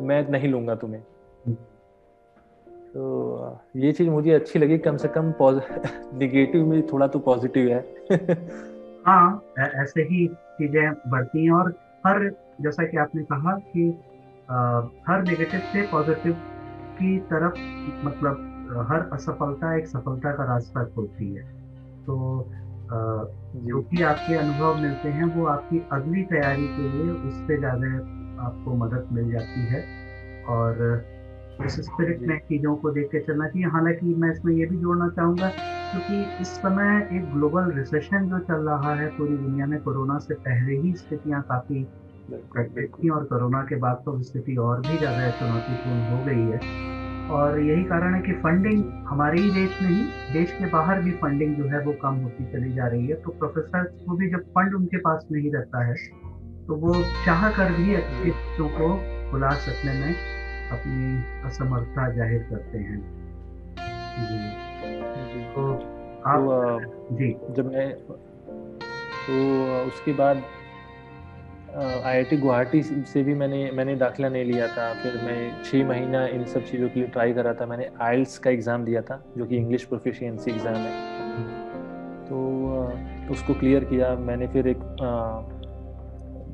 मैं 0.05 0.29
नहीं 0.29 0.49
लूँगा 0.49 0.75
तुम्हें। 0.75 0.99
हम्म। 1.45 1.55
तो 2.93 3.57
ये 3.75 3.91
चीज़ 3.91 4.09
मुझे 4.09 4.31
अच्छी 4.31 4.59
लगी। 4.59 4.77
कम 4.77 4.97
से 4.97 5.07
कम 5.07 5.33
निगेटिव 6.17 6.65
में 6.69 6.87
थोड़ा 6.87 7.07
तो 7.07 7.19
पॉजिटिव 7.19 7.69
है। 7.69 7.95
हाँ 9.07 9.45
ऐसे 9.59 10.01
ही 10.01 10.27
चीज़ें 10.27 10.93
बढ़ती 11.07 11.45
हैं 11.45 11.51
और 11.51 11.69
हर 12.05 12.29
जैसा 12.61 12.85
कि 12.85 12.97
आपने 12.97 13.23
कहा 13.23 13.57
कि 13.57 13.99
आ, 14.49 14.81
हर 15.07 15.23
नेगेटिव 15.23 15.59
से 15.59 15.87
पॉजिटिव 15.87 16.33
की 16.99 17.19
तरफ़ 17.19 17.55
मतलब 18.05 18.35
हर 18.89 19.09
असफलता 19.13 19.77
एक 19.77 19.87
सफलता 19.87 20.31
का 20.31 20.43
रास्ता 20.43 20.83
खोलती 20.83 21.35
है। 21.35 21.61
तो 22.05 22.45
जो 22.91 23.81
भी 23.83 24.01
आपके 24.03 24.35
अनुभव 24.37 24.77
मिलते 24.79 25.09
हैं 25.09 25.25
वो 25.33 25.45
आपकी 25.47 25.79
अगली 25.93 26.23
तैयारी 26.25 26.67
के 26.69 26.89
लिए 26.89 27.09
उससे 27.11 27.57
ज़्यादा 27.57 27.95
आपको 28.37 28.75
मदद 28.77 29.07
मिल 29.13 29.31
जाती 29.31 29.65
है। 29.67 29.81
और 30.49 31.05
इस 31.59 31.79
स्पिरिट 31.81 32.21
में 32.21 32.37
चीज़ों 32.39 32.75
को 32.75 32.91
देख 32.91 33.07
के 33.11 33.19
चलना 33.21 33.47
चाहिए। 33.47 33.67
हालाँकि 33.69 34.15
मैं 34.15 34.31
इसमें 34.31 34.53
ये 34.53 34.65
भी 34.65 34.77
जोड़ना 34.77 35.07
चाहूँगा 35.09 35.47
क्योंकि 35.47 36.21
इस 36.41 36.53
समय 36.55 37.07
एक 37.13 37.29
ग्लोबल 37.31 37.71
रिसेशन 37.77 38.27
जो 38.29 38.39
चल 38.41 38.69
रहा 38.69 38.95
है 39.01 39.07
पूरी 39.17 39.37
दुनिया 39.37 39.65
में 39.67 39.79
कोरोना 39.81 40.17
से 40.19 40.33
पहले 40.35 40.77
ही 40.77 40.93
स्थितियाँ 40.95 41.41
काफ़ी 41.49 41.83
थी 42.27 43.09
और 43.09 43.23
कोरोना 43.25 43.61
के 43.63 43.75
बाद 43.77 44.01
तो 44.05 44.21
स्थिति 44.23 44.55
और 44.59 44.81
भी 44.81 44.97
ज़्यादा 44.97 45.29
चुनौतीपूर्ण 45.31 46.01
हो 46.03 46.21
गई 46.23 46.47
है। 46.47 46.57
और 47.31 47.59
यही 47.59 47.83
कारण 47.83 48.13
है 48.15 48.21
कि 48.21 48.33
फंडिंग 48.41 48.83
हमारे 49.07 49.41
ही 49.41 49.51
देश 49.51 49.81
में 49.81 49.89
ही 49.89 50.03
देश 50.33 50.51
के 50.51 50.65
बाहर 50.65 51.01
भी 51.01 51.11
फंडिंग 51.11 51.55
जो 51.55 51.67
है 51.67 51.79
वो 51.85 51.93
कम 52.01 52.15
होती 52.15 52.45
चली 52.51 52.73
जा 52.73 52.87
रही 52.87 53.07
है। 53.07 53.15
तो 53.21 53.31
प्रोफेसर 53.31 53.83
को 54.05 54.15
भी 54.17 54.29
जब 54.29 54.43
फंड 54.49 54.75
उनके 54.75 54.97
पास 54.97 55.27
नहीं 55.31 55.51
रहता 55.51 55.83
है 55.85 55.95
तो 56.67 56.75
वो 56.75 56.93
चाह 57.25 57.49
कर 57.51 57.71
भी 57.71 57.95
अच्छे 57.95 58.31
को 58.57 58.89
बुला 59.31 59.49
सकने 59.59 59.93
में 59.93 60.13
अपनी 60.71 61.23
असमर्थता 61.47 62.09
ज़ाहिर 62.13 62.47
करते 62.49 62.77
हैं। 62.77 62.99
जी। 64.21 64.39
जी 65.33 65.43
तो 65.55 65.71
आप 66.25 66.41
तो, 66.41 67.15
जी। 67.15 67.29
जब 67.55 67.71
मैं 67.73 67.89
तो 69.23 69.33
उसके 69.87 70.13
बाद 70.13 70.43
आईआईटी 71.75 72.37
गुवाहाटी 72.37 72.81
से 72.83 73.23
भी 73.23 73.33
मैंने 73.33 73.69
मैंने 73.71 73.95
दाखिला 73.95 74.29
नहीं 74.29 74.45
लिया 74.45 74.67
था। 74.67 74.93
फिर 74.93 75.13
मैं 75.25 75.63
छः 75.63 75.87
महीना 75.87 76.25
इन 76.27 76.43
सब 76.45 76.65
चीज़ों 76.65 76.89
के 76.89 76.99
लिए 76.99 77.09
ट्राई 77.09 77.33
करा 77.33 77.53
था। 77.53 77.65
मैंने 77.65 77.89
आइल्स 78.01 78.37
का 78.37 78.49
एग्ज़ाम 78.49 78.83
दिया 78.85 79.01
था 79.01 79.23
जो 79.37 79.45
कि 79.45 79.57
इंग्लिश 79.57 79.83
प्रोफिशिएंसी 79.83 80.51
एग्ज़ाम 80.51 80.75
है। 80.75 80.91
तो 82.25 83.31
उसको 83.31 83.53
क्लियर 83.53 83.83
किया। 83.83 84.13
मैंने 84.15 84.47
फिर 84.47 84.67
एक 84.67 84.83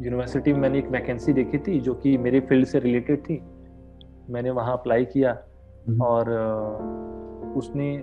यूनिवर्सिटी 0.01 0.53
में 0.53 0.59
मैंने 0.59 0.79
एक 0.79 0.87
वैकेंसी 0.87 1.33
देखी 1.33 1.57
थी 1.57 1.79
जो 1.79 1.93
कि 1.93 2.17
मेरे 2.17 2.39
फ़ील्ड 2.39 2.67
से 2.67 2.79
रिलेटेड 2.79 3.19
थी। 3.19 3.41
मैंने 4.29 4.49
वहाँ 4.51 4.73
अप्लाई 4.73 5.05
किया 5.05 5.37
हम्म। 5.87 6.01
और 6.01 6.29
उसने 7.57 7.97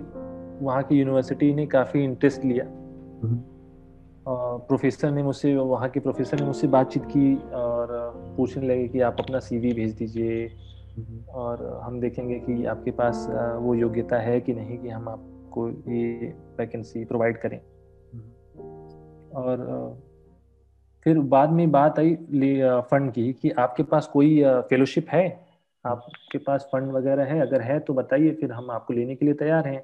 वहाँ 0.61 0.83
की 0.83 0.95
यूनिवर्सिटी 0.95 1.53
ने 1.53 1.65
काफ़ी 1.67 2.03
इंटरेस्ट 2.03 2.45
लिया। 2.45 2.65
हम्म। 2.65 3.43
प्रोफेसर 4.25 5.11
ने 5.11 5.23
मुझसे 5.23 5.55
वहाँ 5.55 5.89
के 5.89 5.99
प्रोफेसर 5.99 6.39
ने 6.39 6.45
मुझसे 6.45 6.67
बातचीत 6.67 7.05
की 7.05 7.35
और 7.53 7.87
पूछने 8.37 8.67
लगे 8.67 8.87
कि 8.87 9.01
आप 9.01 9.15
अपना 9.19 9.39
सीवी 9.39 9.73
भेज 9.73 9.93
दीजिए। 9.93 10.47
और 11.29 11.63
हम 11.83 11.99
देखेंगे 11.99 12.39
कि 12.39 12.65
आपके 12.65 12.91
पास 12.91 13.27
वो 13.59 13.73
योग्यता 13.75 14.17
है 14.17 14.39
कि 14.41 14.53
नहीं 14.53 14.77
कि 14.77 14.89
हम 14.89 15.09
आपको 15.09 15.69
ये 15.69 16.33
वैकेंसी 16.57 17.03
प्रोवाइड 17.05 17.37
करें। 17.37 17.57
और 19.31 19.57
फिर 21.05 21.19
बाद 21.19 21.49
में 21.49 21.71
बात 21.71 21.99
आई 21.99 22.15
फंड 22.91 23.11
की 23.11 23.31
कि 23.33 23.49
आपके 23.49 23.83
पास 23.83 24.07
कोई 24.07 24.43
फेलोशिप 24.69 25.09
है? 25.09 25.27
आपके 25.85 26.37
पास 26.37 26.67
फंड 26.71 26.91
वगैरह 26.91 27.23
है? 27.23 27.39
अगर 27.41 27.61
है 27.61 27.79
तो 27.79 27.93
बताइए 27.93 28.31
फिर 28.31 28.51
हम 28.51 28.71
आपको 28.71 28.93
लेने 28.93 29.15
के 29.15 29.25
लिए 29.25 29.33
तैयार 29.33 29.67
हैं। 29.67 29.83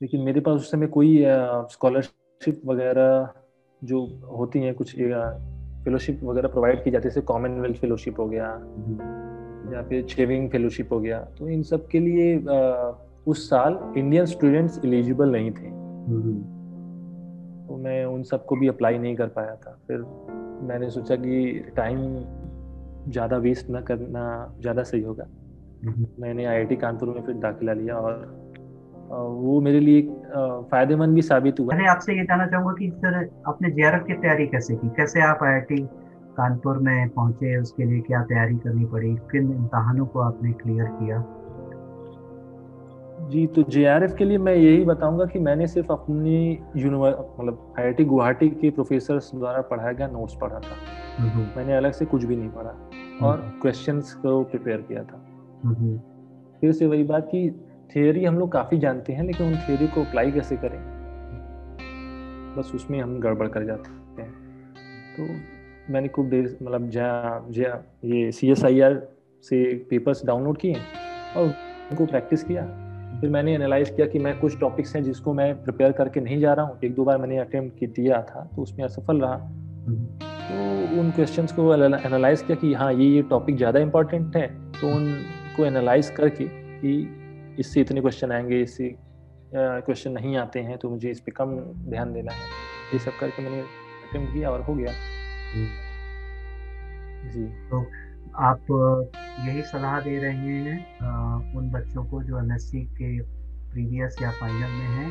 लेकिन 0.00 0.20
मेरे 0.20 0.40
पास 0.40 0.56
उस 0.56 0.70
समय 0.70 0.86
कोई 0.86 1.22
स्कॉलरशिप 1.70 2.14
फेलोशिप 2.40 2.62
वगैरह 2.66 3.28
जो 3.82 3.98
होती 4.30 4.58
हैं 4.58 4.74
कुछ 4.74 4.94
फेलोशिप 5.84 6.20
वगैरह 6.24 6.48
प्रोवाइड 6.48 6.82
की 6.84 6.90
जाती 6.90 7.08
है 7.08 7.10
जैसे 7.10 7.20
कॉमनवेल्थ 7.20 7.76
फेलोशिप 7.76 8.20
हो 8.20 8.26
गया 8.28 8.46
या 9.72 9.82
फिर 9.88 10.06
शेविंग 10.06 10.48
फेलोशिप 10.50 10.92
हो 10.92 11.00
गया 11.00 11.18
तो 11.38 11.48
इन 11.48 11.62
सब 11.62 11.86
के 11.88 11.98
लिए 11.98 12.36
उस 13.28 13.48
साल 13.50 13.78
इंडियन 13.96 14.26
स्टूडेंट्स 14.26 14.80
एलिजिबल 14.84 15.30
नहीं 15.30 15.50
थे। 15.50 15.70
तो 17.66 17.76
मैं 17.76 18.04
उन 18.04 18.22
सबको 18.22 18.56
भी 18.56 18.68
अप्लाई 18.68 18.98
नहीं 18.98 19.16
कर 19.16 19.26
पाया 19.28 19.54
था। 19.56 19.78
फिर 19.86 19.98
मैंने 20.68 20.90
सोचा 20.90 21.16
कि 21.16 21.72
टाइम 21.76 21.98
ज़्यादा 23.08 23.36
वेस्ट 23.38 23.70
ना 23.70 23.80
करना 23.80 24.24
ज़्यादा 24.60 24.82
सही 24.82 25.02
होगा। 25.02 25.26
मैंने 26.20 26.44
आईआईटी 26.44 26.76
कानपुर 26.76 27.08
में 27.08 27.22
फिर 27.22 27.34
दाखिला 27.36 27.72
लिया 27.72 27.96
और 27.96 28.39
वो 29.12 29.60
मेरे 29.60 29.80
लिए 29.80 30.02
फ़ायदेमंद 30.70 31.14
भी 31.14 31.22
साबित 31.22 31.60
हुआ। 31.60 31.76
मैं 31.76 31.86
आपसे 31.86 32.12
ये 32.12 32.24
जानना 32.24 32.46
चाहूँगा 32.46 32.72
कि 32.72 32.90
सर 32.90 33.30
आपने 33.48 33.70
जेआरएफ 33.70 34.04
की 34.06 34.14
तैयारी 34.14 34.46
कैसे 34.46 34.76
की? 34.76 34.88
कैसे 34.88 35.20
आप 35.20 35.38
आईआईटी 35.42 35.86
कानपुर 36.36 36.78
में 36.78 37.08
पहुँचे? 37.08 37.60
उसके 37.60 37.84
लिए 37.84 38.00
क्या 38.00 38.22
तैयारी 38.22 38.56
करनी 38.56 38.84
पड़ी? 38.84 39.14
किन 39.14 39.52
इम्तहानों 39.52 40.06
को 40.06 40.20
आपने 40.20 40.52
क्लियर 40.52 40.84
किया? 40.84 41.24
जी 43.20 43.46
तो 43.46 43.62
जेआरएफ 43.62 44.14
के 44.14 44.24
लिए 44.24 44.38
मैं 44.38 44.54
यही 44.54 44.84
बताऊँगा 44.84 45.24
कि 45.24 45.38
मैंने 45.38 45.66
सिर्फ़ 45.66 45.92
अपनी 45.92 46.58
यूनिवर्स 46.76 47.16
मतलब 47.40 47.74
आई 47.78 48.04
गुवाहाटी 48.04 48.48
के 48.48 48.70
प्रोफेसर 48.70 49.18
द्वारा 49.18 49.60
पढ़ाया 49.60 49.92
गया 49.92 50.06
नोट्स 50.06 50.34
पढ़ा 50.40 50.58
था। 50.58 51.22
हम्म। 51.22 51.46
मैंने 51.56 51.76
अलग 51.76 51.90
से 51.90 52.04
कुछ 52.04 52.24
भी 52.24 52.36
नहीं 52.36 52.48
पढ़ा। 52.48 52.90
और 53.26 53.58
क्वेश्चंस 53.62 54.12
हम्म। 54.14 54.22
को 54.22 54.44
प्रिपेयर 54.44 54.76
किया 54.76 55.02
था। 55.02 55.26
हम्म। 55.64 55.98
फिर 56.60 56.72
से 56.72 56.86
वही 56.86 57.04
बात 57.04 57.26
कि 57.26 57.69
थियोरी 57.94 58.24
हम 58.24 58.38
लोग 58.38 58.52
काफ़ी 58.52 58.78
जानते 58.78 59.12
हैं, 59.12 59.24
लेकिन 59.24 59.46
उन 59.46 59.56
थियोरी 59.58 59.86
को 59.86 60.00
अप्लाई 60.00 60.30
कैसे 60.32 60.56
करें? 60.56 60.78
बस 62.56 62.72
उसमें 62.74 63.00
हम 63.00 63.18
गड़बड़ 63.20 63.48
कर 63.48 63.64
जाते 63.64 64.22
हैं। 64.22 64.30
तो 65.16 65.92
मैंने 65.92 66.08
खूब 66.08 66.28
देर 66.30 66.56
मतलब 66.62 66.88
जहाँ 66.90 67.46
जहाँ 67.50 67.82
ये 68.04 68.30
सी 68.32 68.50
एस 68.50 68.64
आई 68.64 68.80
आर 68.80 68.94
से 69.44 69.62
पेपर्स 69.90 70.24
डाउनलोड 70.26 70.58
किए 70.58 70.74
और 71.36 71.44
उनको 71.90 72.06
प्रैक्टिस 72.06 72.42
किया। 72.44 72.62
फिर 73.20 73.30
मैंने 73.30 73.54
एनालाइज 73.54 73.90
किया 73.90 74.06
कि 74.06 74.18
मैं 74.18 74.38
कुछ 74.40 74.58
टॉपिक्स 74.60 74.94
हैं 74.96 75.02
जिसको 75.04 75.32
मैं 75.34 75.52
प्रिपेयर 75.62 75.92
करके 75.92 76.20
नहीं 76.20 76.40
जा 76.40 76.52
रहा 76.52 76.66
हूँ। 76.66 76.78
एक 76.84 76.94
दो 76.94 77.04
बार 77.04 77.18
मैंने 77.18 77.38
अटेम्प्ट 77.38 77.84
दिया 77.96 78.20
था 78.22 78.48
तो 78.56 78.62
उसमें 78.62 78.84
असफल 78.84 79.20
रहा। 79.20 79.36
तो 79.36 81.00
उन 81.00 81.10
क्वेश्चन 81.16 81.46
को 81.56 81.74
एनालाइज 81.74 82.42
किया 82.42 82.56
कि 82.56 82.72
हाँ 82.74 82.92
ये 82.92 83.06
ये 83.06 83.22
टॉपिक 83.30 83.56
ज़्यादा 83.56 83.80
इंपॉर्टेंट 83.80 84.36
है। 84.36 84.46
तो 84.80 84.88
उनको 84.88 85.64
एनालाइज 85.64 86.10
करके 86.10 86.44
कि 86.44 86.92
इससे 87.58 87.80
इतने 87.80 88.00
क्वेश्चन 88.00 88.32
आएँगे 88.32 88.60
इससे 88.62 88.94
क्वेश्चन 89.54 90.12
नहीं 90.12 90.36
आते 90.36 90.60
हैं 90.60 90.76
तो 90.78 90.90
मुझे 90.90 91.10
इस 91.10 91.20
पर 91.20 91.32
कम 91.32 91.56
ध्यान 91.90 92.12
देना 92.12 92.32
है। 92.32 92.48
ये 92.92 92.98
सब 92.98 93.16
करके 93.16 93.42
मैंने 93.42 93.60
अटेम्प्ट 93.60 94.32
किया 94.32 94.50
और 94.50 94.60
हो 94.60 94.74
गया। 94.74 94.92
जी। 97.32 97.46
तो 97.70 97.84
आप 98.40 98.60
यही 99.46 99.62
सलाह 99.62 100.00
दे 100.00 100.18
रहे 100.18 100.32
हैं 100.32 101.54
उन 101.56 101.70
बच्चों 101.70 102.04
को 102.04 102.22
जो 102.22 102.38
एम 102.38 102.56
के 102.96 103.20
प्रीवियस 103.72 104.16
या 104.22 104.30
फाइनल 104.30 104.70
में 104.70 104.88
हैं 104.96 105.10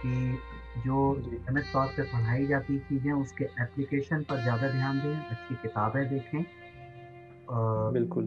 कि 0.00 0.82
जो 0.82 1.14
नियमित 1.20 1.64
तौर 1.72 1.86
पर 1.86 2.02
पढ़ाई 2.02 2.46
जाती 2.46 2.78
चीज़ें 2.78 3.12
उसके 3.12 3.44
एप्लीकेशन 3.44 4.22
पर 4.22 4.42
ज़्यादा 4.42 4.68
ध्यान 4.68 5.00
दें 5.00 5.14
अच्छी 5.14 5.54
किताबें 5.54 6.08
देखें 6.10 6.42
बिल्कुल। 7.92 8.24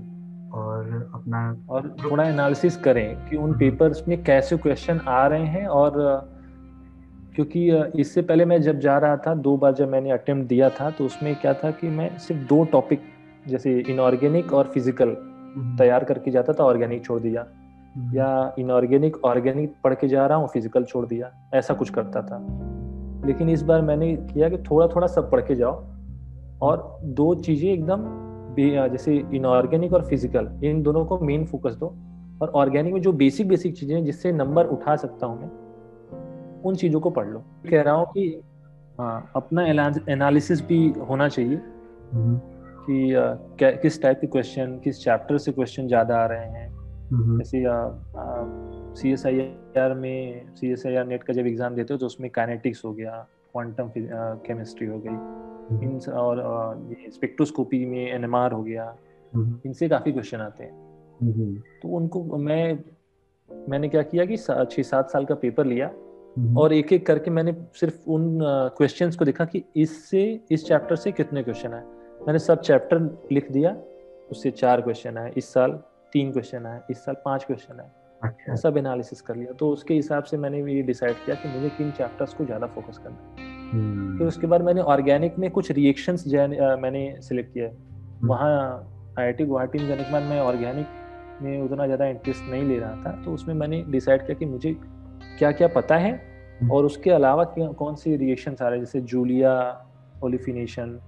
और 0.53 1.11
अपना 1.15 1.39
और 1.69 1.87
थोड़ा 2.03 2.23
एनालिसिस 2.23 2.77
करें 2.77 3.29
कि 3.29 3.35
उन 3.37 3.53
पेपर्स 3.57 3.99
हम्म। 3.99 4.09
में 4.09 4.23
कैसे 4.23 4.57
क्वेश्चन 4.57 4.99
आ 4.99 5.25
रहे 5.27 5.45
हैं 5.47 5.67
और 5.69 5.99
क्योंकि 7.35 7.69
इससे 7.99 8.21
पहले 8.21 8.45
मैं 8.45 8.61
जब 8.61 8.79
जा 8.79 8.97
रहा 8.97 9.17
था 9.17 9.33
दो 9.37 9.55
बार 9.57 9.73
जब 9.73 9.89
मैंने 9.89 10.11
अटेम्प्ट 10.11 10.47
दिया 10.49 10.69
था 10.71 10.89
तो 10.89 11.05
उसमें 11.05 11.35
क्या 11.35 11.53
था 11.53 11.71
कि 11.71 11.87
मैं 11.89 12.17
सिर्फ़ 12.17 12.41
दो 12.47 12.63
टॉपिक 12.71 13.01
जैसे 13.47 13.79
इनऑर्गेनिक 13.81 14.53
और 14.53 14.67
फ़िज़िकल 14.67 15.15
हम्म। 15.55 15.77
तैयार 15.77 16.03
करके 16.03 16.31
जाता 16.31 16.53
था 16.53 16.63
ऑर्गेनिक 16.63 17.05
छोड़ 17.05 17.19
दिया 17.21 17.45
हम्म। 17.95 18.17
या 18.17 18.53
इनऑर्गेनिक 18.59 19.23
ऑर्गेनिक 19.25 19.73
पढ़ 19.83 19.93
के 19.93 20.07
जा 20.07 20.25
रहा 20.25 20.37
हूँ 20.37 20.47
फ़िज़िकल 20.47 20.83
छोड़ 20.83 21.05
दिया 21.05 21.31
ऐसा 21.53 21.73
कुछ 21.73 21.89
करता 21.89 22.21
था 22.21 22.39
लेकिन 23.25 23.49
इस 23.49 23.61
बार 23.63 23.81
मैंने 23.81 24.15
किया 24.25 24.49
कि 24.49 24.57
थोड़ा 24.63 24.87
थोड़ा 24.87 25.07
सब 25.07 25.29
पढ़ 25.31 25.41
के 25.41 25.55
जाओ 25.55 25.83
और 26.61 26.99
दो 27.13 27.33
चीज़ें 27.37 27.69
एकदम 27.69 28.05
जैसे 28.55 29.15
इनऑर्गेनिक 29.33 29.93
और 29.93 30.05
फ़िज़िकल 30.05 30.49
इन 30.63 30.81
दोनों 30.83 31.05
को 31.05 31.19
मेन 31.19 31.45
फोकस 31.45 31.75
दो 31.75 31.87
और 32.41 32.49
ऑर्गेनिक 32.49 32.93
में 32.93 33.01
जो 33.01 33.11
बेसिक 33.13 33.47
बेसिक 33.47 33.77
चीज़ें 33.77 33.95
हैं 33.95 34.03
जिससे 34.05 34.31
नंबर 34.31 34.65
उठा 34.67 34.95
सकता 34.95 35.25
हूँ 35.25 35.39
मैं 35.41 36.61
उन 36.61 36.75
चीज़ों 36.75 36.99
को 36.99 37.09
पढ़ 37.09 37.27
लो 37.27 37.43
कह 37.69 37.81
रहा 37.81 37.93
हूँ 37.93 38.05
कि 38.05 38.41
हाँ 38.99 39.31
अपना 39.35 39.65
एनालिसिस 40.09 40.61
भी 40.61 40.87
होना 41.09 41.27
चाहिए 41.29 41.55
हम्म। 42.13 42.39
कि 42.85 43.13
आ, 43.13 43.33
किस 43.61 44.01
टाइप 44.01 44.19
के 44.21 44.27
क्वेश्चन 44.27 44.79
किस 44.83 45.03
चैप्टर 45.03 45.37
से 45.37 45.51
क्वेश्चन 45.51 45.87
ज़्यादा 45.87 46.17
आ 46.17 46.25
रहे 46.25 46.45
हैं 46.47 46.69
हम्म। 47.11 47.37
जैसे 47.37 47.63
सी 49.01 49.11
एस 49.11 49.25
आई 49.25 49.39
आर 49.77 49.93
में 49.93 50.55
C 50.55 50.71
S 50.71 50.85
I 50.87 50.95
R 50.95 51.05
NET 51.05 51.23
का 51.23 51.33
जब 51.33 51.47
एग्ज़ाम 51.47 51.75
देते 51.75 51.93
हो 51.93 51.97
तो 51.97 52.05
उसमें 52.05 52.29
काइनेटिक्स 52.31 52.85
हो 52.85 52.93
गया 52.93 53.25
क्वांटम 53.53 53.89
केमिस्ट्री 54.45 54.87
हो 54.87 54.99
गई 54.99 55.09
हम्म। 55.09 55.83
इन 55.83 56.11
और 56.13 56.39
ये 56.91 57.09
स्पेक्ट्रोस्कोपी 57.11 57.85
में 57.85 58.05
एनएमआर 58.05 58.51
हो 58.51 58.63
गया 58.63 58.93
हम्म। 59.33 59.59
इनसे 59.65 59.89
काफ़ी 59.89 60.11
क्वेश्चन 60.11 60.39
आते 60.39 60.63
हैं 60.63 60.71
हम्म। 61.21 61.55
तो 61.81 61.89
उनको 61.89 62.23
मैं 62.39 62.77
मैंने 63.49 63.89
क्या 63.89 64.01
किया 64.03 64.25
कि 64.25 64.37
छह 64.37 64.81
सात 64.83 65.09
साल 65.09 65.25
का 65.25 65.35
पेपर 65.35 65.65
लिया 65.65 65.91
और 66.57 66.73
एक 66.73 66.93
एक 66.93 67.05
करके 67.05 67.31
मैंने 67.31 67.53
सिर्फ़ 67.75 68.09
उन 68.09 68.39
क्वेश्चन 68.77 69.11
को 69.11 69.25
देखा 69.25 69.45
कि 69.45 69.63
इससे 69.77 70.23
इस 70.51 70.65
चैप्टर 70.65 70.95
से 70.95 71.11
कितने 71.11 71.43
क्वेश्चन 71.43 71.73
आए 71.73 71.83
मैंने 72.21 72.39
सब 72.39 72.61
चैप्टर 72.61 72.99
लिख 73.31 73.51
दिया 73.51 73.75
उससे 74.31 74.51
चार 74.53 74.81
क्वेश्चन 74.81 75.17
आए 75.17 75.33
इस 75.37 75.53
साल 75.53 75.71
तीन 76.13 76.31
क्वेश्चन 76.31 76.65
आए 76.65 76.81
इस 76.91 77.05
साल 77.05 77.15
पाँच 77.25 77.43
क्वेश्चन 77.43 77.79
आए 77.79 77.89
अच्छा। 78.21 78.55
सब 78.55 78.77
एनालिसिस 78.77 79.21
कर 79.21 79.35
लिया 79.35 79.53
तो 79.53 79.69
उसके 79.69 79.93
हिसाब 79.93 80.23
से 80.23 80.37
मैंने 80.37 80.61
ये 80.65 80.81
डिसाइड 80.81 81.15
किया 81.25 81.35
कि 81.35 81.49
मुझे 81.49 81.69
किन 81.69 81.91
चैप्टर्स 81.91 82.33
को 82.33 82.45
ज़्यादा 82.45 82.67
फोकस 82.67 82.97
करना 82.97 83.17
है 83.17 83.32
हम्म। 83.73 84.17
फिर 84.17 84.27
उसके 84.27 84.47
बाद 84.47 84.61
मैंने 84.61 84.81
ऑर्गेनिक 84.93 85.37
में 85.39 85.49
कुछ 85.51 85.71
रिएक्शंस 85.71 86.25
मैंने 86.27 87.03
सिलेक्ट 87.21 87.53
किया 87.53 87.67
हम्म। 87.67 88.27
वहाँ 88.27 88.57
आई 89.19 89.25
आई 89.25 89.33
टी 89.33 89.45
गुवाहाटी 89.45 89.79
में 89.79 89.87
जाने 89.87 90.03
के 90.03 90.11
बाद 90.11 90.23
मैं 90.23 90.39
ऑर्गेनिक 90.41 91.41
में 91.41 91.61
उतना 91.61 91.85
ज़्यादा 91.85 92.05
इंटरेस्ट 92.07 92.49
नहीं 92.49 92.63
ले 92.63 92.77
रहा 92.79 92.95
था 92.95 93.11
तो 93.23 93.33
उसमें 93.33 93.53
मैंने 93.55 93.83
डिसाइड 93.89 94.25
किया 94.25 94.37
कि 94.37 94.45
मुझे 94.45 94.75
क्या 95.39 95.51
क्या 95.51 95.67
पता 95.69 95.97
है 95.97 96.11
हम्म। 96.59 96.71
और 96.71 96.85
उसके 96.85 97.09
अलावा 97.11 97.43
कौन 97.57 97.95
सी 97.95 98.15
रिएक्शंस 98.17 98.61
आ 98.61 98.67
रहे 98.67 98.77
हैं 98.77 98.85
जैसे 98.85 99.01
जूलिया 99.07 99.55
ओलिफिनेशन 100.23 100.99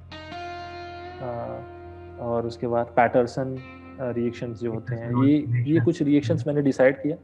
और 2.22 2.46
उसके 2.46 2.68
बाद 2.68 2.94
पैटरसन 2.96 3.56
रिएक्शंस 4.00 4.60
जो 4.60 4.72
होते 4.74 4.96
हैं 4.96 5.26
ये 5.26 5.38
ये 5.72 5.80
कुछ 5.82 6.02
रिएक्शंस 6.02 6.44
मैंने 6.48 6.62
डिसाइड 6.62 7.02
किया 7.02 7.16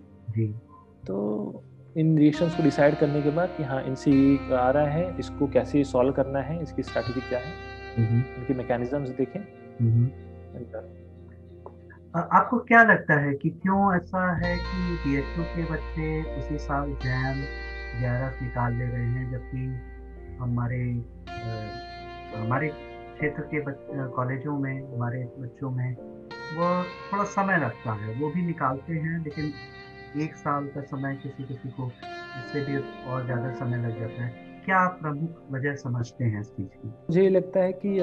तो 1.06 1.64
इन 1.98 2.18
रिएक्शंस 2.18 2.56
को 2.56 2.64
डिसाइड 2.64 2.96
करने 2.96 3.22
के 3.22 3.30
बाद 3.30 3.54
कि 3.58 3.64
हाँ 3.64 3.84
इनसे 3.84 4.12
ये 4.12 4.56
आ 4.56 4.70
रहा 4.72 4.88
है 4.88 5.20
इसको 5.20 5.48
कैसे 5.48 5.84
सॉल्व 5.84 6.12
करना 6.12 6.39
है 6.39 6.62
इसकी 6.64 6.84
स्ट्रैटेजी 6.84 7.22
क्या 7.22 7.39
है? 7.39 7.54
इनके 7.98 8.54
मैकेनिज्म्स 8.54 9.10
देखें। 9.10 9.39
आपको 12.16 12.60
क्या 12.60 12.84
लगता 12.84 13.20
है 13.20 13.34
कि 13.34 13.50
क्यों 13.50 13.96
ऐसा 13.96 14.36
है 14.38 14.58
कि 14.58 14.98
बी 15.06 15.22
के 15.56 15.64
बच्चे 15.74 16.08
उसी 16.39 16.58
साल 16.58 16.94
जैम 17.04 17.42
ग्यारह 18.00 18.42
निकाल 18.42 18.74
ले 18.74 18.86
रहे 18.86 19.06
हैं 19.06 19.32
जबकि 19.32 19.66
हमारे 20.36 20.82
हमारे 22.38 22.68
क्षेत्र 22.68 23.42
के 23.54 23.62
कॉलेजों 24.08 24.60
में 24.60 24.96
हमारे 24.96 25.24
बच्चों 25.39 25.72
में 25.72 25.94
वो 26.58 26.84
थोड़ा 26.84 27.24
समय 27.24 27.58
लगता 27.58 27.94
है। 27.94 28.14
वो 28.14 28.30
भी 28.30 28.46
निकालते 28.46 28.94
हैं 28.94 29.24
लेकिन 29.24 29.54
एक 30.16 30.36
साल 30.36 30.66
का 30.68 30.82
समय 30.82 31.16
किसी 31.16 31.43
किसी 31.43 31.70
को 31.70 31.86
इससे 31.88 32.62
भी 32.62 32.78
और 33.09 33.26
ज़्यादा 33.26 33.51
समय 33.55 33.78
लग 33.78 33.99
जाता 33.99 34.24
है। 34.24 34.49
क्या 34.66 34.78
आप 34.78 34.97
प्रमुख 35.01 35.51
वजह 35.51 35.76
समझते 35.76 36.24
हैं 36.24 36.41
इस 36.41 36.47
चीज़ 36.47 36.68
की? 36.68 36.88
मुझे 36.88 37.30
लगता 37.30 37.59
है 37.59 37.72
कि 37.76 37.99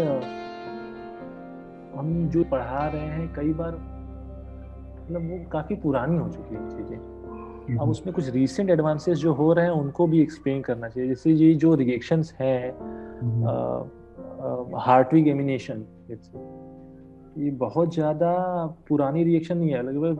हम 1.98 2.28
जो 2.32 2.44
पढ़ा 2.44 2.86
रहे 2.88 3.06
हैं 3.06 3.32
कई 3.34 3.52
बार 3.52 3.74
मतलब 3.74 5.30
वो 5.30 5.38
काफ़ी 5.52 5.76
पुरानी 5.76 6.16
हो 6.18 6.28
चुकी 6.28 6.54
है 6.54 6.68
चीज़ें। 6.68 6.96
अब 6.96 7.80
हम्म। 7.80 7.90
उसमें 7.90 8.14
कुछ 8.14 8.28
रिसेंट 8.30 8.70
एडवांसेस 8.70 9.18
जो 9.18 9.32
हो 9.34 9.52
रहे 9.52 9.64
हैं 9.64 9.72
उनको 9.72 10.06
भी 10.06 10.20
एक्सप्लेन 10.22 10.62
करना 10.62 10.88
चाहिए। 10.88 11.08
जैसे 11.08 11.30
ये 11.32 11.54
जो 11.54 11.74
रिएक्शंस 11.74 12.34
हैं 12.40 12.72
हार्टविक 14.80 15.26
एमिनेशन 15.26 15.84
ये 17.38 17.50
बहुत 17.58 17.94
ज़्यादा 17.94 18.34
पुरानी 18.88 19.24
रिएक्शन 19.24 19.58
नहीं 19.58 19.70
है। 19.70 19.82
लगभग 19.82 20.18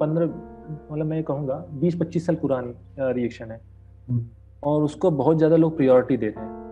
पंद्रह 0.00 0.26
मतलब 0.64 1.06
मैं 1.06 1.22
कहूँगा 1.24 1.54
बीस 1.72 1.96
पच्चीस 1.96 2.26
साल 2.26 2.36
पुरानी 2.36 2.74
रिएक्शन 3.12 3.50
है। 3.50 3.60
हम्म। 4.08 4.28
और 4.62 4.82
उसको 4.82 5.10
बहुत 5.10 5.36
ज़्यादा 5.36 5.56
लोग 5.56 5.76
प्रियोरिटी 5.76 6.16
दे 6.16 6.28
रहे 6.28 6.44
हैं। 6.44 6.62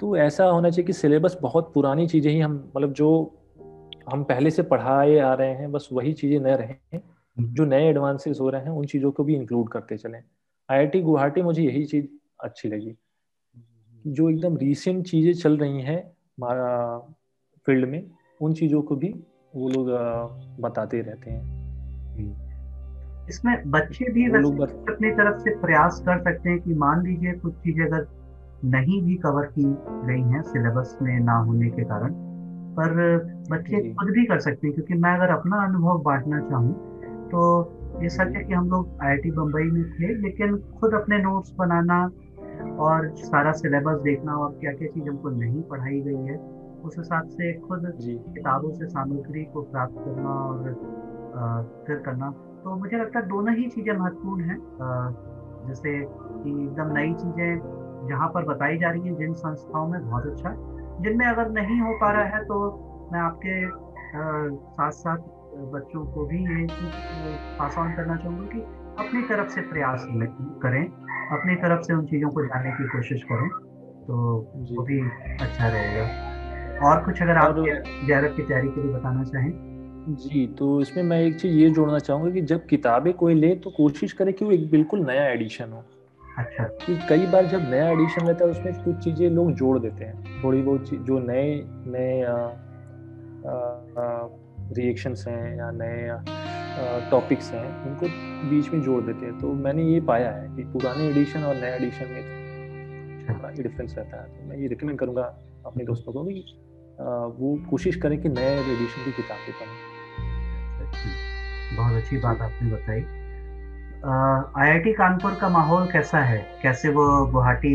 तो 0.00 0.16
ऐसा 0.16 0.44
होना 0.44 0.70
चाहिए 0.70 0.86
कि 0.86 0.92
सिलेबस 0.92 1.36
बहुत 1.42 1.72
पुरानी 1.74 2.06
चीज़ें 2.06 2.32
ही 2.32 2.40
हम 2.40 2.72
मतलब 2.76 2.92
जो 2.92 3.08
हम 4.12 4.24
पहले 4.24 4.50
से 4.50 4.62
पढ़ाए 4.62 5.18
आ 5.18 5.32
रहे 5.34 5.54
हैं 5.54 5.72
बस 5.72 5.88
वही 5.92 6.12
चीज़ें 6.12 6.38
न 6.40 6.46
रहें 6.46 7.00
जो 7.36 7.64
नए 7.64 7.88
एडवांसेस 7.88 8.40
हो 8.40 8.50
रहे 8.50 8.62
हैं 8.62 8.70
उन 8.70 8.86
चीज़ों 8.86 9.10
को 9.12 9.24
भी 9.24 9.34
इंक्लूड 9.34 9.68
करते 9.68 9.96
चलें। 9.96 10.22
आई 10.68 11.00
गुवाहाटी 11.00 11.42
मुझे 11.42 11.62
यही 11.62 11.84
चीज़ 11.84 12.06
अच्छी 12.40 12.68
लगी। 12.68 12.96
जो 14.06 14.30
एकदम 14.30 14.56
रिसेंट 14.56 15.06
चीज़ें 15.06 15.32
चल 15.32 15.56
रही 15.56 15.80
हैं 15.80 16.00
फ़ील्ड 17.66 17.88
में 17.88 18.10
उन 18.40 18.54
चीज़ों 18.54 18.82
को 18.82 18.96
भी 18.96 19.14
वो 19.56 19.68
लोग 19.68 19.88
बताते 20.60 21.00
रहते 21.00 21.30
हैं। 21.30 21.65
इसमें 23.28 23.70
बच्चे 23.70 24.12
भी 24.12 24.26
अपनी 24.26 25.10
तरफ़ 25.10 25.38
से 25.38 25.56
प्रयास 25.56 26.02
कर 26.06 26.18
सकते 26.18 26.50
हैं 26.50 26.60
कि 26.60 26.74
मान 26.74 27.02
लीजिए 27.02 27.32
कुछ 27.32 27.54
चीज़ें 27.54 27.84
अगर 27.86 28.06
नहीं 28.64 29.02
भी 29.02 29.14
कवर 29.14 29.46
की 29.46 29.64
गई 30.06 30.20
हैं 30.22 30.42
सिलेबस 30.42 30.98
में 31.02 31.18
ना 31.20 31.36
होने 31.36 31.70
के 31.70 31.84
कारण 31.84 32.12
पर 32.74 32.94
बच्चे 33.50 33.92
खुद 33.92 34.10
भी 34.10 34.24
कर 34.26 34.38
सकते 34.38 34.66
हैं 34.66 34.74
क्योंकि 34.74 34.94
मैं 34.94 35.14
अगर 35.16 35.28
अपना 35.28 35.64
अनुभव 35.64 35.98
बांटना 35.98 36.40
चाहूँ 36.40 36.72
तो 37.30 37.42
ये 38.02 38.08
सच 38.08 38.36
है 38.36 38.44
कि 38.44 38.52
हम 38.52 38.70
लोग 38.70 39.02
आईआईटी 39.02 39.30
बम्बई 39.30 39.62
में 39.62 39.84
थे 39.92 40.14
लेकिन 40.14 40.56
खुद 40.80 40.94
अपने 40.94 41.18
नोट्स 41.18 41.52
बनाना 41.52 42.10
और 42.78 43.14
सारा 43.16 43.52
सिलेबस 43.52 44.00
देखना 44.00 44.36
और 44.36 44.52
क्या 44.60 44.72
क्या 44.72 44.88
चीज़ 44.88 45.08
हमको 45.08 45.30
नहीं 45.30 45.62
पढ़ाई 45.62 46.00
गई 46.00 46.24
है 46.24 46.36
उस 46.84 46.98
हिसाब 46.98 47.28
से 47.28 47.52
खुद 47.60 47.92
किताबों 47.98 48.72
से 48.72 48.86
सामग्री 48.86 49.44
को 49.44 49.62
प्राप्त 49.62 49.94
करना 49.94 50.28
और 50.28 51.15
फिर 51.86 51.96
करना। 51.96 52.30
तो 52.64 52.76
मुझे 52.76 52.96
लगता 52.96 53.18
है 53.18 53.28
दोनों 53.28 53.54
ही 53.54 53.68
चीज़ें 53.68 53.92
महत्वपूर्ण 53.96 54.44
हैं। 54.44 54.58
जैसे 55.68 56.00
कि 56.04 56.50
एकदम 56.64 56.92
नई 56.92 57.12
चीज़ें 57.12 58.08
जहाँ 58.08 58.28
पर 58.28 58.44
बताई 58.44 58.78
जा 58.78 58.90
रही 58.90 59.08
हैं 59.08 59.16
जिन 59.16 59.32
संस्थाओं 59.32 59.88
में 59.88 60.00
बहुत 60.06 60.26
अच्छा 60.26 60.48
है। 60.48 60.56
जिनमें 61.02 61.26
अगर 61.26 61.50
नहीं 61.50 61.80
हो 61.80 61.98
पा 62.00 62.12
रहा 62.12 62.22
है 62.22 62.44
तो 62.44 62.58
मैं 63.12 63.20
आपके 63.20 63.68
साथ 64.58 64.90
साथ 64.90 65.18
बच्चों 65.72 66.04
को 66.06 66.26
भी 66.26 66.38
ये 66.38 66.66
पास 67.58 67.74
ऑन 67.78 67.92
करना 67.92 68.16
चाहूँगा 68.16 68.44
कि 68.44 68.60
अपनी 68.98 69.22
तरफ़ 69.22 69.48
से 69.48 69.60
प्रयास 69.60 70.06
करें। 70.62 70.84
अपनी 71.32 71.54
तरफ़ 71.54 71.82
से 71.82 71.94
उन 71.94 72.06
चीज़ों 72.06 72.30
को 72.30 72.44
जानने 72.44 72.70
की 72.70 72.88
कोशिश 72.88 73.22
करें। 73.22 73.48
तो 74.06 74.16
वो 74.56 74.82
भी 74.82 75.00
अच्छा 75.40 75.68
रहेगा। 75.68 76.02
और 76.88 77.04
कुछ 77.04 77.22
अगर 77.22 77.36
आप 77.36 77.54
जैरब 78.04 78.34
की 78.36 78.42
तैयारी 78.42 78.68
के 78.68 78.82
लिए 78.82 78.92
बताना 78.92 79.24
चाहें? 79.24 79.65
जी 80.08 80.46
तो 80.58 80.80
इसमें 80.80 81.02
मैं 81.02 81.20
एक 81.20 81.38
चीज़ 81.40 81.52
ये 81.52 81.68
जोड़ना 81.70 81.98
चाहूँगा 81.98 82.30
कि 82.30 82.40
जब 82.40 82.66
किताबें 82.66 83.12
कोई 83.12 83.34
ले 83.34 83.54
तो 83.54 83.70
कोशिश 83.70 84.12
करे 84.12 84.32
कि 84.32 84.44
वो 84.44 84.50
एक 84.52 84.70
बिल्कुल 84.70 85.00
नया 85.06 85.24
एडिशन 85.28 85.72
हो। 85.72 85.82
अच्छा। 86.38 86.64
कि 86.76 86.98
कई 87.08 87.26
बार 87.26 87.46
जब 87.46 87.70
नया 87.70 87.88
एडिशन 87.90 88.26
रहता 88.26 88.44
है 88.44 88.50
उसमें 88.50 88.84
कुछ 88.84 88.96
चीज़ें 89.04 89.28
लोग 89.30 89.50
जोड़ 89.52 89.78
देते 89.78 90.04
हैं। 90.04 90.42
थोड़ी 90.42 90.62
बहुत 90.62 90.90
जो 91.06 91.18
नए 91.18 91.62
नए 91.86 92.24
रिएक्शंस 94.76 95.24
हैं 95.28 95.56
या 95.58 95.70
नए 95.70 96.08
टॉपिक्स 97.10 97.52
हैं 97.54 97.66
उनको 97.82 98.06
बीच 98.50 98.72
में 98.72 98.80
जोड़ 98.82 99.02
देते 99.04 99.26
हैं। 99.26 99.38
तो 99.40 99.52
मैंने 99.54 99.84
ये 99.84 100.00
पाया 100.00 100.30
है 100.30 100.48
कि 100.56 100.64
पुराने 100.72 101.08
एडिशन 101.08 101.44
और 101.44 101.56
नए 101.56 101.74
एडिशन 101.76 102.12
में 102.12 102.22
थोड़ा 103.28 103.50
डिफरेंस 103.52 103.94
रहता 103.98 104.22
है। 104.22 104.28
तो 104.28 104.48
मैं 104.48 104.58
ये 104.58 104.68
रिकमेंड 104.68 104.98
करूँगा 104.98 105.22
अपने 105.66 105.84
दोस्तों 105.84 106.12
को 106.12 106.22
भी 106.22 106.44
वो 106.98 107.56
कोशिश 107.70 107.96
करें 107.96 108.20
कि 108.22 108.28
नए 108.28 108.56
एडिशन 108.72 109.04
की 109.04 109.12
किताबें 109.12 109.52
पढ़ें। 109.54 109.76
बहुत 111.76 112.02
अच्छी 112.02 112.16
बात 112.16 112.40
आपने 112.42 112.70
बताई। 112.70 113.04
आईआईटी 114.62 114.92
कानपुर 114.92 115.34
का 115.34 115.48
माहौल 115.48 115.86
कैसा 115.92 116.18
है? 116.18 116.38
कैसे 116.62 116.88
वो 116.88 117.26
गुवाहाटी 117.26 117.74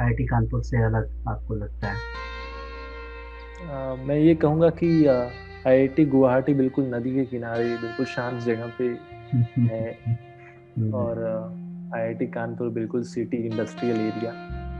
आईआईटी 0.00 0.24
कानपुर 0.24 0.62
से 0.62 0.84
अलग 0.84 1.08
आपको 1.28 1.54
लगता 1.54 1.88
है? 1.88 1.96
आ, 3.70 3.94
मैं 3.94 4.16
ये 4.16 4.34
कहूँगा 4.34 4.68
कि 4.70 5.06
आईआईटी 5.06 6.04
गुवाहाटी 6.04 6.54
बिल्कुल 6.54 6.94
नदी 6.94 7.14
के 7.14 7.24
किनारे 7.24 7.64
बिल्कुल 7.76 8.06
शांत 8.06 8.40
जगह 8.42 8.72
पे 8.78 8.84
है। 9.74 9.90
और 10.94 11.24
आईआईटी 11.94 12.26
कानपुर 12.26 12.68
बिल्कुल 12.68 13.02
सिटी 13.02 13.36
इंडस्ट्रियल 13.36 14.00
एरिया। 14.00 14.32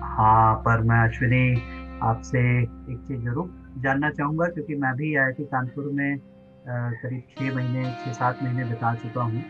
हाँ 0.07 0.55
पर 0.55 0.81
मैं 0.81 0.99
अश्विनी 1.09 1.55
आपसे 2.03 2.41
एक 2.63 2.99
चीज़ 3.09 3.21
ज़रूर 3.21 3.51
जानना 3.83 4.11
चाहूँगा 4.11 4.47
क्योंकि 4.47 4.75
मैं 4.75 4.95
भी 4.95 5.15
आईआईटी 5.17 5.45
कानपुर 5.45 5.85
में 5.93 6.19
करीब 6.69 7.23
छः 7.31 7.55
महीने 7.55 7.85
छः 8.05 8.12
सात 8.12 8.43
महीने 8.43 8.64
बिता 8.64 8.95
चुका 8.95 9.23
हूँ। 9.23 9.43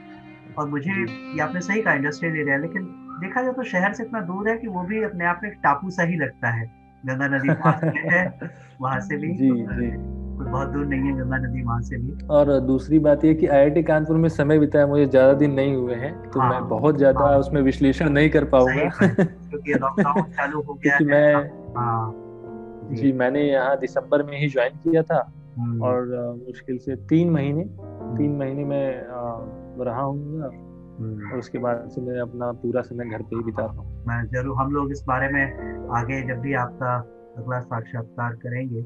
और 0.59 0.69
मुझे 0.69 0.91
ये 0.93 1.41
आपने 1.41 1.61
सही 1.61 1.83
कहा 1.83 1.95
इंडस्ट्रियल 1.95 2.37
एरिया 2.37 2.57
लेकिन 2.57 2.83
देखा 3.21 3.43
जाए 3.43 3.53
तो 3.53 3.62
शहर 3.64 3.93
से 3.93 4.03
इतना 4.05 4.21
दूर 4.21 4.49
है 4.49 4.57
कि 4.59 4.67
वो 4.67 4.83
भी 4.83 5.03
अपने 5.03 5.25
आप 5.25 5.41
में 5.43 5.51
टापू 5.62 5.91
सा 5.91 6.03
ही 6.03 6.17
लगता 6.17 6.51
है। 6.51 6.67
गंगा 7.07 7.27
नदी 7.29 7.49
है 8.09 8.25
वहाँ 8.81 9.01
से 9.01 9.17
भी। 9.17 9.33
जी 9.33 9.51
जी। 9.51 9.91
बहुत 10.37 10.69
दूर 10.69 10.87
नहीं 10.87 11.01
है 11.01 11.12
गंगा 11.12 11.37
नदी 11.37 11.62
वहाँ 11.62 11.81
से 11.83 11.97
भी। 11.97 12.27
और 12.27 12.59
दूसरी 12.61 12.99
बात 12.99 13.25
ये 13.25 13.35
कि 13.35 13.47
आईआईटी 13.47 13.83
कानपुर 13.83 14.17
में 14.17 14.29
समय 14.29 14.59
बिताया 14.59 14.87
मुझे 14.87 15.07
ज़्यादा 15.07 15.33
दिन 15.33 15.53
नहीं 15.53 15.75
हुए 15.75 15.95
हैं 15.95 16.12
तो 16.31 16.41
हाँ, 16.41 16.51
मैं 16.51 16.69
बहुत 16.69 16.99
ज़्यादा 16.99 17.25
हाँ, 17.25 17.39
उसमें 17.39 17.61
विश्लेषण 17.62 18.09
नहीं 18.09 18.31
कर 18.31 18.45
पाऊँगा। 18.45 18.89
क्योंकि 19.07 19.75
लॉकडाउन 19.75 20.23
चालू 20.23 20.61
हो 20.62 20.75
गया 20.85 20.97
क्योंकि 20.97 21.05
मैं 21.05 21.35
हाँ, 21.77 22.12
जी। 22.93 23.12
मैंने 23.12 23.43
यहाँ 23.43 23.77
दिसंबर 23.79 24.23
में 24.23 24.39
ही 24.39 24.49
ज्वाइन 24.49 24.77
किया 24.77 25.03
था। 25.03 25.21
और 25.59 26.07
मुश्किल 26.47 26.79
से 26.79 26.97
तीन 27.07 27.31
महीने 27.31 27.65
तीन 27.65 28.27
हम्म। 28.27 28.39
महीने 28.39 28.65
में 28.65 29.05
रहा 29.85 30.03
हूँ 30.03 30.43
हम्म। 30.99 31.31
और 31.33 31.39
उसके 31.39 31.59
बाद 31.59 31.89
से 31.89 32.01
मैं 32.01 32.21
अपना 32.21 32.51
पूरा 32.53 32.83
समय 32.83 33.09
घर 33.09 33.23
पे 33.23 33.37
ही 33.37 33.43
बिता 33.43 33.65
रहा 33.65 33.81
हूँ 33.81 34.05
मैं 34.09 34.23
ज़रूर 34.27 34.57
हम 34.57 34.73
लोग 34.73 34.93
इस 34.93 35.05
बारे 35.09 35.29
में 35.29 35.89
आगे 35.93 36.21
जब 36.23 36.41
भी 36.41 36.55
आपका 36.55 36.95
अगला 37.39 37.61
साक्षात्कार 37.61 38.35
करेंगे 38.35 38.83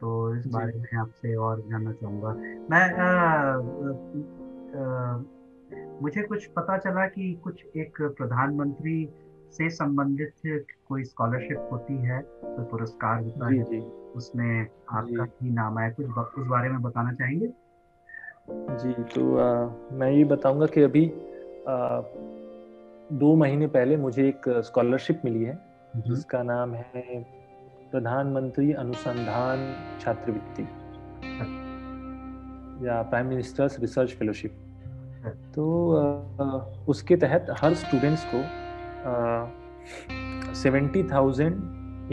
तो 0.00 0.34
इस 0.36 0.46
बारे 0.46 0.78
में 0.78 0.98
आपसे 1.00 1.34
और 1.36 1.60
जानना 1.60 1.92
चाहूँगा 1.92 2.34
मैं 2.70 2.82
आ, 2.94 3.06
आ, 3.06 3.54
आ, 4.76 5.24
मुझे 6.02 6.22
कुछ 6.22 6.46
पता 6.46 6.76
चला 6.78 7.06
कि 7.06 7.32
कुछ 7.44 7.64
एक 7.76 8.02
प्रधानमंत्री 8.02 9.08
से 9.52 9.68
संबंधित 9.70 10.32
कोई 10.88 11.04
स्कॉलरशिप 11.04 11.68
होती 11.72 11.96
है 11.96 12.20
कोई 12.42 12.64
पुरस्कार 12.64 13.22
होता 13.24 13.46
है 13.46 13.62
जी. 13.62 13.80
उसमें 14.18 14.66
आपका 14.90 15.24
ही 15.42 15.50
नाम 15.50 15.78
है 15.78 15.90
कुछ 15.90 16.06
उस 16.06 16.46
बारे 16.46 16.68
में 16.68 16.82
बताना 16.82 17.12
चाहेंगे? 17.12 17.48
जी 18.50 18.92
तो 19.04 19.36
आ, 19.36 19.70
मैं 19.92 20.10
ये 20.10 20.24
बताऊँगा 20.24 20.66
कि 20.66 20.82
अभी 20.82 21.06
आ, 21.68 22.00
दो 23.12 23.34
महीने 23.36 23.66
पहले 23.66 23.96
मुझे 23.96 24.28
एक 24.28 24.48
स्कॉलरशिप 24.48 25.22
मिली 25.24 25.44
है 25.44 25.58
जिसका 25.96 26.42
नाम 26.42 26.74
है 26.74 27.04
प्रधानमंत्री 27.90 28.72
अनुसंधान 28.72 29.74
छात्रवृत्ति। 30.00 30.62
या 32.86 33.02
प्राइम 33.02 33.26
मिनिस्टर्स 33.26 33.80
रिसर्च 33.80 34.10
फेलोशिप 34.10 34.52
तो 35.54 35.64
उसके 36.88 37.16
तहत 37.16 37.46
हर 37.60 37.74
स्टूडेंट्स 37.74 38.26
को 38.34 38.40
seventy 40.54 41.02
thousand 41.02 41.54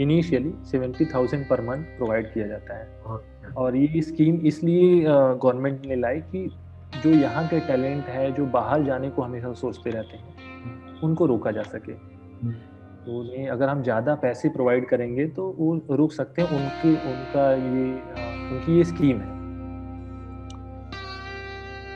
initially 0.00 0.52
seventy 0.64 1.04
thousand 1.04 1.48
per 1.48 1.60
month 1.60 1.84
provide 1.96 2.32
किया 2.32 2.46
जाता 2.46 2.74
है। 2.74 3.52
और 3.54 3.76
ये 3.76 4.02
स्कीम 4.02 4.36
इसलिए 4.46 5.04
गवर्नमेंट 5.04 5.86
ने 5.86 5.96
लाई 5.96 6.20
कि 6.22 6.48
जो 7.02 7.10
यहाँ 7.10 7.46
के 7.48 7.60
टैलेंट 7.62 8.06
है 8.06 8.30
जो 8.32 8.46
बाहर 8.48 8.84
जाने 8.84 9.10
को 9.10 9.22
हमेशा 9.22 9.52
सोचते 9.54 9.90
रहते 9.90 10.16
हैं 10.16 11.00
उनको 11.02 11.26
रोका 11.26 11.50
जा 11.50 11.62
सके। 11.64 11.92
हम्म। 11.92 12.52
तो 13.06 13.18
उन्हें 13.20 13.48
अगर 13.48 13.68
हम 13.68 13.82
ज़्यादा 13.82 14.14
पैसे 14.16 14.48
प्रोवाइड 14.48 14.88
करेंगे 14.88 15.26
तो 15.28 15.48
वो 15.58 15.96
रुक 15.96 16.12
सकते 16.12 16.42
हैं 16.42 16.48
उनकी 16.50 16.90
उनका 17.10 17.50
ये 17.52 17.84
उनकी 18.50 18.76
ये 18.78 18.84
स्कीम 18.84 19.18
है। 19.18 19.34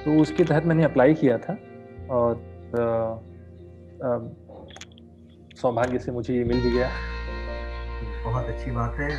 तो 0.04 0.20
उसके 0.22 0.44
तहत 0.44 0.66
मैंने 0.66 0.84
अप्लाई 0.84 1.14
किया 1.14 1.38
था 1.38 1.56
और 2.10 2.48
सौभाग्य 5.56 5.98
से 5.98 6.12
मुझे 6.12 6.34
ये 6.34 6.44
मिल 6.44 6.60
भी 6.60 6.70
गया। 6.70 6.88
बहुत 8.24 8.46
अच्छी 8.46 8.70
बात 8.70 8.96
है। 8.96 9.10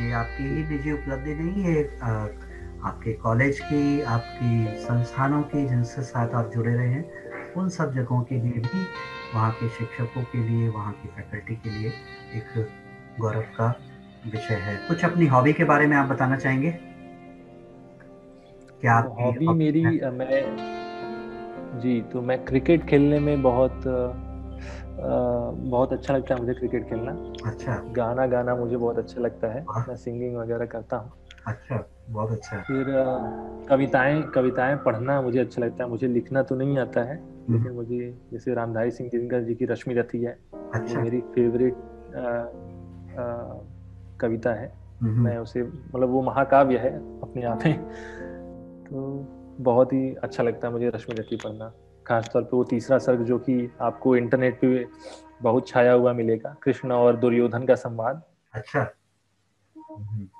ये 0.00 0.12
आपकी 0.12 0.44
ही 0.44 0.62
निजी 0.68 0.92
उपलब्धि 0.92 1.34
नहीं 1.34 1.62
है। 1.64 1.82
आपके 2.84 3.12
कॉलेज 3.12 3.60
की 3.60 4.00
आपकी 4.02 4.78
संस्थानों 4.78 5.42
की 5.42 5.66
जिनसे 5.66 6.02
साथ 6.02 6.34
आप 6.34 6.50
जुड़े 6.54 6.74
रहे 6.74 6.88
हैं 6.88 7.52
उन 7.56 7.68
सब 7.68 7.92
जगहों 7.94 8.22
के 8.22 8.34
लिए 8.34 8.60
भी 8.60 8.82
वहाँ 9.34 9.50
के 9.52 9.68
शिक्षकों 9.68 10.22
के 10.22 10.38
लिए 10.38 10.68
वहाँ 10.68 10.92
की 10.92 11.08
फैकल्टी 11.08 11.54
के 11.54 11.70
लिए 11.70 11.92
एक 12.34 12.66
गौरव 13.20 13.44
का 13.56 13.68
विषय 14.26 14.54
है। 14.54 14.76
कुछ 14.88 15.04
अपनी 15.04 15.26
हॉबी 15.26 15.52
के 15.52 15.64
बारे 15.64 15.86
में 15.86 15.96
आप 15.96 16.08
बताना 16.08 16.36
चाहेंगे? 16.36 16.70
क्या 18.80 19.00
तो 19.02 19.08
हॉबी 19.14 19.48
मेरी 19.48 19.84
मैं 20.12 20.42
जी 21.80 22.00
तो 22.12 22.22
मैं 22.22 22.44
क्रिकेट 22.44 22.84
खेलने 22.86 23.18
में 23.18 23.42
बहुत 23.42 23.82
बहुत 24.98 25.92
अच्छा 25.92 26.16
लगता 26.16 26.34
है 26.34 26.40
मुझे 26.40 26.54
क्रिकेट 26.54 26.88
खेलना। 26.88 27.12
अच्छा। 27.50 27.76
गाना 27.96 28.26
गाना 28.26 28.54
मुझे 28.56 28.76
बहुत 28.76 28.98
अच्छा 28.98 29.20
लगता 29.20 29.48
है। 29.48 29.64
मैं 29.88 29.96
सिंगिंग 29.96 30.36
वगैरह 30.36 30.66
करता 30.66 30.96
हूँ। 30.96 31.12
अच्छा 31.46 31.84
बहुत 32.10 32.30
अच्छा। 32.32 32.56
फिर 32.58 32.86
कविताएँ 33.68 34.22
कविताएँ 34.22 34.76
पढ़ना 34.76 35.20
मुझे 35.22 35.38
अच्छा 35.40 35.62
लगता 35.62 35.84
है। 35.84 35.90
मुझे 35.90 36.06
लिखना 36.06 36.42
तो 36.42 36.54
नहीं 36.54 36.78
आता 36.78 37.00
है 37.00 37.16
हम्म। 37.16 37.54
लेकिन 37.54 37.72
मुझे 37.72 38.18
जैसे 38.32 38.54
रामधारी 38.54 38.90
सिंह 38.90 39.10
दिनकर 39.10 39.42
जी 39.42 39.54
की 39.54 39.64
रश्मि 39.64 39.94
रथी 39.94 40.22
है 40.22 40.38
अच्छा। 40.74 41.00
मेरी 41.00 41.20
फेवरेट 41.20 41.76
कविता 44.20 44.54
है। 44.54 44.72
हम्म। 45.00 45.24
मैं 45.24 45.38
उसे 45.38 45.62
मतलब 45.62 46.08
वो 46.08 46.22
महाकाव्य 46.22 46.76
है 46.78 47.20
अपने 47.20 47.42
आप 47.42 47.64
में। 47.66 47.78
तो 48.84 49.26
बहुत 49.60 49.92
ही 49.92 50.14
अच्छा 50.14 50.42
लगता 50.42 50.66
है 50.68 50.72
मुझे 50.72 50.88
रश्मि 50.88 51.14
रथी 51.14 51.36
पढ़ना। 51.36 51.72
खासतौर 52.06 52.42
पे 52.42 52.56
वो 52.56 52.64
तीसरा 52.64 52.98
सर्ग 52.98 53.22
जो 53.22 53.38
कि 53.38 53.70
आपको 53.80 54.16
इंटरनेट 54.16 54.60
पे 54.60 54.86
बहुत 55.42 55.68
छाया 55.68 55.92
हुआ 55.92 56.12
मिलेगा 56.12 56.56
कृष्ण 56.62 56.92
और 56.92 57.16
दुर्योधन 57.16 57.66
का 57.66 57.74
संवाद। 57.74 58.22
अच्छा। 58.52 58.84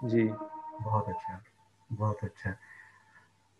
जी। 0.04 0.24
बहुत 0.24 1.08
अच्छा 1.08 1.40
बहुत 1.92 2.18
अच्छा। 2.22 2.50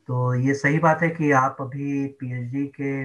तो 0.09 0.35
ये 0.35 0.55
सही 0.55 0.79
बात 0.79 1.03
है 1.03 1.09
कि 1.11 1.31
आप 1.33 1.57
अभी 1.61 2.07
पीएचडी 2.07 2.67
के 2.67 3.05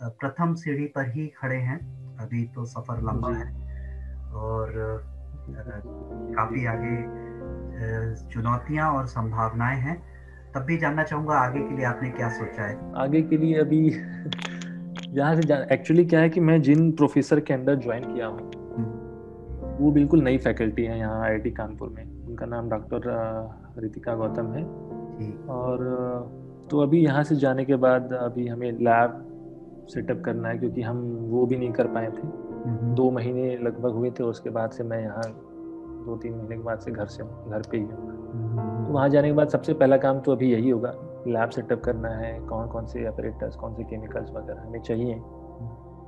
प्रथम 0.00 0.54
सीढ़ी 0.54 0.86
पर 0.86 1.10
ही 1.10 1.26
खड़े 1.28 1.56
हैं। 1.56 1.78
अभी 2.16 2.44
तो 2.46 2.64
सफ़र 2.64 3.00
लंबा 3.02 3.32
है 3.34 3.46
और 4.34 4.72
काफ़ी 6.36 6.66
आगे 6.66 6.96
चुनौतियाँ 8.30 8.90
और 8.92 9.06
संभावनाएँ 9.06 9.80
हैं। 9.80 10.13
तब 10.54 10.62
भी 10.62 10.76
जानना 10.76 11.02
चाहूँगा 11.02 11.34
आगे 11.34 11.60
के 11.60 11.76
लिए 11.76 11.84
आपने 11.84 12.10
क्या 12.10 12.28
सोचा 12.28 12.62
है? 12.62 12.78
आगे 12.96 13.22
के 13.22 13.36
लिए 13.36 13.58
अभी 13.60 13.78
यहाँ 15.18 15.34
से 15.36 15.74
एक्चुअली 15.74 16.04
क्या 16.04 16.20
है 16.20 16.28
कि 16.28 16.40
मैं 16.40 16.60
जिन 16.62 16.90
प्रोफेसर 16.92 17.40
के 17.40 17.54
अंदर 17.54 17.74
ज्वाइन 17.74 18.04
किया 18.04 18.26
हूँ 18.26 18.50
हम्म। 18.76 19.74
वो 19.78 19.90
बिल्कुल 19.90 20.22
नई 20.22 20.38
फैकल्टी 20.38 20.84
है 20.84 20.98
यहाँ 20.98 21.24
आई 21.24 21.50
कानपुर 21.50 21.88
में। 21.88 22.04
उनका 22.04 22.46
नाम 22.46 22.68
डॉक्टर 22.70 23.02
रितिका 23.78 24.14
गौतम 24.14 24.52
है। 24.52 24.64
और 25.48 25.78
तो 26.70 26.80
अभी 26.80 27.04
यहाँ 27.04 27.22
से 27.24 27.36
जाने 27.36 27.64
के 27.64 27.76
बाद 27.76 28.12
अभी 28.12 28.46
हमें 28.48 28.70
लैब 28.72 29.20
सेटअप 29.88 30.22
करना 30.24 30.48
है 30.48 30.58
क्योंकि 30.58 30.82
हम 30.82 31.00
वो 31.30 31.46
भी 31.46 31.56
नहीं 31.56 31.72
कर 31.72 31.86
पाए 31.86 32.06
थे। 32.06 32.26
हम्म। 32.66 32.94
दो 32.94 33.10
महीने 33.10 33.56
लगभग 33.56 33.92
हुए 33.92 34.10
थे 34.10 34.24
उसके 34.24 34.50
बाद 34.50 34.70
से 34.70 34.84
मैं 34.84 35.00
यहाँ 35.02 35.24
दो 36.06 36.16
तीन 36.16 36.34
महीने 36.34 36.56
के 36.56 36.62
बाद 36.62 36.78
से 36.78 36.90
घर 36.90 37.06
से 37.06 37.24
घर 37.24 37.62
पे 37.70 37.76
ही 37.76 37.82
हूँ। 37.82 38.86
तो 38.86 38.92
वहाँ 38.92 39.08
जाने 39.08 39.28
के 39.28 39.34
बाद 39.34 39.48
सबसे 39.48 39.74
पहला 39.74 39.96
काम 39.96 40.20
तो 40.20 40.32
अभी 40.32 40.52
यही 40.52 40.70
होगा 40.70 40.92
लैब 41.28 41.50
सेटअप 41.50 41.82
करना 41.84 42.08
है 42.08 42.38
कौन 42.46 42.68
कौन 42.68 42.86
से 42.86 43.06
ऑपरेटर्स 43.08 43.56
कौन 43.56 43.74
से 43.74 43.84
केमिकल्स 43.84 44.30
वगैरह 44.30 44.62
हमें 44.62 44.80
चाहिए। 44.80 45.14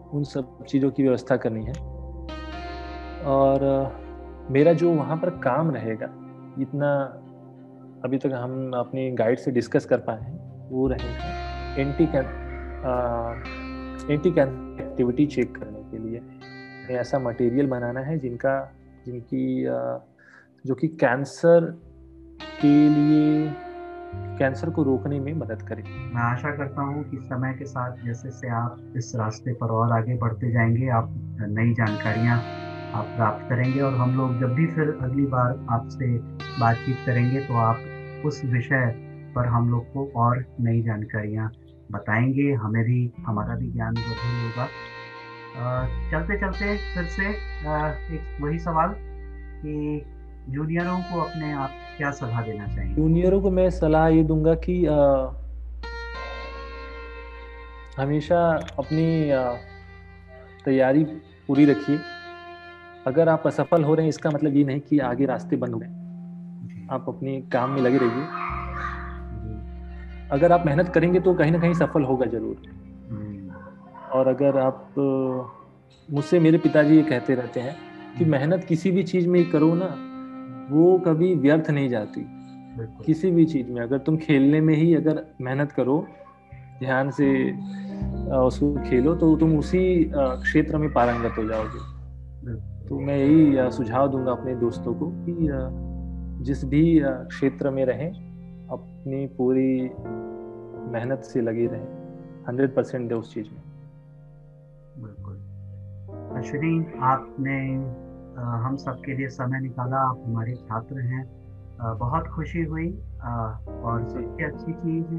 उन 0.08 0.24
सब 0.24 0.64
चीज़ों 0.64 0.90
की 0.90 1.02
व्यवस्था 1.02 1.36
करनी 1.36 1.64
है। 1.64 1.72
और 3.26 3.64
मेरा 4.50 4.72
जो 4.72 4.92
वहाँ 4.94 5.16
पर 5.16 5.30
काम 5.44 5.70
रहेगा 5.70 6.06
इतना 6.60 6.92
अभी 8.04 8.18
तक 8.18 8.32
हम 8.34 8.72
अपनी 8.76 9.10
गाइड 9.12 9.38
से 9.38 9.50
डिस्कस 9.50 9.84
कर 9.84 9.98
पाए 10.00 10.20
हैं 10.20 10.68
वो 10.70 10.86
रहेगा 10.88 11.80
anti 11.80 12.06
can 12.06 12.24
anti 14.10 14.30
can 14.32 14.48
activity 14.80 15.26
check 15.26 15.56
करने 15.56 15.82
के 15.90 15.98
लिए। 15.98 16.96
ऐसा 16.98 17.18
मटेरियल 17.18 17.66
बनाना 17.66 18.00
है 18.00 18.18
जिनका 18.18 18.52
जिनकी 19.06 19.64
जो 20.64 20.74
कि 20.74 20.88
कैंसर 21.00 21.70
के 22.60 22.88
लिए, 22.88 23.48
कैंसर 24.38 24.70
को 24.70 24.82
रोकने 24.82 25.20
में 25.20 25.32
मदद 25.34 25.62
करे। 25.62 25.82
मैं 25.82 26.22
आशा 26.22 26.50
करता 26.56 26.82
हूँ 26.82 27.02
कि 27.10 27.16
समय 27.22 27.52
के 27.52 27.64
साथ 27.64 28.04
जैसे 28.06 28.30
से 28.30 28.48
आप 28.48 28.94
इस 28.96 29.12
रास्ते 29.16 29.52
पर 29.52 29.70
और 29.70 29.92
आगे 29.92 30.14
बढ़ते 30.14 30.52
जाएँगे, 30.52 30.88
आप 30.88 31.08
नई 31.40 31.72
जानकारियाँ 31.74 32.38
आप 32.94 33.10
प्राप्त 33.16 33.48
करेंगे 33.48 33.80
और 33.80 33.94
हम 33.94 34.14
लोग 34.14 34.38
जब 34.40 34.54
भी 34.54 34.66
फिर 34.66 34.88
अगली 35.02 35.26
बार 35.26 35.64
आपसे 35.70 36.06
बातचीत 36.60 36.96
करेंगे 37.06 37.40
तो 37.40 37.56
आप 37.60 38.22
उस 38.26 38.40
विषय 38.44 38.92
पर 39.36 39.46
हम 39.46 39.68
लोग 39.70 39.92
को 39.92 40.06
और 40.16 40.44
नई 40.60 40.82
जानकारियाँ 40.82 41.50
बताएँगे। 41.92 42.52
हमें 42.54 42.82
भी, 42.84 43.00
हमारा 43.26 43.56
भी 43.56 43.70
ज्ञान 43.72 43.94
वृद्धि 43.94 44.36
होगा। 44.36 44.70
चलते 45.56 46.36
चलते 46.38 46.76
फिर 46.94 47.04
से 47.06 47.26
एक 47.26 48.38
वही 48.40 48.58
सवाल 48.58 48.94
कि 49.60 50.04
जूनियरों 50.48 50.98
को 51.02 51.20
अपने 51.20 51.52
आप 51.54 51.70
क्या 51.96 52.10
सलाह 52.10 52.42
देना 52.42 52.66
चाहिए? 52.66 52.94
जूनियरों 52.94 53.40
को 53.42 53.50
मैं 53.50 53.68
सलाह 53.70 54.08
ये 54.08 54.22
दूँगा 54.24 54.54
कि 54.66 54.84
आ, 54.86 54.96
हमेशा 57.98 58.40
अपनी 58.78 59.06
तैयारी 60.64 61.04
पूरी 61.48 61.64
रखिए। 61.64 61.98
अगर 63.06 63.28
आप 63.28 63.46
असफल 63.46 63.84
हो 63.84 63.94
रहे 63.94 64.04
हैं 64.04 64.08
इसका 64.08 64.30
मतलब 64.30 64.56
ये 64.56 64.64
नहीं 64.64 64.80
कि 64.80 64.98
आगे 65.00 65.26
रास्ते 65.26 65.56
बंद 65.56 65.74
हो 65.74 65.78
गए। 65.78 65.86
आप 66.94 67.04
अपने 67.08 67.40
काम 67.52 67.70
में 67.70 67.80
लगे 67.82 67.98
रहिए। 67.98 68.24
अगर 70.32 70.52
आप 70.52 70.66
मेहनत 70.66 70.88
करेंगे 70.88 71.20
तो 71.20 71.34
कहीं 71.34 71.52
ना 71.52 71.58
कहीं 71.58 71.74
सफल 71.74 72.02
होगा 72.04 72.26
ज़रूर। 72.26 72.56
और 74.16 74.28
अगर 74.28 74.58
आप 74.58 74.94
मुझसे 76.08 76.38
मेरे 76.40 76.58
पिताजी 76.58 76.96
ये 76.96 77.02
कहते 77.02 77.34
रहते 77.34 77.60
हैं 77.60 77.76
कि 78.18 78.24
हम्म। 78.24 78.32
मेहनत 78.32 78.64
किसी 78.64 78.90
भी 78.90 79.02
चीज़ 79.02 79.28
में 79.28 79.44
करो 79.50 79.74
ना 79.74 79.88
वो 80.70 80.98
कभी 80.98 81.34
व्यर्थ 81.34 81.70
नहीं 81.70 81.88
जाती। 81.88 82.26
किसी 83.06 83.30
भी 83.30 83.44
चीज़ 83.46 83.70
में 83.70 83.80
अगर 83.82 83.98
तुम 83.98 84.16
खेलने 84.16 84.60
में 84.60 84.74
ही 84.74 84.94
अगर 84.94 85.24
मेहनत 85.40 85.72
करो 85.72 86.06
ध्यान 86.78 87.10
से 87.10 87.28
उसको 88.38 88.74
खेलो 88.82 89.14
तो 89.14 89.34
तुम 89.36 89.58
उसी 89.58 89.82
क्षेत्र 90.14 90.78
में 90.78 90.92
पारंगत 90.92 91.38
हो 91.38 91.44
जाओगे। 91.44 91.80
तो 92.88 93.00
मैं 93.00 93.16
यही 93.18 93.70
सुझाव 93.72 94.08
दूँगा 94.08 94.32
अपने 94.32 94.54
दोस्तों 94.54 94.94
को 94.94 95.10
कि 95.26 96.44
जिस 96.44 96.64
भी 96.64 96.82
क्षेत्र 97.04 97.70
में 97.70 97.84
रहें 97.84 98.10
अपनी 98.70 99.26
पूरी 99.38 99.70
मेहनत 100.92 101.22
से 101.24 101.40
लगे 101.40 101.66
रहें। 101.66 101.86
हंड्रेड 102.48 102.74
परसेंट 102.74 103.08
दे 103.08 103.14
उस 103.14 103.34
चीज़ 103.34 103.46
में। 103.46 103.62
अश्विनी 106.36 106.98
आपने 107.02 107.58
हम 108.64 108.74
सबके 108.76 109.14
लिए 109.16 109.28
समय 109.28 109.60
निकाला 109.60 109.96
आप 109.96 110.22
हमारे 110.26 110.54
छात्र 110.54 111.00
हैं। 111.00 111.24
बहुत 111.98 112.26
खुशी 112.26 112.62
हुई। 112.62 112.88
और 113.82 114.08
सबसे 114.08 114.44
अच्छी 114.44 114.72
चीज़ 114.72 115.14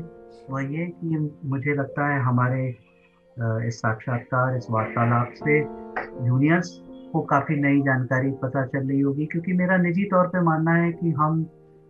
वह 0.52 0.74
ये 0.74 0.86
कि 1.00 1.18
मुझे 1.46 1.74
लगता 1.74 2.08
है 2.08 2.20
हमारे 2.22 2.68
इस 3.68 3.80
साक्षात्कार 3.80 4.58
इस 4.58 4.68
वार्तालाप 4.72 5.34
से 5.34 5.60
जूनियर्स 6.28 6.72
को 7.14 7.22
काफ़ी 7.22 7.56
नई 7.56 7.82
जानकारी 7.82 8.32
पता 8.32 8.66
चल 8.66 8.88
रही 8.88 9.00
होगी 9.00 9.26
क्योंकि 9.26 9.54
मेरा 9.54 9.78
निजी 9.78 10.04
तौर 10.04 10.28
पे 10.28 10.42
मानना 10.42 10.74
है 10.74 10.92
कि 10.94 11.12
हम 11.12 11.46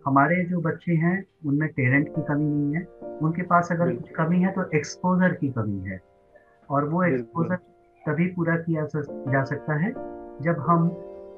हमारे 0.06 0.44
जो 0.46 0.62
बच्चे 0.62 0.94
हैं 0.96 1.24
उनमें 1.46 1.70
टैलेंट 1.70 2.16
की 2.16 2.22
कमी 2.22 2.46
नहीं 2.46 2.76
है। 2.76 2.84
उनके 3.20 3.42
पास 3.42 3.72
अगर 3.72 3.96
कुछ 3.96 4.10
कमी 4.10 4.40
है 4.42 4.52
तो 4.52 4.70
एक्सपोजर 4.78 5.34
की 5.34 5.50
कमी 5.50 5.90
है। 5.90 6.00
और 6.70 6.90
वो 6.90 7.04
एक्सपोजर 7.04 7.58
तभी 8.08 8.28
पूरा 8.34 8.56
किया 8.58 8.86
जा 8.94 9.44
सकता 9.44 9.80
है। 9.84 9.92
जब 10.42 10.66
हम 10.68 10.90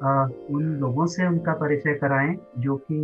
आ, 0.03 0.09
उन 0.49 0.63
लोगों 0.79 1.05
से 1.05 1.25
उनका 1.27 1.53
परिचय 1.53 1.93
कराएँ 1.93 2.35
जो 2.57 2.75
कि 2.75 2.99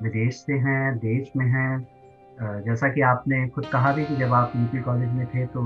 विदेश 0.00 0.34
से 0.36 0.54
हैं 0.64 0.96
देश 0.98 1.30
में 1.36 1.46
हैं 1.46 2.62
जैसा 2.64 2.88
कि 2.88 3.00
आपने 3.02 3.48
खुद 3.48 3.64
कहा 3.64 3.92
भी 3.92 4.04
कि 4.04 4.16
जब 4.16 4.34
आप 4.34 4.52
यूपी 4.56 4.80
कॉलेज 4.80 5.12
में 5.12 5.26
थे 5.26 5.46
तो 5.46 5.62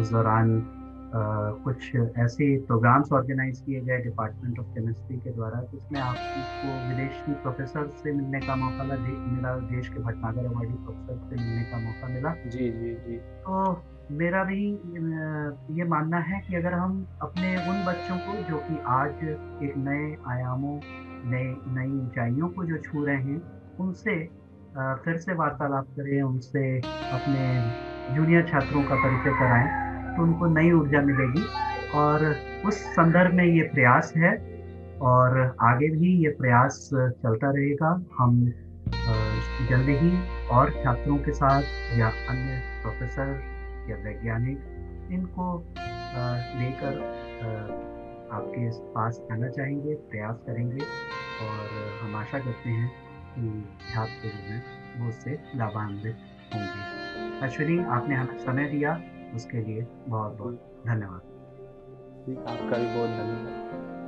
उस 0.00 0.12
दौरान 0.12 0.62
कुछ 1.64 1.96
ऐसे 2.18 2.56
प्रोग्राम्स 2.60 3.12
ऑर्गेनाइज 3.12 3.60
किए 3.60 3.80
गए 3.80 3.98
डिपार्टमेंट 3.98 4.58
ऑफ़ 4.58 4.66
केमिस्ट्री 4.66 5.16
के 5.18 5.30
द्वारा 5.30 5.62
जिसमें 5.72 6.00
आपको 6.00 6.78
विदेशी 6.88 7.34
प्रोफेसर 7.34 7.88
से 7.96 8.12
मिलने 8.12 8.40
का 8.40 8.56
मौका 8.56 8.84
मिला 8.84 9.56
देश 9.74 9.88
के 9.88 10.02
भटनागर 10.02 10.46
अवार्डी 10.46 10.74
प्रोफेसर 10.74 11.28
से 11.28 11.42
मिलने 11.42 11.64
का 11.64 11.78
मौका 11.78 12.08
मिला। 12.08 12.34
जी 12.46 12.70
जी 12.70 12.94
जी। 13.06 13.16
तो 13.16 13.72
मेरा 14.10 14.42
भी 14.44 14.64
ये 15.78 15.84
मानना 15.88 16.18
है 16.20 16.40
कि 16.40 16.54
अगर 16.56 16.72
हम 16.74 16.94
अपने 17.22 17.54
उन 17.70 17.84
बच्चों 17.84 18.16
को, 18.18 18.32
जो 18.44 18.56
कि 18.60 18.78
आज 18.90 19.22
एक 19.64 19.74
नए 19.78 20.16
आयामों, 20.28 20.78
नए, 21.24 21.44
नई 21.74 21.90
ऊंचाइयों 21.98 22.48
को 22.48 22.64
जो 22.64 22.76
छू 22.80 23.04
रहे 23.04 23.16
हैं, 23.16 23.40
उनसे 23.78 24.14
फिर 25.04 25.16
से 25.16 25.34
वार्तालाप 25.34 25.86
करें, 25.96 26.22
उनसे 26.22 26.64
अपने 26.78 28.14
जूनियर 28.14 28.46
छात्रों 28.48 28.82
का 28.82 28.94
परिचय 28.96 29.38
कराएँ 29.38 30.16
तो 30.16 30.22
उनको 30.22 30.46
नई 30.54 30.72
ऊर्जा 30.72 31.00
मिलेगी। 31.02 31.44
और 31.94 32.24
उस 32.66 32.82
संदर्भ 32.94 33.34
में 33.34 33.44
ये 33.44 33.62
प्रयास 33.74 34.12
है, 34.16 34.32
और 35.02 35.56
आगे 35.62 35.88
भी 35.90 36.12
ये 36.24 36.30
प्रयास 36.40 36.88
चलता 36.92 37.50
रहेगा। 37.50 37.92
हम 38.18 38.44
जल्दी 39.70 39.96
ही 39.96 40.12
और 40.50 40.70
छात्रों 40.84 41.16
के 41.18 41.32
साथ 41.32 41.98
या 41.98 42.06
अन्य 42.06 42.60
प्रोफेसर 42.82 43.58
या 43.88 43.96
वैज्ञानिक, 43.96 44.58
इनको 45.12 45.46
लेकर 46.58 46.98
आपके 48.32 48.68
पास 48.92 49.20
आना 49.32 49.48
चाहेंगे, 49.48 49.94
प्रयास 50.10 50.42
करेंगे 50.46 50.84
और 51.42 51.68
हम 52.02 52.16
आशा 52.16 52.38
करते 52.38 52.70
हैं 52.70 52.90
कि 53.34 53.64
छात्र 53.92 54.28
जो 54.28 54.42
हैं, 54.44 54.62
वो 55.00 55.08
उससे 55.08 55.38
लाभान्वित 55.56 56.16
होंगे। 56.54 57.46
अश्विनी, 57.46 57.78
आपने 57.78 58.14
हमें 58.14 58.38
समय 58.38 58.68
दिया, 58.68 59.00
उसके 59.34 59.60
लिए 59.60 59.86
बहुत 60.08 60.36
बहुत 60.38 60.82
धन्यवाद 60.86 61.22
आपका 62.48 62.76
भी 62.76 62.86
बहुत 62.86 63.10
धन्यवाद। 63.10 63.99